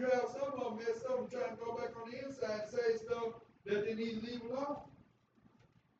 [0.00, 2.70] You have some of them, there's some trying to go back on the inside and
[2.70, 3.34] say stuff
[3.66, 4.78] that they need to leave alone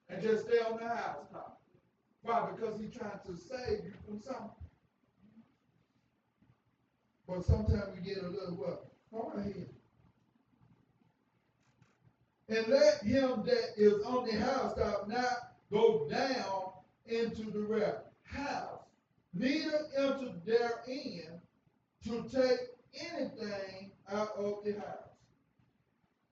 [0.09, 1.61] and just stay on the house top.
[2.23, 2.49] Why?
[2.57, 4.51] Because he's trying to save you from something.
[7.29, 8.87] But sometimes we get a little what?
[9.13, 9.69] Go ahead.
[12.49, 16.73] And let him that is on the housetop not go down
[17.05, 18.81] into the rest house,
[19.35, 21.43] neither enter therein
[22.05, 22.61] to take
[23.13, 25.11] anything out of the house.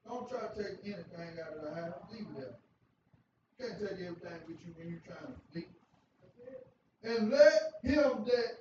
[0.06, 1.94] Don't try to take anything out of the house.
[2.12, 2.56] Leave it there.
[3.58, 5.68] You can't take everything with you when you're trying to sleep.
[7.02, 8.58] And let him that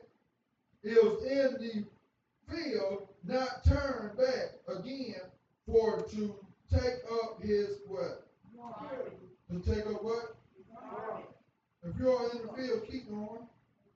[0.84, 5.22] is in the field not turn back again
[5.66, 6.36] for to
[6.72, 8.28] take up his what?
[9.52, 10.36] To take up what?
[11.84, 13.48] If you're in the field, keep going.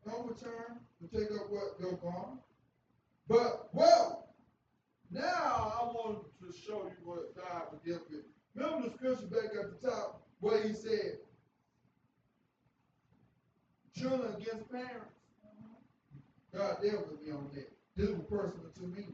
[0.05, 2.39] Don't return to take up what you're gone.
[3.27, 4.30] But well,
[5.11, 8.21] now I want to show you what God dealing with.
[8.55, 11.19] Remember the scripture back at the top where he said,
[13.95, 15.15] children against parents.
[16.53, 17.71] God dealt with me on that.
[17.95, 19.07] This was personal to me.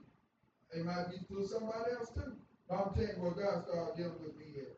[0.72, 2.34] It might be to somebody else too.
[2.70, 4.78] But I'm telling you what God started dealing with me at.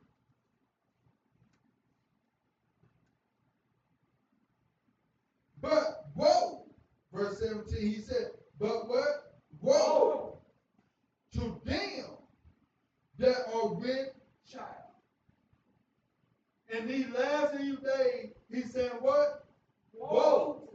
[5.62, 6.66] But woe,
[7.14, 9.34] verse 17, he said, but what?
[9.62, 10.39] Woe
[11.34, 12.06] to them
[13.18, 14.10] that are with
[14.52, 14.66] child.
[16.70, 19.46] In these last few days, he said what?
[19.94, 20.70] Woe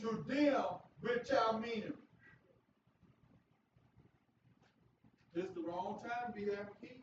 [0.00, 0.64] to them
[1.02, 1.92] with child meaning.
[5.34, 6.98] It's the wrong time to be having kids.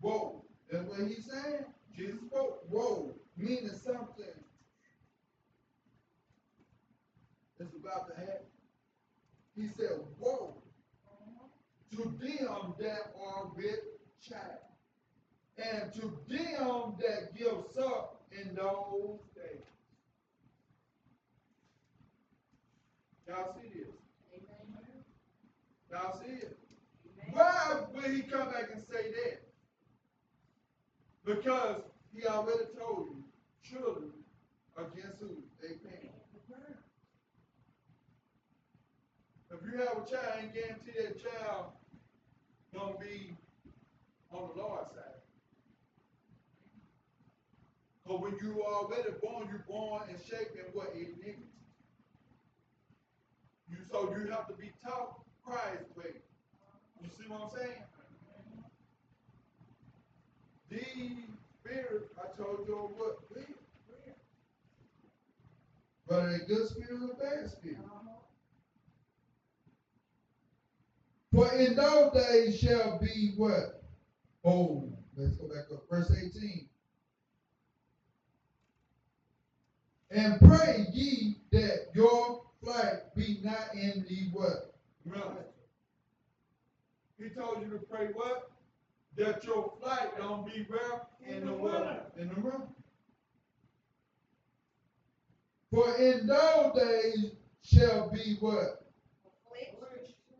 [0.00, 0.44] Whoa.
[0.70, 1.64] That's what he's saying.
[1.94, 2.62] Jesus spoke.
[2.70, 3.14] Whoa.
[3.36, 4.24] Meaning something
[7.60, 8.51] is about to happen.
[9.56, 10.54] He said, Woe
[11.92, 13.80] to them that are with
[14.26, 14.40] child,
[15.58, 19.60] and to them that give suck in those days.
[23.28, 24.40] Y'all see this?
[25.90, 26.58] Y'all see it?
[27.30, 29.42] Why will he come back and say that?
[31.24, 31.82] Because
[32.14, 33.24] he already told you,
[33.62, 34.10] children
[34.76, 35.42] against who?
[35.60, 36.21] They parents.
[39.52, 41.66] If you have a child, I ain't guarantee that child
[42.74, 43.36] gonna be
[44.32, 45.20] on the Lord's side.
[48.06, 51.38] Cause when you are already born, you're born and shaped in what it iniquity.
[53.68, 56.14] You so you have to be taught Christ's way.
[57.02, 57.82] You see what I'm saying?
[60.70, 61.24] These
[61.60, 63.18] spirits, I told you what,
[66.06, 67.78] Whether they good spirit or a bad spirit.
[67.84, 68.21] Uh-huh.
[71.32, 73.82] For in those days shall be what?
[74.44, 75.88] Oh, let's go back up.
[75.88, 76.68] Verse 18.
[80.10, 84.74] And pray ye that your flight be not in the what?
[85.06, 85.46] Right.
[87.18, 88.50] He told you to pray what?
[89.16, 91.06] That your flight don't be where?
[91.26, 92.00] In the water.
[92.18, 92.64] In the room.
[95.70, 97.32] For in those days
[97.62, 98.81] shall be what?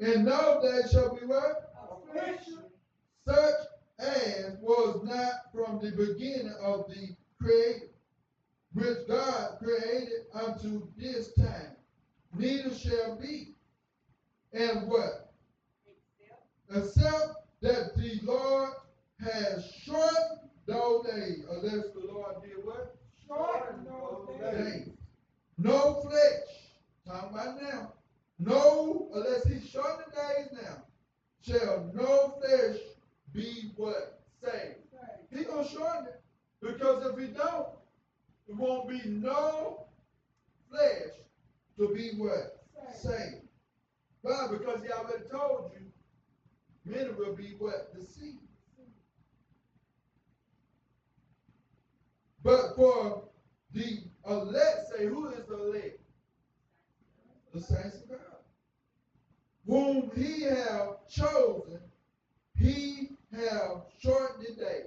[0.03, 1.73] In those days shall be what?
[3.25, 3.55] Such
[4.01, 7.91] as was not from the beginning of the creation,
[8.73, 11.77] which God created unto this time,
[12.37, 13.55] neither shall be.
[14.53, 15.33] And what?
[16.75, 18.71] Except that the Lord
[19.21, 22.97] has shortened those days, unless the Lord did what?
[23.25, 24.89] Shorten those days.
[25.59, 26.73] No flesh,
[27.07, 27.93] talking about now.
[28.45, 30.83] No, unless he shorten the days now,
[31.43, 32.79] shall no flesh
[33.33, 34.21] be what?
[34.43, 34.77] Saved.
[35.31, 36.21] He gonna shorten it.
[36.61, 37.69] Because if he don't,
[38.49, 39.87] there won't be no
[40.69, 41.13] flesh
[41.79, 42.65] to be what?
[42.93, 43.47] Saved.
[44.23, 44.49] Why?
[44.51, 45.87] Because he already told you,
[46.85, 47.95] many will be what?
[47.95, 48.39] Deceived.
[52.43, 53.23] But for
[53.73, 56.01] the elect, say, who is the elect?
[57.55, 58.32] The saints of God.
[59.67, 61.81] Whom he have chosen,
[62.57, 64.83] he have shortened the day.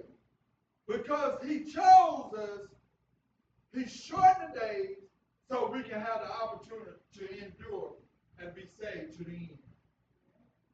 [0.88, 2.68] Because he chose us,
[3.74, 4.98] he shortened the days
[5.50, 7.94] so we can have the opportunity to endure
[8.40, 9.58] and be saved to the end.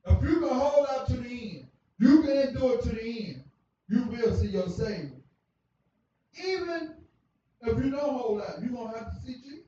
[0.08, 1.68] If you can hold out to the end,
[2.00, 3.44] you can endure to the end,
[3.88, 5.12] you will see your Savior.
[6.44, 6.96] Even
[7.62, 9.66] if you don't hold out, you're going to have to see Jesus.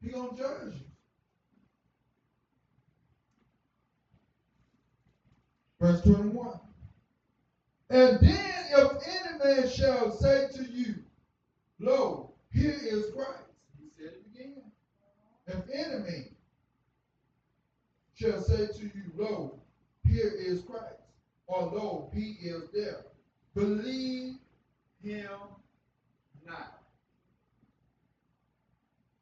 [0.00, 0.85] He's going to judge you.
[5.86, 6.58] Verse 21.
[7.90, 10.96] And then if any man shall say to you,
[11.78, 13.52] Lo, here is Christ.
[13.78, 14.62] He said it again.
[15.46, 16.28] If any man
[18.14, 19.60] shall say to you, Lo,
[20.04, 21.02] here is Christ,
[21.46, 23.04] or Lo, he is there.
[23.54, 24.34] Believe
[25.04, 25.30] Him
[26.44, 26.80] not.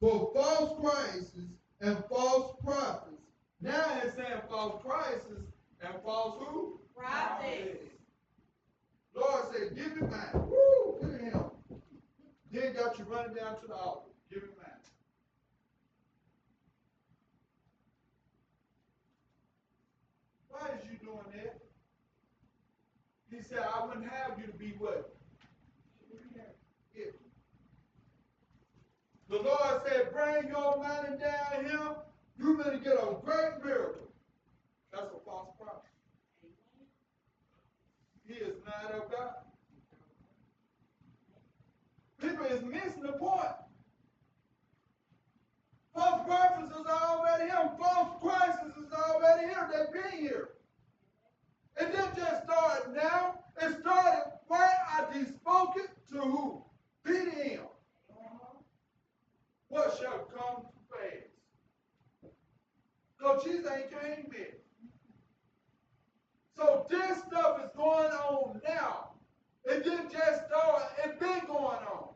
[0.00, 1.36] for false Christs
[1.82, 3.20] and false prophets
[3.60, 6.80] Now it's saying false Christs and false who?
[6.96, 7.90] Prophets.
[9.14, 10.48] Lord said, give me mine.
[10.48, 11.44] Woo, give him.
[12.50, 14.10] Then got you running down to the altar.
[14.30, 14.70] Give me mine.
[20.48, 21.60] Why is you doing that?
[23.30, 25.14] He said, I wouldn't have you to be what?
[29.34, 31.96] The Lord said, bring your money down here.
[32.38, 34.08] You're going to get a great miracle.
[34.94, 35.90] That's a false prophet.
[38.28, 39.34] He is not of God.
[42.20, 43.48] People is missing the point.
[45.94, 47.70] False prophets is already here.
[47.78, 49.68] False Christ is already here.
[49.72, 50.48] They've been here.
[51.80, 53.40] It didn't just start now.
[53.60, 56.64] It started when I spoke it to who?
[57.04, 57.60] Him.
[59.68, 62.30] What shall come to pass?
[63.20, 64.63] So Jesus ain't came yet.
[66.56, 69.10] So this stuff is going on now.
[69.64, 72.08] It didn't just start, it's been going on.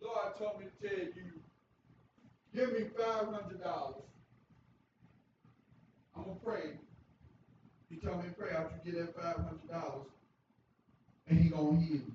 [0.00, 1.12] Lord told me to tell you,
[2.54, 4.04] give me five hundred dollars.
[6.16, 6.78] I'm gonna pray.
[7.90, 10.06] He told me to pray after you get that five hundred dollars,
[11.28, 12.12] and he gonna heal you.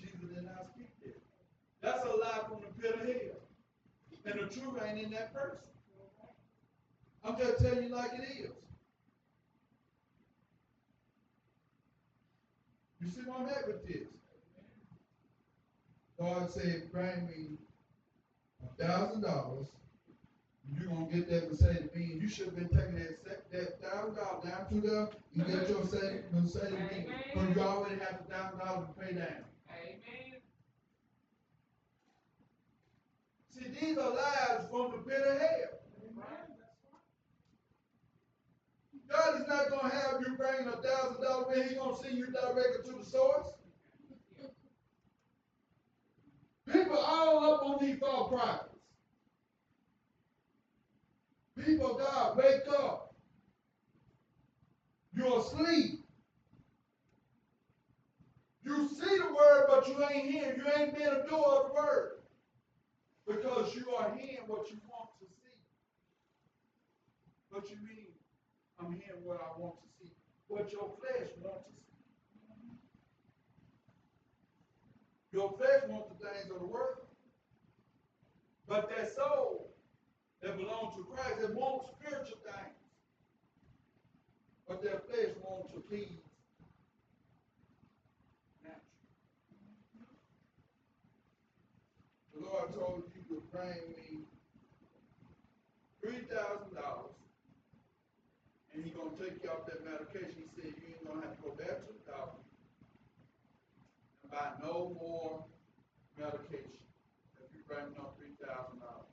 [0.00, 0.77] Jesus did not that.
[1.88, 3.40] That's a lie from the pit of hell.
[4.26, 5.70] And the truth ain't in that person.
[7.24, 8.50] I'm just telling you like it is.
[13.00, 14.08] You see where I'm at with this?
[16.20, 17.56] God said, bring me
[18.62, 19.68] a thousand dollars.
[20.76, 22.20] You're gonna get that Mercedes Benz.
[22.22, 25.78] You should have been taking that that thousand dollars down to the you get your
[25.78, 26.52] Mercedes Benz.
[26.52, 29.44] Because you already have the thousand dollars to pay down.
[29.70, 30.40] Amen.
[33.60, 35.78] These are lies from the pit of hell.
[39.08, 41.62] God is not gonna have you bring a thousand dollar bill.
[41.62, 43.48] He's gonna send you directly to the source.
[46.70, 48.74] People all up on these false prophets.
[51.56, 53.14] People, God, wake up.
[55.14, 56.04] You're asleep.
[58.62, 60.58] You see the word, but you ain't hearing.
[60.58, 62.17] You ain't been a doer of the word.
[63.28, 65.60] Because you are hearing what you want to see.
[67.50, 68.16] What you mean?
[68.80, 70.14] I'm hearing what I want to see.
[70.48, 71.98] What your flesh wants to see.
[75.30, 77.04] Your flesh wants the things of the world.
[78.66, 79.74] But that soul
[80.42, 82.76] that belongs to Christ, it wants spiritual things.
[84.66, 86.20] But their flesh wants to please
[88.62, 88.82] natural.
[92.34, 93.17] The Lord told you
[93.52, 94.24] bring me
[96.02, 97.16] three thousand dollars,
[98.72, 100.36] and He's gonna take you off that medication.
[100.36, 102.42] He said you ain't gonna have to go back to the doctor
[104.22, 105.44] and buy no more
[106.18, 106.80] medication
[107.40, 109.08] if you bring me no three thousand dollars.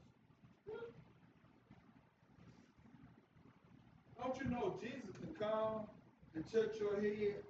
[4.18, 5.88] Don't you know Jesus can come
[6.34, 7.44] and touch your head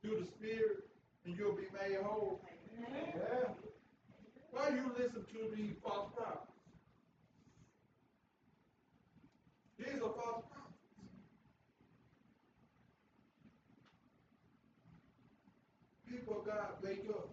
[0.00, 0.88] through the Spirit,
[1.24, 2.40] and you'll be made whole?
[2.80, 3.48] Yeah.
[4.52, 6.52] Why you listen to these false prophets?
[9.78, 10.76] These are false prophets.
[16.06, 17.30] People of God, wake up.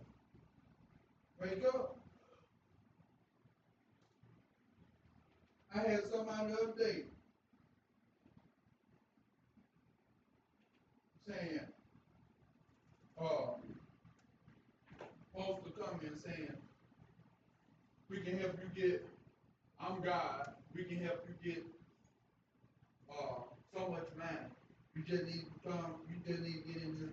[1.42, 1.98] Wake up.
[5.76, 7.04] I had somebody the other day
[11.28, 11.60] saying,
[13.22, 13.26] uh,
[15.32, 16.59] supposed to come in saying,
[18.10, 19.06] we can help you get,
[19.80, 21.64] I'm God, we can help you get,
[23.10, 23.42] uh,
[23.74, 24.48] so much money.
[24.96, 27.10] You just need to come, you just need to get into,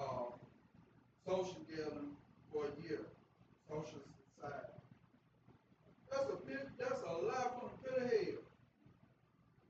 [0.00, 0.30] uh,
[1.26, 2.16] social gathering
[2.52, 3.00] for a year,
[3.68, 4.00] social
[4.34, 4.72] society.
[6.10, 8.42] That's a bit, that's a lie from the pit of hell.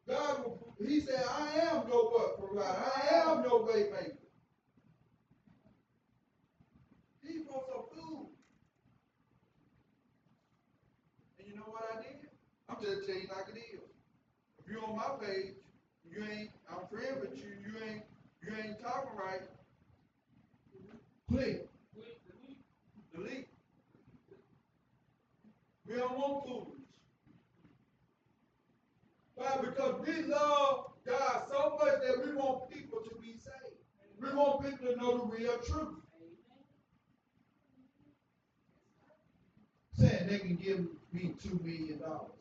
[0.07, 4.17] God, will- he said, I am your what provider, I am no way maker.
[7.23, 8.29] These folks are fools.
[11.39, 12.29] And you know what I did?
[12.69, 13.81] I'm just telling you like it is.
[14.59, 15.55] If you're on my page,
[16.05, 18.03] you ain't, I'm friends with you, you ain't,
[18.43, 19.43] you ain't talking right.
[21.29, 21.69] Click.
[23.15, 23.49] Delete.
[25.87, 26.77] We don't want fools.
[29.35, 29.57] Why?
[29.61, 33.79] Because we love God so much that we want people to be saved.
[34.21, 35.95] We want people to know the real truth.
[39.99, 42.33] Saying they can give me two million dollars.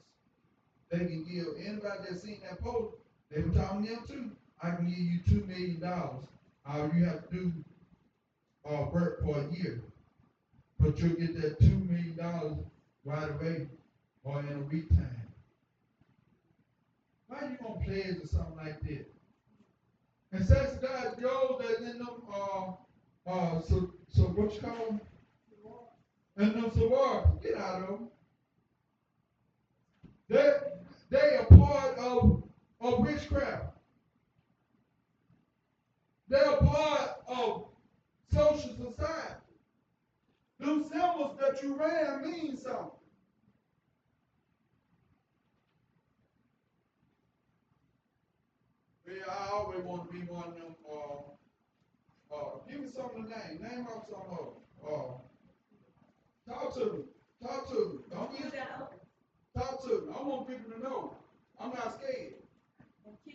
[0.91, 2.95] They can give anybody that's seen that post,
[3.31, 4.31] they were talking to them too.
[4.61, 6.25] I can give you two million dollars.
[6.65, 7.53] All you have to do
[8.65, 9.79] uh work for a year.
[10.79, 12.57] But you'll get that two million dollars
[13.05, 13.67] right away
[14.23, 15.23] or in a week time.
[17.27, 19.05] Why you gonna pledge or something like that?
[20.33, 22.71] And says God, those that in them uh
[23.27, 25.01] uh so so what you call them?
[26.37, 28.09] And them sororities, get out of them.
[30.29, 30.53] They
[31.09, 32.43] they are part of
[32.81, 33.77] of witchcraft.
[36.27, 37.67] They're part of
[38.33, 39.35] social society.
[40.59, 42.91] Them symbols that you ran mean something.
[49.07, 50.75] Yeah, I always want to be one of them.
[50.85, 53.61] Uh, uh, give me some of the name.
[53.61, 54.57] Name off some of them.
[54.85, 56.99] Uh, talk to me.
[57.41, 57.99] Talk to me.
[58.11, 58.87] Don't know,
[59.57, 60.13] Talk to me.
[60.13, 61.17] I want people to know.
[61.59, 62.33] I'm not scared.
[63.23, 63.33] Q,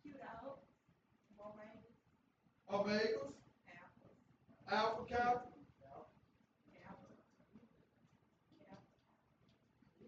[0.00, 0.58] Q dog,
[1.36, 1.90] Moraine,
[2.70, 3.34] Omegas,
[3.66, 4.14] Apple,
[4.70, 5.50] Alpha Kappa,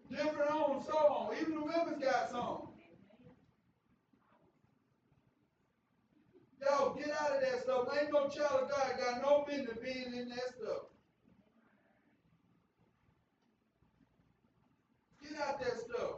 [0.09, 1.35] different on and so on.
[1.41, 2.69] Even the women's got some.
[6.61, 7.87] Yo, get out of that stuff.
[7.99, 10.92] Ain't no child of God got no business being in that stuff.
[15.33, 16.15] Get out that stuff.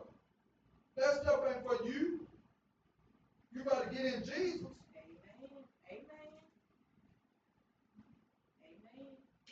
[0.98, 2.28] That stuff ain't for you.
[3.54, 4.68] You gotta get in Jesus.
[4.92, 5.64] Amen, amen.
[5.90, 6.34] Amen.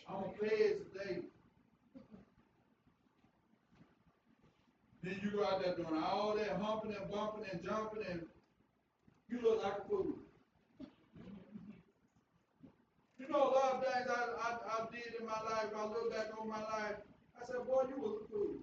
[0.10, 1.22] I'm gonna pledge today.
[5.02, 8.22] Then you go out there doing all that humping and bumping and jumping and
[9.30, 10.20] you look like a fool.
[13.18, 16.12] You know, a lot of things I, I, I did in my life, I look
[16.12, 16.98] back on my life,
[17.40, 18.60] I I said, boy, you was a fool.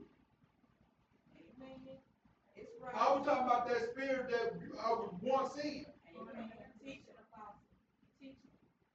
[2.94, 4.54] I was talking about that spirit that
[4.84, 5.86] I was once in.
[6.04, 6.96] You see what I mean?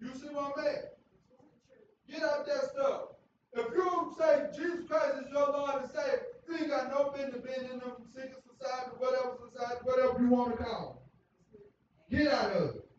[0.02, 0.86] It's the truth.
[2.10, 3.02] Get out that stuff.
[3.53, 7.41] If you say Jesus Christ is your Lord and Savior, you ain't got no business
[7.44, 11.02] being in them secret society, whatever society, whatever you want to call
[12.10, 12.16] it.
[12.16, 12.90] Get out of it.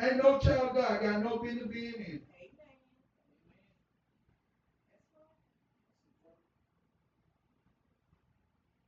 [0.00, 2.00] Ain't no child of God got no business being in.
[2.00, 2.06] it.
[2.06, 2.22] Amen.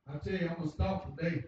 [0.13, 1.45] I tell you, I'm gonna stop today.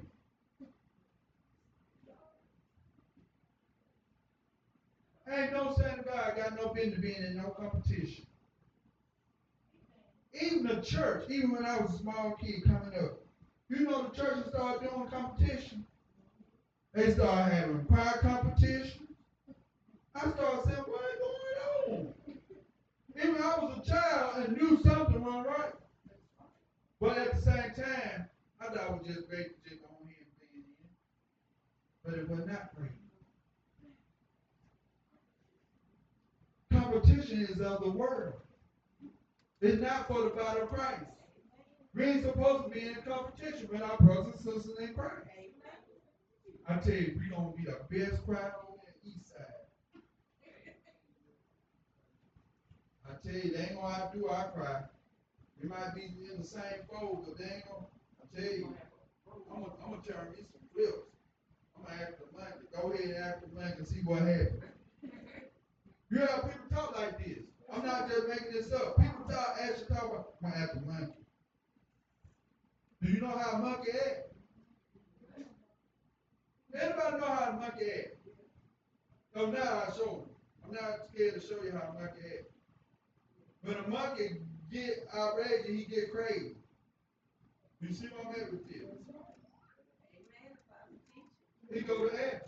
[5.30, 8.26] Ain't no of God got no business being in no competition.
[10.40, 13.20] Even the church, even when I was a small kid coming up,
[13.70, 15.86] you know the churches started doing competition.
[16.94, 19.08] They started having choir competition.
[20.16, 22.14] I started saying, what is going on?
[23.18, 25.74] Even I was a child and knew something wasn't right.
[27.00, 28.28] But at the same time,
[28.64, 30.64] I thought it was just great to just go on here and in.
[32.04, 32.92] But it was not great.
[36.72, 38.34] Competition is of the world.
[39.62, 41.06] It's not for the body of Christ.
[41.94, 45.28] We ain't supposed to be in competition with our brothers and sisters in Christ.
[46.68, 49.46] I tell you, we gonna be the best crowd on the east side.
[53.06, 54.84] I tell you, they ain't have to do our cry.
[55.62, 57.86] We might be in the same fold, but they ain't gonna.
[57.86, 57.93] I
[58.36, 58.76] tell you,
[59.30, 61.10] I'm gonna, I'm turn me some flips.
[61.78, 62.66] I'm gonna ask the monkey.
[62.74, 64.64] Go ahead and act the monkey and see what happens.
[66.10, 67.44] You have people talk like this.
[67.72, 68.98] I'm not just making this up.
[68.98, 71.26] People talk, actually talk about, I'm gonna act the monkey.
[73.02, 74.20] Do you know how a monkey act?
[76.76, 78.18] Anybody know how a monkey act?
[79.36, 80.30] So now I show you.
[80.66, 82.50] I'm not scared to show you how a monkey act.
[83.64, 84.42] When a monkey
[84.72, 86.56] get outraged, he get crazy.
[87.84, 88.84] You see what I'm at with teach.
[91.74, 92.48] He go to act.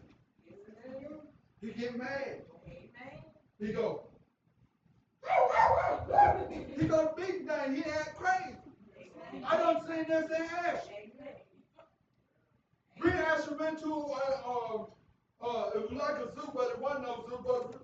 [1.62, 2.42] He get mad.
[3.60, 4.04] He go.
[6.80, 7.76] he go big thing.
[7.76, 8.56] He act crazy.
[9.46, 10.94] I don't see this in action.
[13.04, 14.84] We actually went to uh, uh,
[15.46, 17.82] uh, it was like a zoo, but it wasn't no zoo, but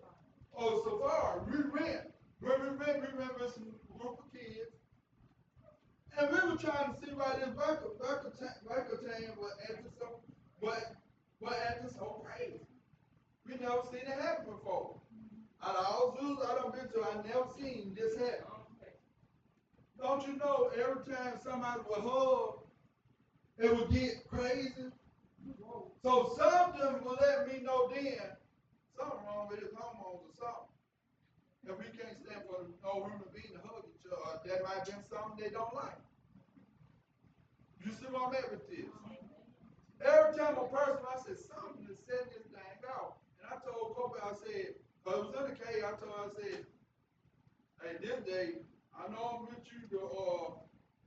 [0.57, 1.41] uh, safari.
[1.51, 2.01] We went.
[2.39, 4.71] When we went, we went with some group of kids.
[6.17, 10.19] And we were trying to see why this Burkatang was acting so,
[10.59, 10.95] what,
[11.39, 12.59] what acting so crazy.
[13.47, 14.95] We never seen it happen before.
[15.63, 18.45] Out of all zoos I done been to, I never seen this happen.
[20.01, 22.61] Don't you know every time somebody would hug,
[23.59, 24.89] it would get crazy?
[26.01, 28.17] So something will let me know then
[28.97, 30.73] something wrong with his hormones or something.
[31.69, 33.80] If we can't stand for no human being to hug
[34.15, 35.99] other, that might have been something they don't like.
[37.85, 38.91] You see what I'm at with this?
[40.01, 43.21] Every time a person, I said, something is setting this thing out.
[43.41, 46.25] And I told Kobe, I said, but it was in the cave, I told her,
[46.25, 46.65] I said,
[47.81, 50.49] hey, this day, I know I'm with you to, uh,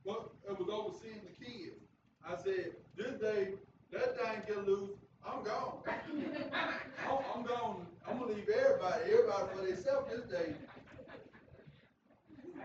[0.07, 1.83] but it was overseeing the kids.
[2.27, 3.55] I said, this day,
[3.93, 4.91] that thing get loose,
[5.27, 5.79] I'm gone.
[5.87, 7.87] I'm, I'm gone.
[8.07, 10.55] I'm gonna leave everybody, everybody for themselves this day.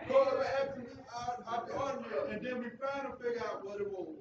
[0.10, 0.81] Go over after
[1.15, 4.15] out, out the ordinary, and then we finally figure out what it was.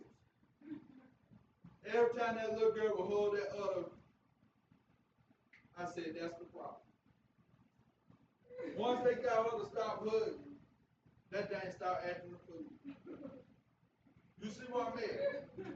[1.86, 3.86] Every time that little girl would hold that other,
[5.78, 6.76] I said, that's the problem.
[8.76, 10.58] Once they got her to stop hugging,
[11.30, 12.66] that thing start acting the fool.
[14.42, 15.72] You see what I mean?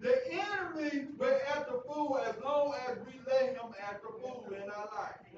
[0.00, 4.46] The enemy will act the fool as long as we let him act the fool
[4.54, 5.28] in our life.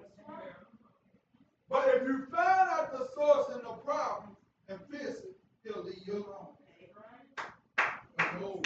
[1.71, 4.37] But if you find out the source and the problem
[4.69, 6.57] and fix it, he'll leave you alone.
[8.17, 8.61] But no,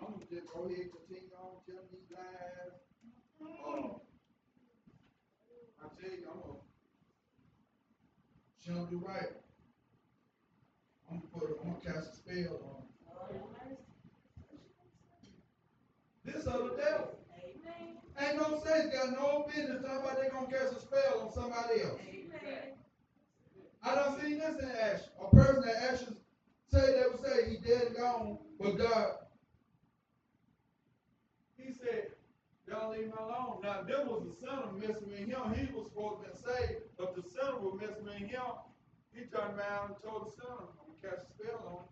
[0.00, 2.78] I'm gonna just go ahead and continue on telling these lies.
[3.42, 3.98] Uh,
[5.82, 6.62] I tell you, I'm gonna,
[8.60, 9.34] she don't right.
[11.10, 12.82] I'm gonna put, I'm gonna cast a spell on
[13.32, 13.76] her.
[16.24, 17.23] This other devil.
[18.20, 21.82] Ain't no sense, got no business talking about they gonna cast a spell on somebody
[21.82, 22.00] else.
[22.08, 22.78] Amen.
[23.82, 25.08] I don't see this in action.
[25.20, 26.16] A person that actually
[26.70, 29.12] say they would say he dead and gone, but God,
[31.56, 32.12] he said,
[32.68, 33.58] y'all leave him alone.
[33.62, 35.42] Now, there was a sinner messing with him.
[35.54, 38.50] He was supposed to be saved, but the sinner was messing with him.
[39.12, 41.88] He turned around and told the sinner, I'm gonna cast a spell on him.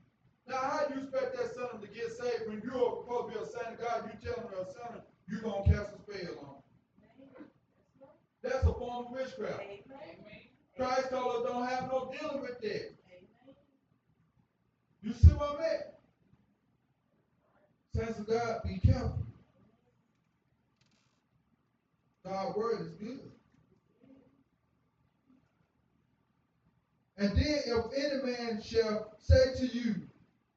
[0.47, 3.43] Now, how do you expect that sinner to get saved when you're supposed to be
[3.43, 4.07] a saint of God?
[4.07, 6.55] You telling a sinner you gonna cast a spell on.
[8.43, 9.61] That's a form of witchcraft.
[9.61, 9.83] Amen.
[10.77, 12.75] Christ told us don't don't have no dealing with that.
[12.75, 13.55] Amen.
[15.03, 16.01] You see what I'm at?
[17.95, 19.19] Saints of God, be careful.
[22.25, 23.33] God's word is good.
[27.19, 29.95] And then if any man shall say to you,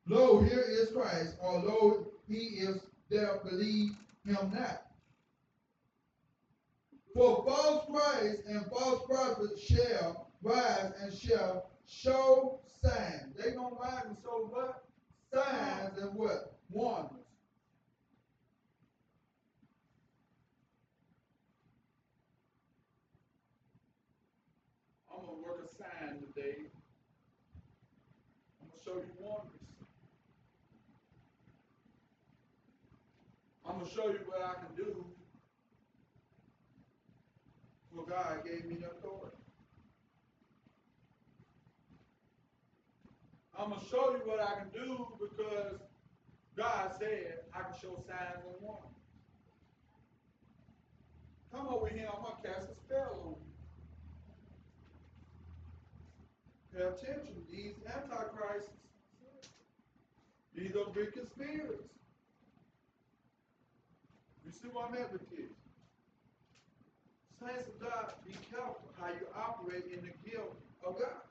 [0.07, 2.79] Lo, here is Christ, or lo, he is
[3.09, 3.95] there, believe
[4.25, 4.81] him not.
[7.13, 13.35] For false Christ and false prophets shall rise and shall show signs.
[13.37, 14.83] They gonna rise and show what?
[15.33, 16.57] Signs and what?
[16.69, 17.11] Wonders.
[25.09, 26.57] I'm gonna work a sign today.
[28.59, 29.55] I'm gonna show you wonders.
[33.85, 35.05] I'm gonna show you what I can do.
[37.93, 39.37] For God gave me the authority.
[43.57, 45.79] I'm gonna show you what I can do because
[46.57, 48.89] God said I can show signs and wonders.
[51.53, 53.35] Come over here, I'm gonna cast a spell on
[56.73, 56.79] you.
[56.79, 58.71] Pay attention, these antichrists,
[60.55, 61.95] these are wicked spirits.
[64.45, 65.49] You see what I'm this?
[67.41, 70.53] Saints of God, be careful how you operate in the gift
[70.85, 71.25] of God.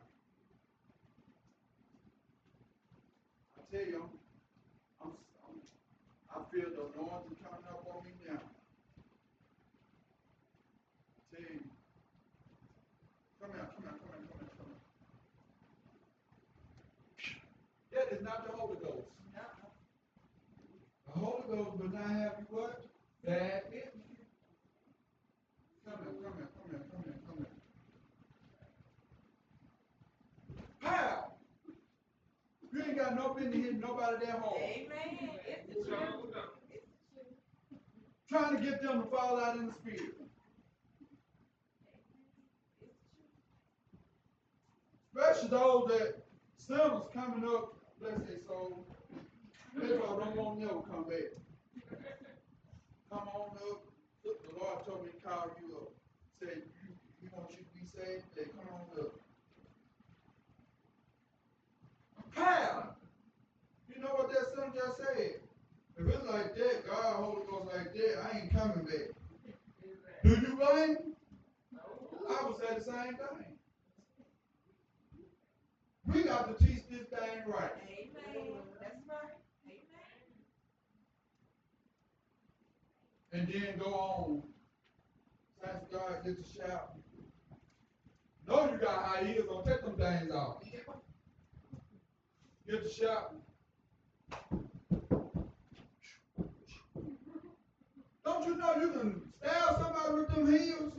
[3.57, 4.11] I tell you,
[5.01, 5.12] I'm, I'm,
[5.47, 5.62] I'm
[6.28, 8.43] I feel the anointing coming up on me now.
[11.15, 11.62] I tell you,
[13.41, 14.82] come here, come here, come here, come here, come here.
[17.95, 19.07] That is not the Holy Ghost.
[21.07, 22.94] The Holy Ghost will not have you what?
[23.27, 23.83] Energy.
[25.85, 26.35] Come here, come
[27.05, 27.47] here, come here.
[30.83, 31.33] Pow!
[32.73, 34.61] You ain't got no business hitting nobody that hard.
[34.61, 35.31] Amen.
[35.47, 35.81] It's the.
[35.81, 36.35] It's the truth.
[38.29, 40.21] Trying to get them to fall out in the spirit.
[45.17, 46.25] Especially those that
[46.57, 48.87] sinners coming up, bless their soul.
[49.77, 51.33] They don't want to never come back.
[53.15, 53.81] Come on up.
[54.24, 55.93] Look, the Lord told me to call you up.
[56.41, 56.91] Said, you,
[57.23, 58.24] he wants you to be saved.
[58.35, 59.15] Say, come on up.
[62.35, 62.97] Pow!
[63.86, 65.39] You know what that son just said?
[65.97, 69.15] If it's like that, God, Holy Ghost like that, I ain't coming back.
[70.24, 70.97] Do you blame?
[72.28, 73.47] I would say the same thing.
[76.07, 77.70] We got to teach this thing right.
[77.89, 78.55] Amen.
[78.81, 79.36] That's right.
[79.66, 80.24] Amen.
[83.35, 84.43] And then go on.
[85.62, 86.94] Thanks God, get to shout.
[88.47, 90.62] Know you got high heels on, take them things off.
[92.69, 93.39] Get to shouting.
[98.24, 100.93] Don't you know you can stab somebody with them heels?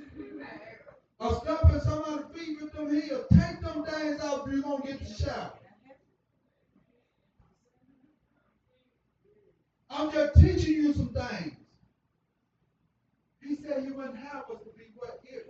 [1.19, 3.25] Or stomp in somebody's feet with them heels?
[3.31, 5.57] Take them things off you're going to get to shout.
[9.89, 11.64] I'm just teaching you some things.
[13.47, 15.43] He said he wouldn't have us to be what here.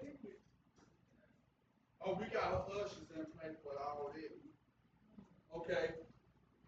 [2.06, 4.32] Oh, we got ushers in place for all this.
[5.56, 5.96] Okay.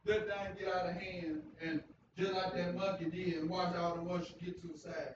[0.06, 1.84] That thing get out of hand and
[2.18, 5.16] just like that monkey did and watch all the ushers get to the side.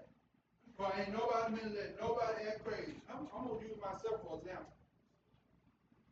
[0.77, 2.93] But ain't nobody been let nobody act crazy.
[3.09, 4.73] I'm, I'm gonna use myself for example.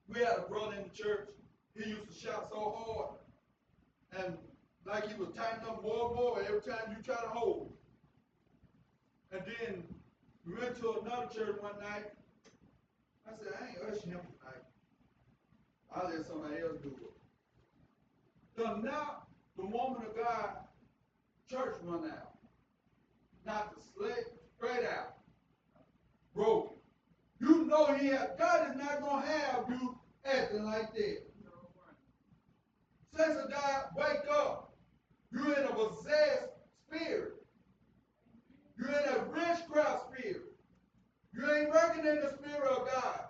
[0.08, 1.28] We had a brother in the church,
[1.76, 4.38] he used to shout so hard and
[4.86, 7.74] like he was tightening up more and more every time you try to hold.
[9.32, 9.84] And then
[10.46, 12.06] we went to another church one night.
[13.28, 14.64] I said, I ain't ushering him tonight.
[15.94, 17.12] I'll let somebody else do it.
[18.58, 19.24] So now
[19.58, 20.50] the woman of God
[21.50, 22.34] church run out.
[23.46, 25.16] Not the slit, straight out.
[26.36, 26.78] Broken.
[27.40, 31.18] You know he have, God is not gonna have you acting like that.
[33.20, 34.74] Of God, wake up.
[35.34, 36.52] You're in a possessed
[36.88, 37.39] spirit.
[38.80, 40.54] You're in a witchcraft spirit.
[41.34, 43.22] You ain't working in the spirit of God.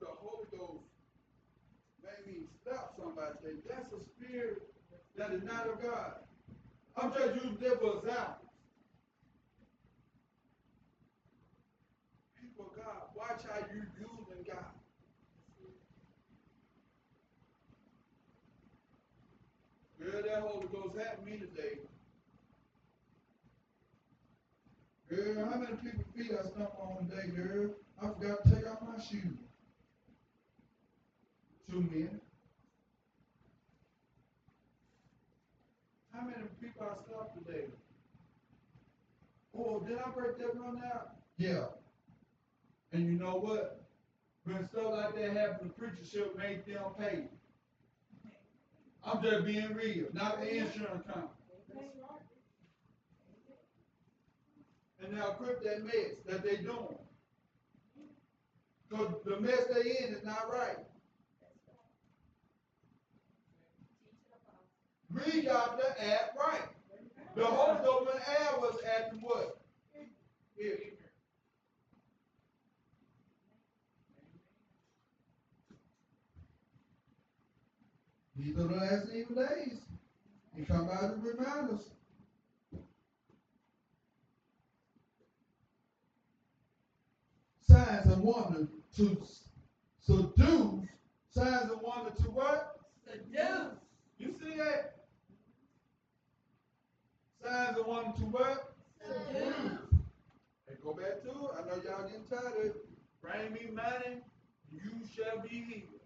[0.00, 0.84] The Holy Ghost
[2.02, 3.34] made me stop somebody.
[3.42, 4.62] Say, that's a spirit
[5.16, 6.12] that is not of God.
[6.96, 8.46] I'm just using that for example.
[12.40, 14.78] People God, watch how you using God.
[20.10, 21.78] Girl, that Holy Ghost helped me today.
[25.10, 27.70] Girl, how many people feet I stomp on today, girl?
[28.00, 29.36] I forgot to take off my shoes.
[31.70, 32.20] Two men.
[36.14, 37.66] How many people I stopped today?
[39.54, 41.16] Oh, did I break that run out?
[41.36, 41.66] Yeah.
[42.92, 43.82] And you know what?
[44.44, 47.24] When stuff like that happens, the preacher should make them pay.
[49.10, 51.28] I'm just being real, not the insurance company.
[55.02, 56.98] And now quit that mess that they doing.
[58.90, 60.76] Cause the mess they in is not right.
[65.10, 66.68] We got to act right.
[67.34, 68.10] The Holy Ghost
[68.40, 69.58] Al was acting what?
[78.38, 79.80] These are the last evil days.
[80.54, 81.90] He come by to remind us.
[87.60, 89.18] Signs and wonders to
[89.98, 90.86] seduce.
[91.30, 92.76] Signs and wonders to what?
[93.04, 93.74] Seduce.
[94.18, 95.04] You see that?
[97.42, 98.74] Signs and wonders to what?
[99.00, 99.54] Seduce.
[100.68, 101.50] Hey, go back to it.
[101.58, 102.76] I know y'all getting tired of it.
[103.20, 104.22] Bring me money,
[104.70, 105.97] you shall be healed.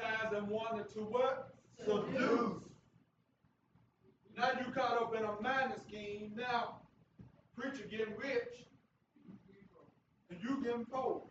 [0.00, 1.54] Signs and wonder to what?
[1.78, 2.64] Seduce.
[4.36, 6.32] Now you caught up in a money scheme.
[6.36, 6.80] Now,
[7.56, 8.64] preacher getting rich,
[10.30, 11.22] and you getting poor.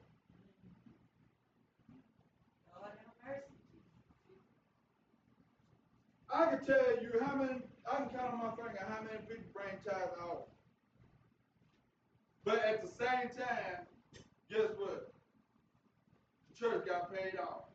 [6.31, 7.59] I can tell you how many,
[7.91, 10.47] I can count on my finger how many people bring out.
[12.45, 13.87] But at the same time,
[14.49, 15.11] guess what?
[16.49, 17.69] The church got paid off.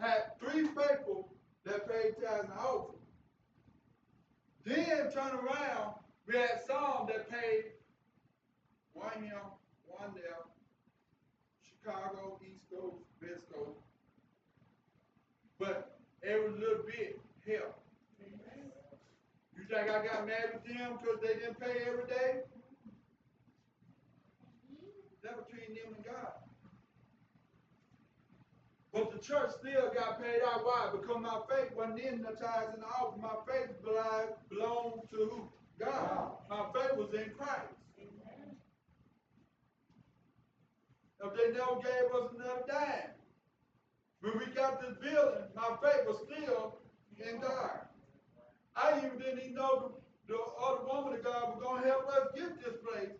[0.00, 1.28] Had three faithful
[1.64, 2.94] that paid tithes and.
[4.64, 5.94] Then turn around,
[6.26, 7.72] we had some that paid
[8.94, 9.42] one here,
[9.86, 10.36] one there,
[11.62, 13.78] Chicago, East Coast, West Coast.
[15.58, 17.80] But every little bit helped.
[19.56, 22.40] You think I got mad with them because they didn't pay every day?
[25.22, 26.39] That between them and God.
[28.92, 30.64] But the church still got paid out.
[30.64, 30.88] Why?
[30.92, 33.22] Because my faith wasn't in the tithes and the offering.
[33.22, 33.70] My faith
[34.50, 35.48] belonged, to who?
[35.78, 36.32] God.
[36.48, 37.74] My faith was in Christ.
[41.22, 43.10] If they never gave us another dime,
[44.20, 46.78] when we got this building, my faith was still
[47.18, 47.80] in God.
[48.74, 49.92] I even didn't even know
[50.26, 53.12] the, the other woman of God was gonna help us get this place,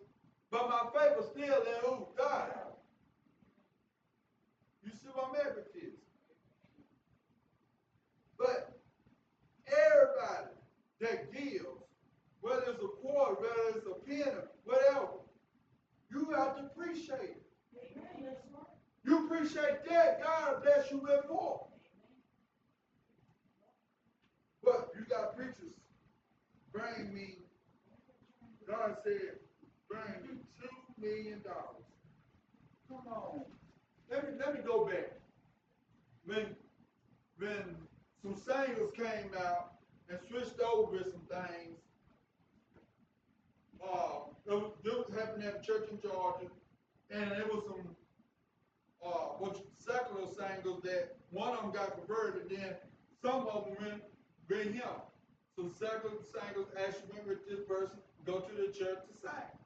[0.49, 2.07] but my faith was still in who?
[2.17, 2.70] God.
[5.15, 5.91] You?
[8.37, 8.79] But
[9.67, 10.53] everybody
[10.99, 11.65] that gives,
[12.41, 15.07] whether it's a quarter, whether it's a penny, whatever,
[16.11, 17.43] you have to appreciate it.
[19.03, 21.67] You appreciate that, God bless you with more.
[24.63, 25.73] But you got preachers,
[26.71, 27.37] bring me,
[28.67, 29.39] God said,
[29.89, 31.85] bring me two million dollars.
[32.87, 33.60] Come on.
[34.11, 35.13] Let me let me go back.
[36.25, 36.47] When
[37.37, 37.75] when
[38.21, 39.75] some singers came out
[40.09, 41.79] and switched over some things,
[43.81, 46.47] uh, it was, it was happening at a church in Georgia,
[47.09, 47.95] and it was some
[49.03, 52.75] uh, what secular singers that one of them got converted, and then
[53.21, 54.03] some of them went
[54.47, 54.99] bring him.
[55.55, 59.60] So secular singers actually went with this person, go to the church to sing.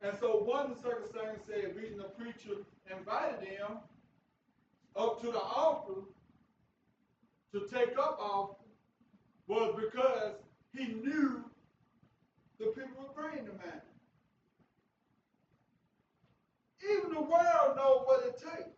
[0.00, 1.10] And so one singers
[1.46, 2.60] said, reading the preacher
[2.90, 3.78] invited them
[4.96, 6.02] up to the altar
[7.52, 8.68] to take up offering
[9.48, 10.34] was because
[10.76, 11.42] he knew
[12.60, 13.80] the people were bring the man.
[16.90, 18.76] Even the world know what it takes.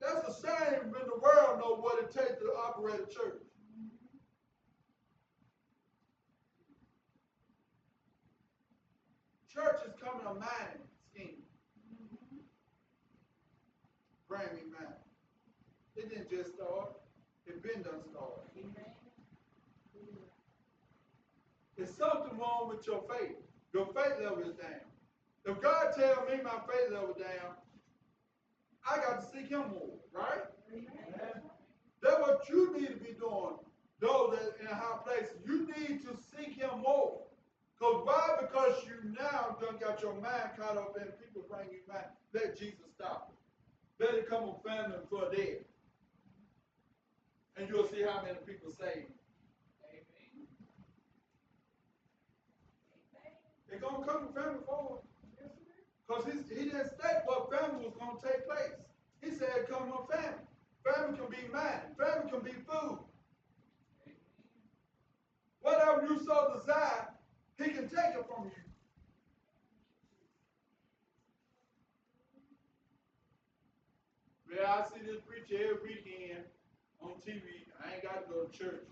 [0.00, 3.43] That's the same when the world know what it takes to operate a church.
[9.54, 11.42] Church is coming a mining scheme.
[14.28, 14.86] Bring me.
[15.96, 16.90] It didn't just start.
[17.46, 18.44] It been done started.
[21.76, 23.36] There's something wrong with your faith.
[23.72, 24.80] Your faith level is down.
[25.44, 27.54] If God tell me my faith level down,
[28.88, 30.44] I got to seek Him more, right?
[32.02, 33.56] That's what you need to be doing.
[34.00, 37.23] Those that in high places, you need to seek Him more.
[37.84, 38.36] Because why?
[38.40, 42.14] Because you now done got your mind caught up in people bring you back.
[42.32, 44.02] Let Jesus stop it.
[44.02, 45.64] Let it come on family for dead.
[47.58, 49.12] And you'll see how many people saved.
[49.92, 50.48] Amen.
[53.70, 55.02] It's gonna come to family forward.
[56.08, 58.80] Cause he, he didn't state what family was gonna take place.
[59.22, 60.40] He said come on family.
[60.84, 62.98] Family can be money, family can be food.
[65.60, 67.08] Whatever you so desire,
[67.58, 68.64] he can take it from you.
[74.54, 76.44] Yeah, I see this preacher every weekend
[77.02, 77.42] on TV.
[77.82, 78.86] I ain't got to go to church.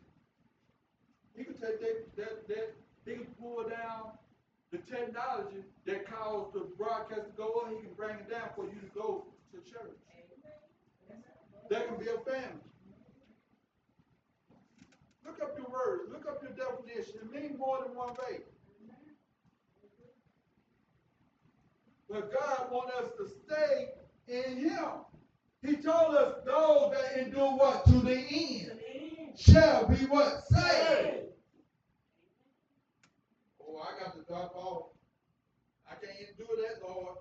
[1.36, 2.74] He can take that, that, that,
[3.06, 4.18] he can pull down
[4.70, 7.70] the technology that caused the broadcast to go up.
[7.70, 9.98] He can bring it down for you to go to church.
[11.70, 12.60] That can be a family.
[15.24, 16.10] Look up your words.
[16.10, 17.20] Look up your definition.
[17.22, 18.40] It means more than one way.
[22.12, 23.89] But God wants us to stay
[24.28, 24.89] in Him.
[25.64, 27.86] He told us those that endure what?
[27.86, 28.72] To the end
[29.34, 30.43] shall be what?
[30.51, 31.28] Saved.
[33.62, 34.89] Oh, I got to drop off.
[35.89, 37.16] I can't do that, Lord.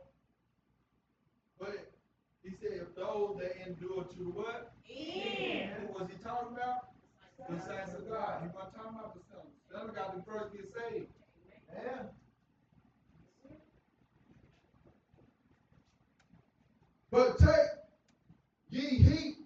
[1.57, 1.91] But
[2.43, 4.73] he said, if those that endure to what?
[4.89, 5.71] End.
[5.79, 6.89] Who was he talking about?
[7.49, 8.41] The saints of God.
[8.41, 9.55] He wasn't talking about the sinners.
[9.71, 11.07] Sinners got to first get saved.
[11.71, 12.03] Yeah.
[17.11, 17.49] But take
[18.69, 19.37] ye heed.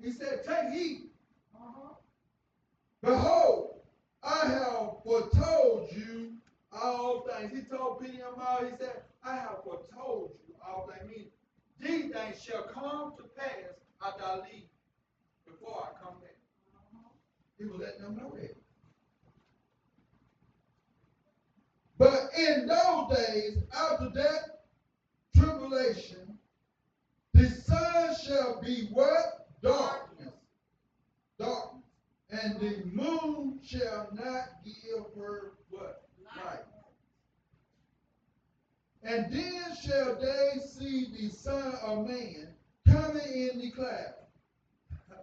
[0.00, 1.10] He said, take heed.
[1.54, 1.94] Uh-huh.
[3.02, 3.80] Behold,
[4.22, 6.34] I have foretold you
[6.72, 7.52] all things.
[7.52, 8.24] He told Peter
[8.60, 11.10] he said, I have foretold you all things.
[11.10, 11.30] Meaning,
[11.80, 13.74] these things shall come to pass
[14.06, 14.68] after I leave
[15.44, 16.36] before I come back.
[16.72, 17.08] Uh-huh.
[17.58, 18.56] He was letting them know that.
[21.98, 24.62] But in those days, after that
[25.36, 26.38] tribulation,
[27.34, 29.48] the sun shall be what?
[29.62, 30.34] Darkness.
[31.38, 31.82] Darkness.
[32.30, 36.08] And the moon shall not give her what?
[36.36, 36.64] Light.
[39.04, 42.48] And then shall they see the Son of Man
[42.86, 44.14] coming in the cloud.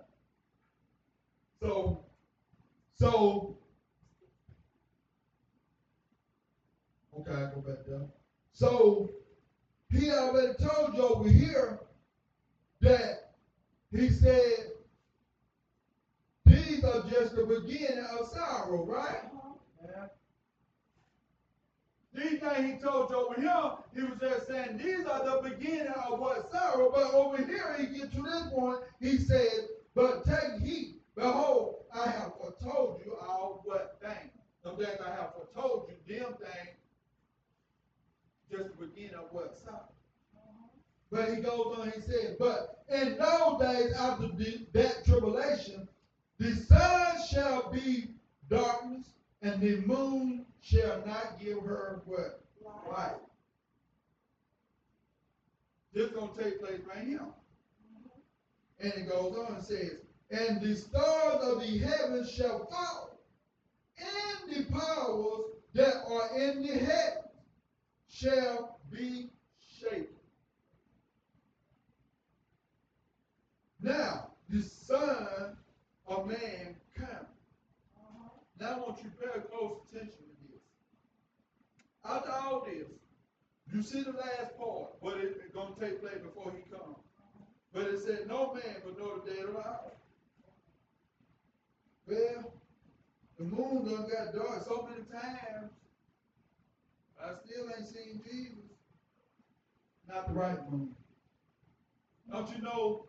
[1.61, 2.06] So,
[2.98, 3.57] so,
[7.19, 8.07] okay, I go back there.
[8.53, 9.10] So,
[9.91, 11.80] he already told you over here
[12.81, 13.31] that
[13.91, 14.72] he said
[16.45, 19.23] these are just the beginning of sorrow, right?
[19.34, 19.53] Uh-huh.
[19.85, 20.06] Yeah.
[22.14, 25.93] These things he told you over here, he was just saying these are the beginning
[26.07, 26.91] of what sorrow.
[26.91, 32.10] But over here, he get to this point, he said, But take heed, behold, I
[32.10, 34.31] have foretold you all what things.
[34.64, 36.77] Them things I have foretold you, them things,
[38.51, 39.89] just the beginning of what sorrow.
[41.11, 45.88] But he goes on, he said, But in those days after the, that tribulation,
[46.38, 48.11] the sun shall be
[48.49, 49.07] darkness,
[49.41, 52.41] and the moon shall not give her what?
[52.91, 53.15] Light.
[55.94, 57.22] This gonna take place right here.
[58.80, 59.98] And it goes on and says,
[60.30, 63.19] And the stars of the heavens shall fall,
[63.98, 67.26] and the powers that are in the heavens
[68.07, 69.30] shall be
[69.60, 70.09] shaken.
[73.81, 75.56] Now, the Son
[76.07, 77.27] of Man come.
[78.60, 80.61] Now I want you to pay close attention to this.
[82.03, 82.88] After all this,
[83.73, 86.97] you see the last part, it, it's going to take place before he comes.
[87.72, 89.91] But it said, no man but know the day of the hour.
[92.07, 92.53] Well,
[93.38, 95.72] the moon done got dark so many times.
[97.23, 98.57] I still ain't seen Jesus.
[100.07, 100.95] Not the right moon.
[102.31, 103.06] Don't you know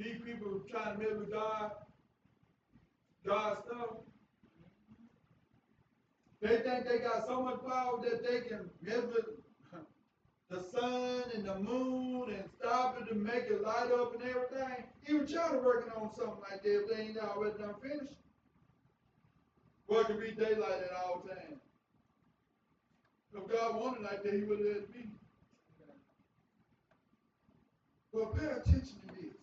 [0.00, 1.72] these people trying to mess with God,
[3.26, 3.96] God stuff.
[6.40, 9.26] They think they got so much power that they can mess with
[10.48, 14.84] the sun and the moon and stop it and make it light up and everything.
[15.06, 18.14] Even China working on something like that if they ain't already done finished.
[19.86, 21.60] Well, it can be daylight at all times.
[23.34, 25.10] If God wanted like that, he would have let it be.
[28.12, 29.39] But pay attention to this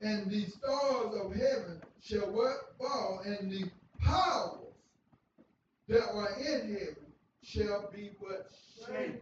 [0.00, 2.74] and the stars of heaven shall what?
[2.78, 3.70] Fall, and the
[4.00, 4.74] powers
[5.88, 6.96] that are in heaven
[7.42, 8.48] shall be what?
[8.86, 9.20] Shaken.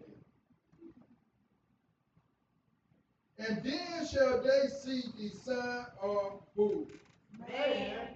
[3.38, 6.86] And then shall they see the sign of who?
[7.38, 8.08] Man.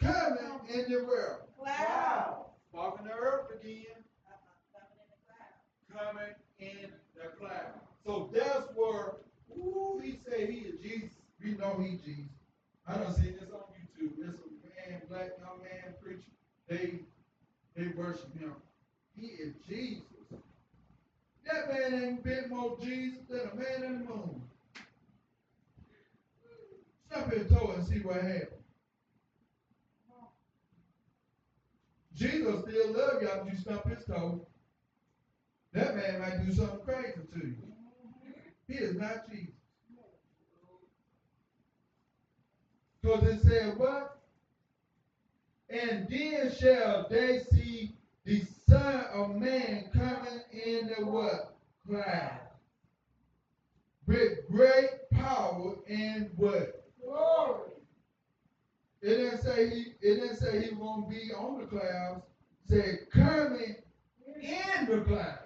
[0.00, 1.40] Coming in the world.
[1.58, 2.44] Cloud.
[2.72, 7.80] Walking the earth again, Uh-uh, coming in the cloud.
[8.04, 9.16] So that's where,
[9.56, 11.17] ooh, he said he is Jesus.
[11.42, 12.32] We know he Jesus.
[12.86, 14.12] I done seen this on YouTube.
[14.18, 16.22] There's a man, black young man preacher.
[16.68, 17.00] They
[17.76, 18.54] they worship him.
[19.16, 20.02] He is Jesus.
[21.44, 24.42] That man ain't been more Jesus than a man in the moon.
[27.10, 28.58] Step in toe and see what happens.
[32.14, 34.46] Jesus still love you if you stump his toe.
[35.72, 37.56] That man might do something crazy to you.
[38.66, 39.47] He is not Jesus.
[43.08, 44.18] Because it said what?
[45.70, 47.94] And then shall they see
[48.26, 51.56] the Son of Man coming in the what?
[51.86, 52.40] Cloud.
[54.06, 56.84] With great power and what?
[57.02, 57.70] Glory.
[59.00, 62.24] It didn't say he it didn't say he won't be on the clouds.
[62.68, 63.76] It said coming
[64.36, 65.38] in the clouds.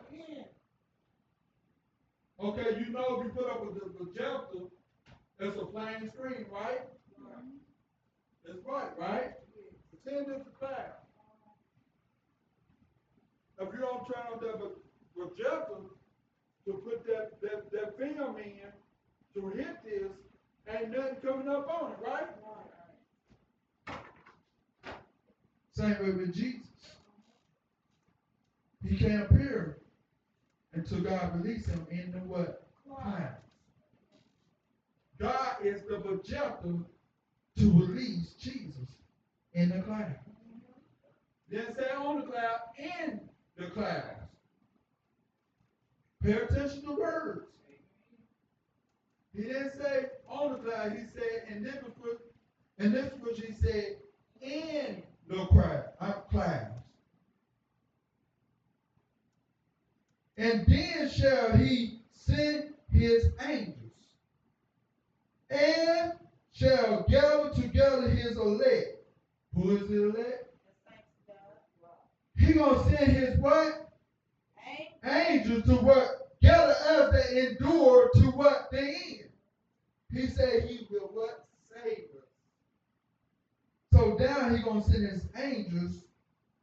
[2.40, 4.66] Okay, you know if you put up a projector,
[5.38, 6.80] it's a plain screen, right?
[8.44, 9.32] That's right, right?
[10.04, 10.92] Pretend it's a cloud.
[13.60, 15.82] If you don't turn on that pro- projector
[16.66, 18.72] to put that, that, that film in
[19.34, 20.12] to hit this,
[20.68, 22.26] ain't nothing coming up on it, right?
[25.72, 26.68] Same way with Jesus.
[28.86, 29.78] He can't appear
[30.72, 32.66] until God release him in the what?
[32.86, 33.42] Clouds.
[35.18, 36.78] God is the projector
[37.62, 38.96] to release Jesus
[39.54, 40.16] in the cloud.
[41.48, 43.20] Didn't say on the cloud, in
[43.56, 44.18] the clouds.
[46.24, 47.46] Pay attention to words.
[49.36, 52.18] He didn't say on the cloud, he said, and was what,
[52.78, 53.96] and this was he said,
[54.40, 56.80] in the crowd, uh, clouds.
[60.36, 63.76] And then shall he send his angels,
[65.48, 66.14] and
[66.52, 68.88] shall gather together his elect.
[69.54, 70.44] Who is the elect?
[72.36, 73.72] He gonna send his what?
[75.04, 76.08] Angels to what?
[76.42, 78.58] Gather us that endure to what?
[78.72, 79.28] The end.
[80.12, 81.34] He said he will what?
[81.74, 82.24] Save us.
[83.92, 86.04] So now he gonna send his angels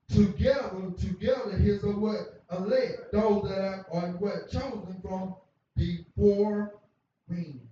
[0.09, 2.25] together, together his uh, what?
[2.51, 2.97] Elect.
[3.13, 3.59] Those that
[3.91, 4.47] are, what?
[4.47, 5.29] Chosen from
[6.15, 6.67] four
[7.29, 7.68] winds.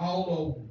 [0.00, 0.66] All over.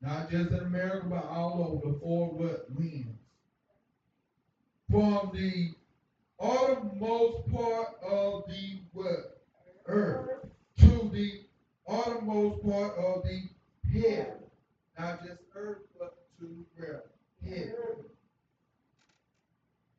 [0.00, 3.18] Not just in America, but all over the four winds.
[4.88, 5.74] From the
[6.40, 9.40] outermost part of the what?
[9.86, 10.46] Earth
[10.78, 11.42] to the
[11.90, 13.48] outermost part of the
[13.92, 14.34] heaven.
[14.96, 17.02] Not just earth, but to where?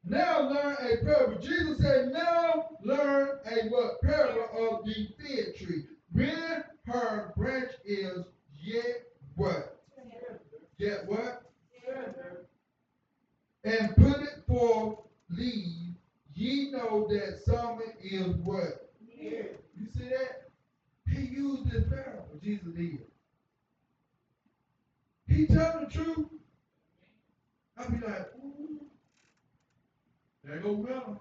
[0.05, 1.41] Now learn a parable.
[1.41, 4.01] Jesus said, now learn a what?
[4.01, 5.85] Parable of the fig tree.
[6.13, 8.25] When her branch is
[8.61, 9.03] yet
[9.35, 9.81] what?
[10.77, 11.43] Yet what?
[13.63, 14.99] And put it forth
[15.29, 15.95] leave,
[16.35, 18.91] ye know that summer is what?
[19.19, 20.49] You see that?
[21.07, 22.99] He used this parable, Jesus did.
[25.27, 26.27] He tell the truth.
[27.77, 28.81] I'll be like, ooh,
[30.43, 31.17] there go winter.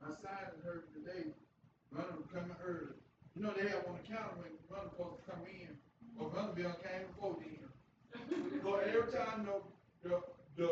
[0.00, 0.84] My sign is heard
[1.96, 2.08] today.
[2.08, 2.94] Runner coming early.
[3.34, 5.76] You know they have one the counter when runner supposed to come in,
[6.18, 8.62] or runner bill came before then.
[8.62, 10.22] So every time the the
[10.56, 10.70] the,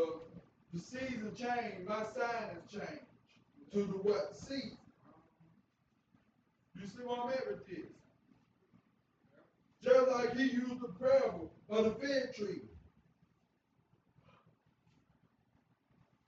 [0.72, 3.04] the season changed, my sign has changed
[3.72, 4.78] to the what season.
[6.80, 7.92] You see what I'm at with this?
[9.82, 12.62] Just like he used the parable of the fig tree.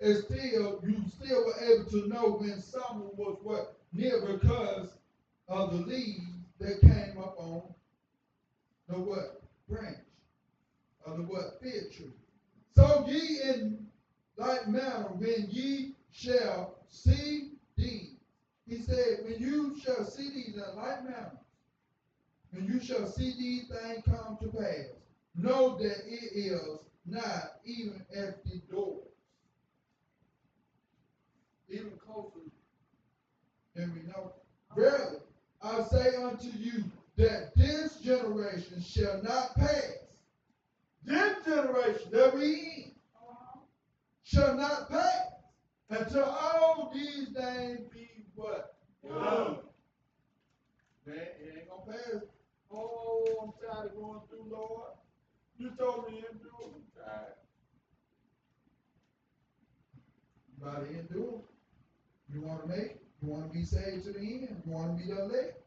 [0.00, 4.88] And still, you still were able to know when summer was what near because
[5.48, 6.20] of the leaves
[6.58, 7.62] that came up on
[8.88, 9.98] the what branch
[11.04, 12.12] of the what fig tree.
[12.74, 13.86] So ye in
[14.36, 18.12] like manner when ye shall see these.
[18.66, 21.32] He said, when you shall see these in like manner,
[22.50, 24.86] when you shall see these things come to pass,
[25.34, 29.02] know that it is not even at the door.
[31.68, 32.45] Even closer
[33.76, 34.32] than we know.
[34.76, 35.18] Verily,
[35.62, 36.84] I say unto you
[37.16, 39.92] that this generation shall not pass.
[41.04, 42.90] This generation that we in
[44.24, 45.28] shall not pass
[45.90, 48.74] until all these things be what?
[49.06, 49.58] Done.
[51.06, 52.22] Man, it ain't gonna pass.
[52.72, 54.90] Oh, I'm tired of going through, Lord.
[55.58, 56.74] You told me to endure.
[56.74, 57.34] I'm tired.
[60.60, 61.42] Gotta endure.
[62.32, 63.05] You wanna make it?
[63.22, 64.62] You want to be saved to the end?
[64.66, 65.62] You want to be the elect?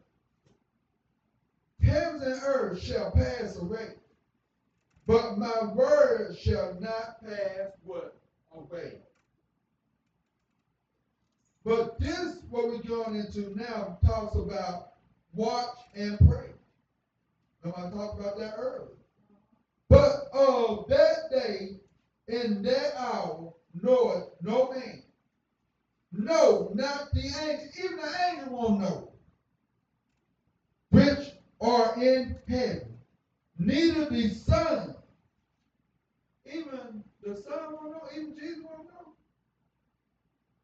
[1.82, 3.94] Heaven and earth shall pass away,
[5.08, 8.16] but my word shall not pass what?
[8.54, 8.96] Away.
[11.64, 14.94] But this, what we're going into now, talks about
[15.34, 16.50] watch and pray.
[17.64, 18.88] And I talked about that earlier.
[19.88, 21.80] But of that day
[22.28, 25.04] and that hour knoweth no man,
[26.12, 27.68] no, not the angel.
[27.78, 29.12] Even the angel won't know.
[30.90, 32.98] Which are in heaven.
[33.60, 34.96] Neither the Son.
[36.46, 38.02] Even the Son won't know.
[38.16, 39.14] Even Jesus won't know.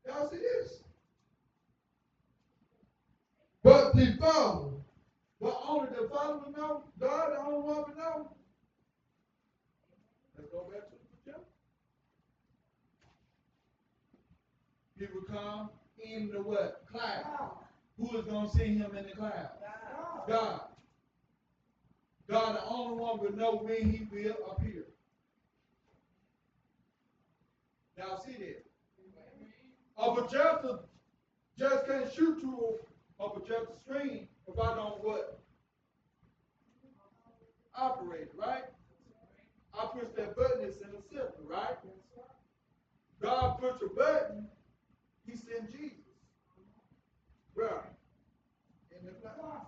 [0.06, 0.80] Y'all see this?
[3.64, 4.72] But the Father.
[5.42, 6.84] But only the Father will know.
[7.00, 8.32] God, the only one will know.
[10.38, 11.42] Let's go back to the chapter.
[14.98, 15.70] He will come
[16.00, 16.84] in the what?
[16.92, 17.52] Cloud.
[17.98, 19.50] Who is going to see him in the cloud?
[20.28, 20.62] God.
[22.30, 24.86] God, the only one will know when he will appear.
[27.98, 28.66] Y'all see that?
[29.98, 30.80] A projector
[31.58, 32.76] just can't shoot to
[33.20, 35.40] a, a projector screen if I don't what?
[37.78, 38.64] Operate, right?
[39.74, 41.78] I push that button, it's in the center, right?
[43.22, 44.48] God push a button,
[45.26, 45.98] he sent Jesus.
[47.56, 47.70] Right.
[48.92, 49.68] In the cloud.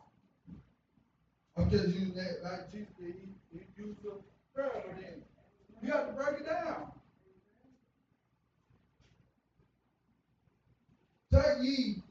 [1.58, 3.16] I'm just using that like Jesus did.
[3.52, 4.14] He, he used the
[4.54, 5.22] prayer then.
[5.82, 6.92] You have to break it down.
[11.32, 12.04] Take ye,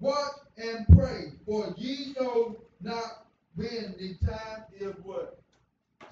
[0.00, 5.40] watch and pray, for ye know not when the time is what?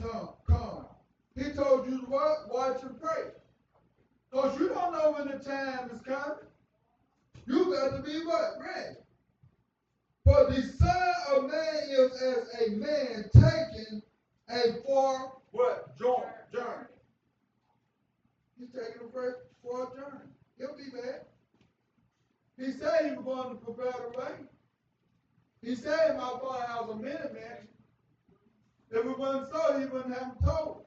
[0.01, 0.87] Come, come.
[1.37, 2.53] He told you to what?
[2.53, 3.31] Watch and pray.
[4.31, 6.37] Because you don't know when the time is coming.
[7.47, 8.59] You got to be what?
[8.61, 8.97] Ready.
[10.25, 14.03] For the Son of Man is as a man taking
[14.49, 15.97] a far what?
[15.97, 16.25] Journey.
[16.53, 16.87] journey.
[18.59, 20.25] He's taking a far, far journey.
[20.59, 21.27] He'll be back.
[22.59, 24.33] He said he was going to prepare the way.
[25.63, 27.69] He said my father has a minute man.
[28.91, 30.87] If it wasn't so, he wouldn't have told us.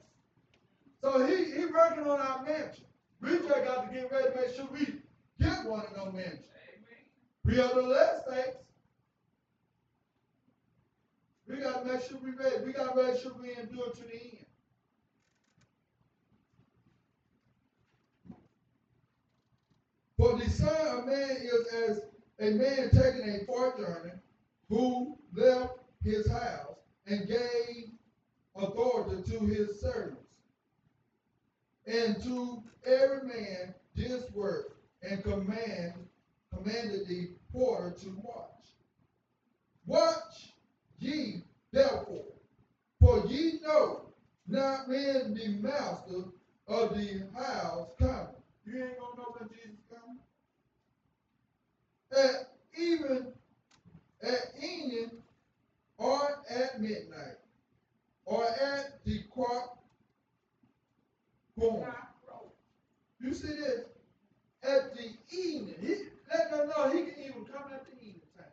[1.02, 2.86] So he, he working on our mansion.
[3.22, 4.86] We just got to get ready to make sure we
[5.40, 6.46] get one of those mansions.
[7.44, 8.58] We are the last saints.
[11.48, 12.66] We got to make sure we ready.
[12.66, 14.46] We got to make sure we endure to the end.
[20.18, 22.02] For the Son of Man is as
[22.40, 24.14] a man taking a far journey
[24.70, 26.76] who left his house
[27.08, 27.92] and gave
[28.56, 30.29] authority to his servants
[31.90, 34.66] and to every man this word,
[35.02, 35.94] and command
[36.54, 38.46] commanded the porter to watch.
[39.86, 40.54] Watch
[41.00, 42.26] ye therefore,
[43.00, 44.02] for ye know
[44.48, 46.26] not when the master
[46.68, 48.36] of the house cometh.
[48.66, 50.20] You ain't gonna know when Jesus coming.
[52.16, 53.34] At even
[54.22, 55.12] at evening
[55.98, 57.38] or at midnight
[58.26, 59.79] or at the cock
[61.60, 63.86] You see this?
[64.64, 65.76] At the evening.
[65.82, 65.96] He
[66.34, 68.46] let them know he can even come at the evening time.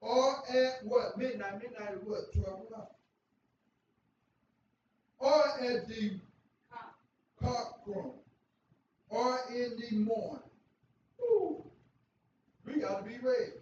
[0.00, 1.18] Or at what?
[1.18, 1.62] Midnight.
[1.62, 2.32] Midnight is what?
[2.32, 2.92] 12 o'clock.
[5.18, 6.18] Or at the
[7.40, 8.14] cock crow.
[9.08, 10.42] Or in the morning.
[11.20, 11.62] Ooh.
[12.64, 13.52] We got to be ready.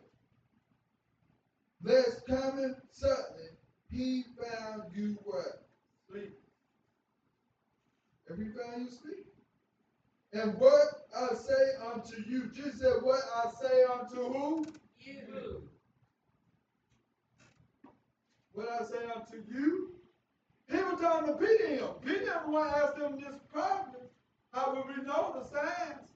[1.82, 3.48] Lest coming suddenly,
[3.90, 5.66] he found you what?
[6.08, 6.39] Sleep.
[8.36, 9.26] He found you sleep.
[10.32, 14.66] And what I say unto you, Jesus said, what I say unto who?
[15.00, 15.68] You.
[18.52, 19.94] What I say unto you?
[20.70, 21.68] He was talking to Peter.
[21.68, 21.88] Him.
[22.04, 24.02] Peter never want to ask them this problem.
[24.52, 26.08] How will we know the signs?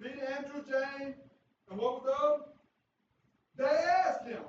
[0.00, 1.16] Peter, Andrew, James,
[1.70, 2.44] and what was the other?
[3.56, 4.42] They asked him.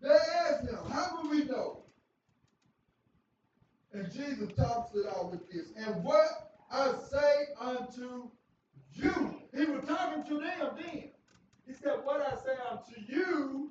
[0.00, 1.81] They asked him, how will we know?
[3.92, 5.68] And Jesus tops it off with this.
[5.76, 8.30] And what I say unto
[8.94, 9.34] you.
[9.54, 11.10] He was talking to them then.
[11.66, 13.70] He said, What I say unto you,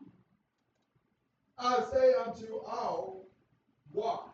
[1.58, 3.28] I say unto all,
[3.92, 4.28] watch.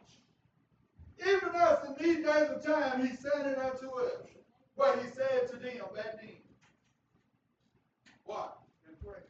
[1.20, 4.28] Even us in these days of time, he said it unto us.
[4.76, 6.30] What he said to them back then.
[8.26, 9.24] Watch and pray.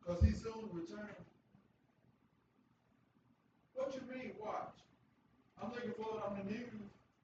[0.00, 1.17] Because he soon return.
[3.88, 4.74] What you mean, watch?
[5.62, 6.68] I'm looking for it on the news.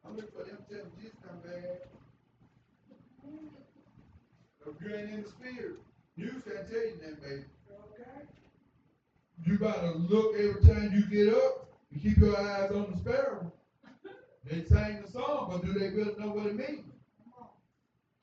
[0.03, 1.83] I'm looking for them to tell me Jesus come back.
[4.67, 5.77] If you ain't in the spirit,
[6.17, 7.45] news can't tell you that, baby.
[7.71, 8.25] Okay.
[9.45, 13.53] You gotta look every time you get up and keep your eyes on the sparrow.
[14.51, 16.87] They sang the song, but do they really know what it means?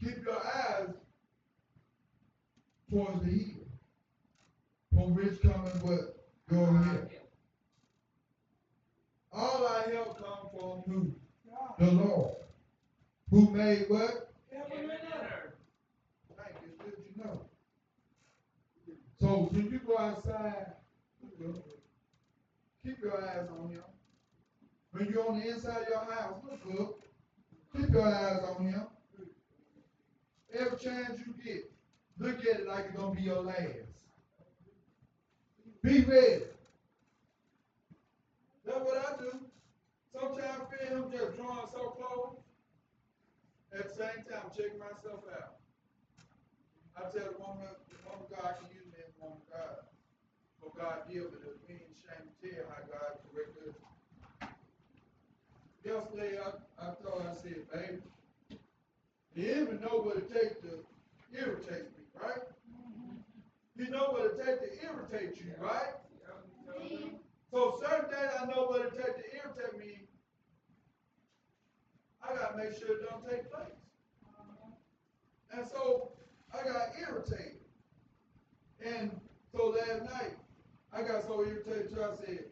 [0.04, 0.90] Keep your eyes
[2.90, 3.68] towards the hill.
[4.92, 6.26] From which coming what?
[6.50, 7.21] Your help.
[9.34, 11.16] All our help come from who?
[11.80, 12.36] The Lord.
[13.30, 14.34] Who made what?
[14.52, 15.54] Heaven and earth.
[16.38, 16.72] Thank you.
[16.84, 17.42] Good know.
[19.20, 20.74] So when you go outside,
[22.84, 23.84] keep your eyes on him.
[24.92, 26.96] When you're on the inside of your house, look up.
[27.76, 28.88] Keep your eyes on him.
[30.54, 31.72] Every chance you get,
[32.20, 33.92] look at it like it's gonna be your last.
[35.82, 36.44] Be ready.
[38.72, 39.32] That's what I do.
[40.16, 42.40] Sometimes I feel him just drawing so close.
[43.76, 45.60] At the same time, checking myself out.
[46.96, 49.84] I tell the woman, the woman God can use me as a woman God.
[50.60, 51.60] So God deal with us.
[51.68, 53.80] We ain't ashamed to tell how God corrected us.
[55.84, 58.00] Yesterday, I, I her, I said, baby,
[59.36, 60.80] the enemy know what it takes to
[61.36, 62.44] irritate me, right?
[63.76, 66.00] He know what it takes to irritate you, right?
[67.52, 70.08] So certain days I know what it takes to irritate me.
[72.24, 73.76] I gotta make sure it don't take place.
[75.52, 76.14] And so
[76.54, 77.60] I got irritated.
[78.84, 79.12] And
[79.54, 80.38] so last night,
[80.94, 82.46] I got so irritated I said,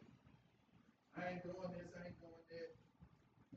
[1.18, 2.70] I ain't doing this, I ain't doing that.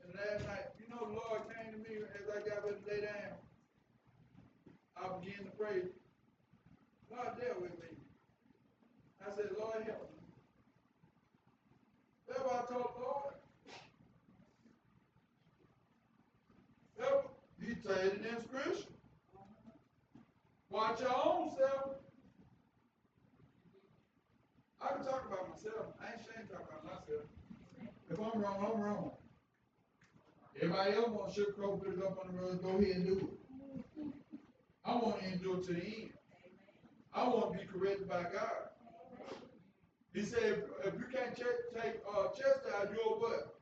[0.03, 2.89] And last night, you know, the Lord came to me as I got ready to
[2.89, 3.35] lay down.
[4.95, 5.81] I began to pray.
[7.09, 7.99] God dealt with me.
[9.21, 10.12] I said, Lord, help me.
[12.51, 13.33] I told Lord.
[16.99, 17.39] Help.
[17.59, 18.87] He said in scripture.
[20.69, 21.97] Watch your own self.
[24.81, 25.93] I can talk about myself.
[26.01, 27.25] I ain't ashamed to talk about myself.
[28.09, 29.11] If I'm wrong, I'm wrong.
[30.61, 33.17] Everybody else want to sugarcoat, put it up on the road, go ahead and do
[33.17, 33.43] it.
[34.85, 36.09] I want to endure to the end.
[37.13, 38.72] I want to be corrected by God.
[40.13, 43.55] He said, if, if you can't check, take uh, chastise, you're what?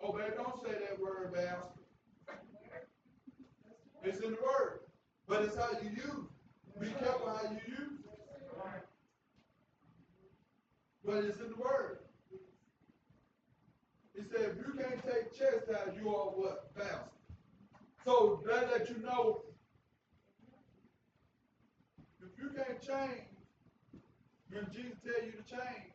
[0.00, 1.82] Oh, baby, don't say that word, bastard.
[4.04, 4.80] It's in the word,
[5.28, 6.28] but it's how you use.
[6.80, 8.00] Be careful how you use.
[11.04, 11.98] But it's in the word.
[14.14, 16.74] He said, if you can't take chastise, you are what?
[16.76, 17.10] Bastard.
[18.04, 19.42] So that let you know
[22.20, 23.31] if you can't change
[24.52, 25.92] when Jesus tell you to change,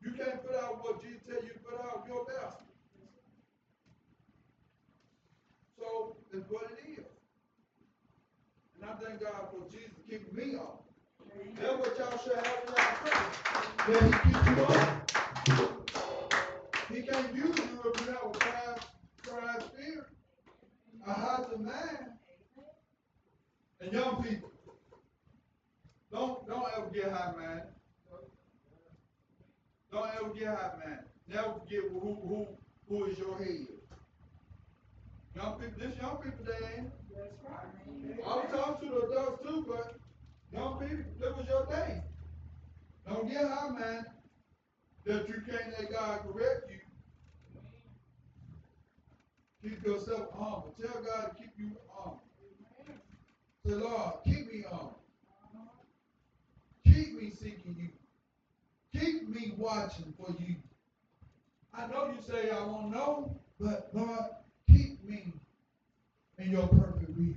[0.00, 2.58] you can't put out what Jesus tell you to put out, your best.
[5.78, 7.06] So it's what it is.
[8.80, 10.78] And I thank God for Jesus keeping me on.
[11.60, 13.26] That's what y'all should have in y'all prayer.
[13.88, 14.82] That he keep you on.
[16.92, 18.80] He can't use you if you have a pride,
[19.22, 20.06] pride spirit,
[21.06, 22.18] a heart of man.
[23.80, 24.51] And young people,
[26.12, 27.62] don't don't ever get high man.
[29.90, 30.98] Don't ever get high man.
[31.26, 32.46] Never forget who who
[32.88, 33.66] who is your head.
[35.34, 36.44] Young people, this young people
[36.76, 36.90] ain't.
[37.14, 38.26] That's right.
[38.26, 39.96] I was talking to the adults too, but
[40.52, 42.02] young people, that was your day.
[43.08, 44.04] Don't get high, man,
[45.06, 46.78] that you can't let God correct you.
[49.62, 50.74] Keep yourself humble.
[50.80, 52.22] Tell God to keep you humble.
[53.64, 55.01] Say, Lord, keep me humble.
[56.92, 57.88] Keep me seeking you.
[59.00, 60.56] Keep me watching for you.
[61.72, 64.26] I know you say I won't know, but Lord,
[64.68, 65.32] keep me
[66.38, 67.34] in your perfect will.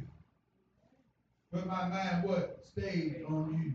[1.53, 2.59] But my mind, what?
[2.65, 3.73] Stayed on you.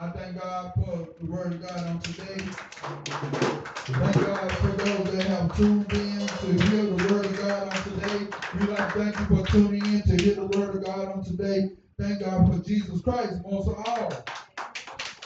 [0.00, 2.44] I thank God for the word of God on today.
[3.86, 7.82] Thank God for those that have tuned in to hear the word of God on
[7.84, 8.26] today.
[8.58, 11.70] We like thank you for tuning in to hear the word of God on today.
[12.00, 14.24] Thank God for Jesus Christ most of all.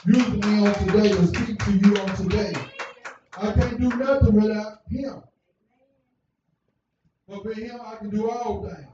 [0.07, 2.52] Using me on today to speak to you on today.
[3.36, 5.23] I can't do nothing without him.
[7.28, 8.86] But with him I can do all things.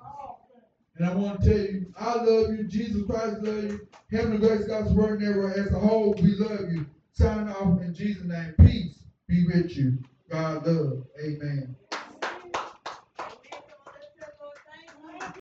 [0.97, 2.65] And I want to tell you, I love you.
[2.65, 3.89] Jesus Christ love you.
[4.11, 6.87] Heaven and grace, God's word never as a whole, we love you.
[7.13, 8.55] Sign off in Jesus' name.
[8.61, 9.99] Peace be with you.
[10.31, 11.05] God love.
[11.23, 11.77] Amen.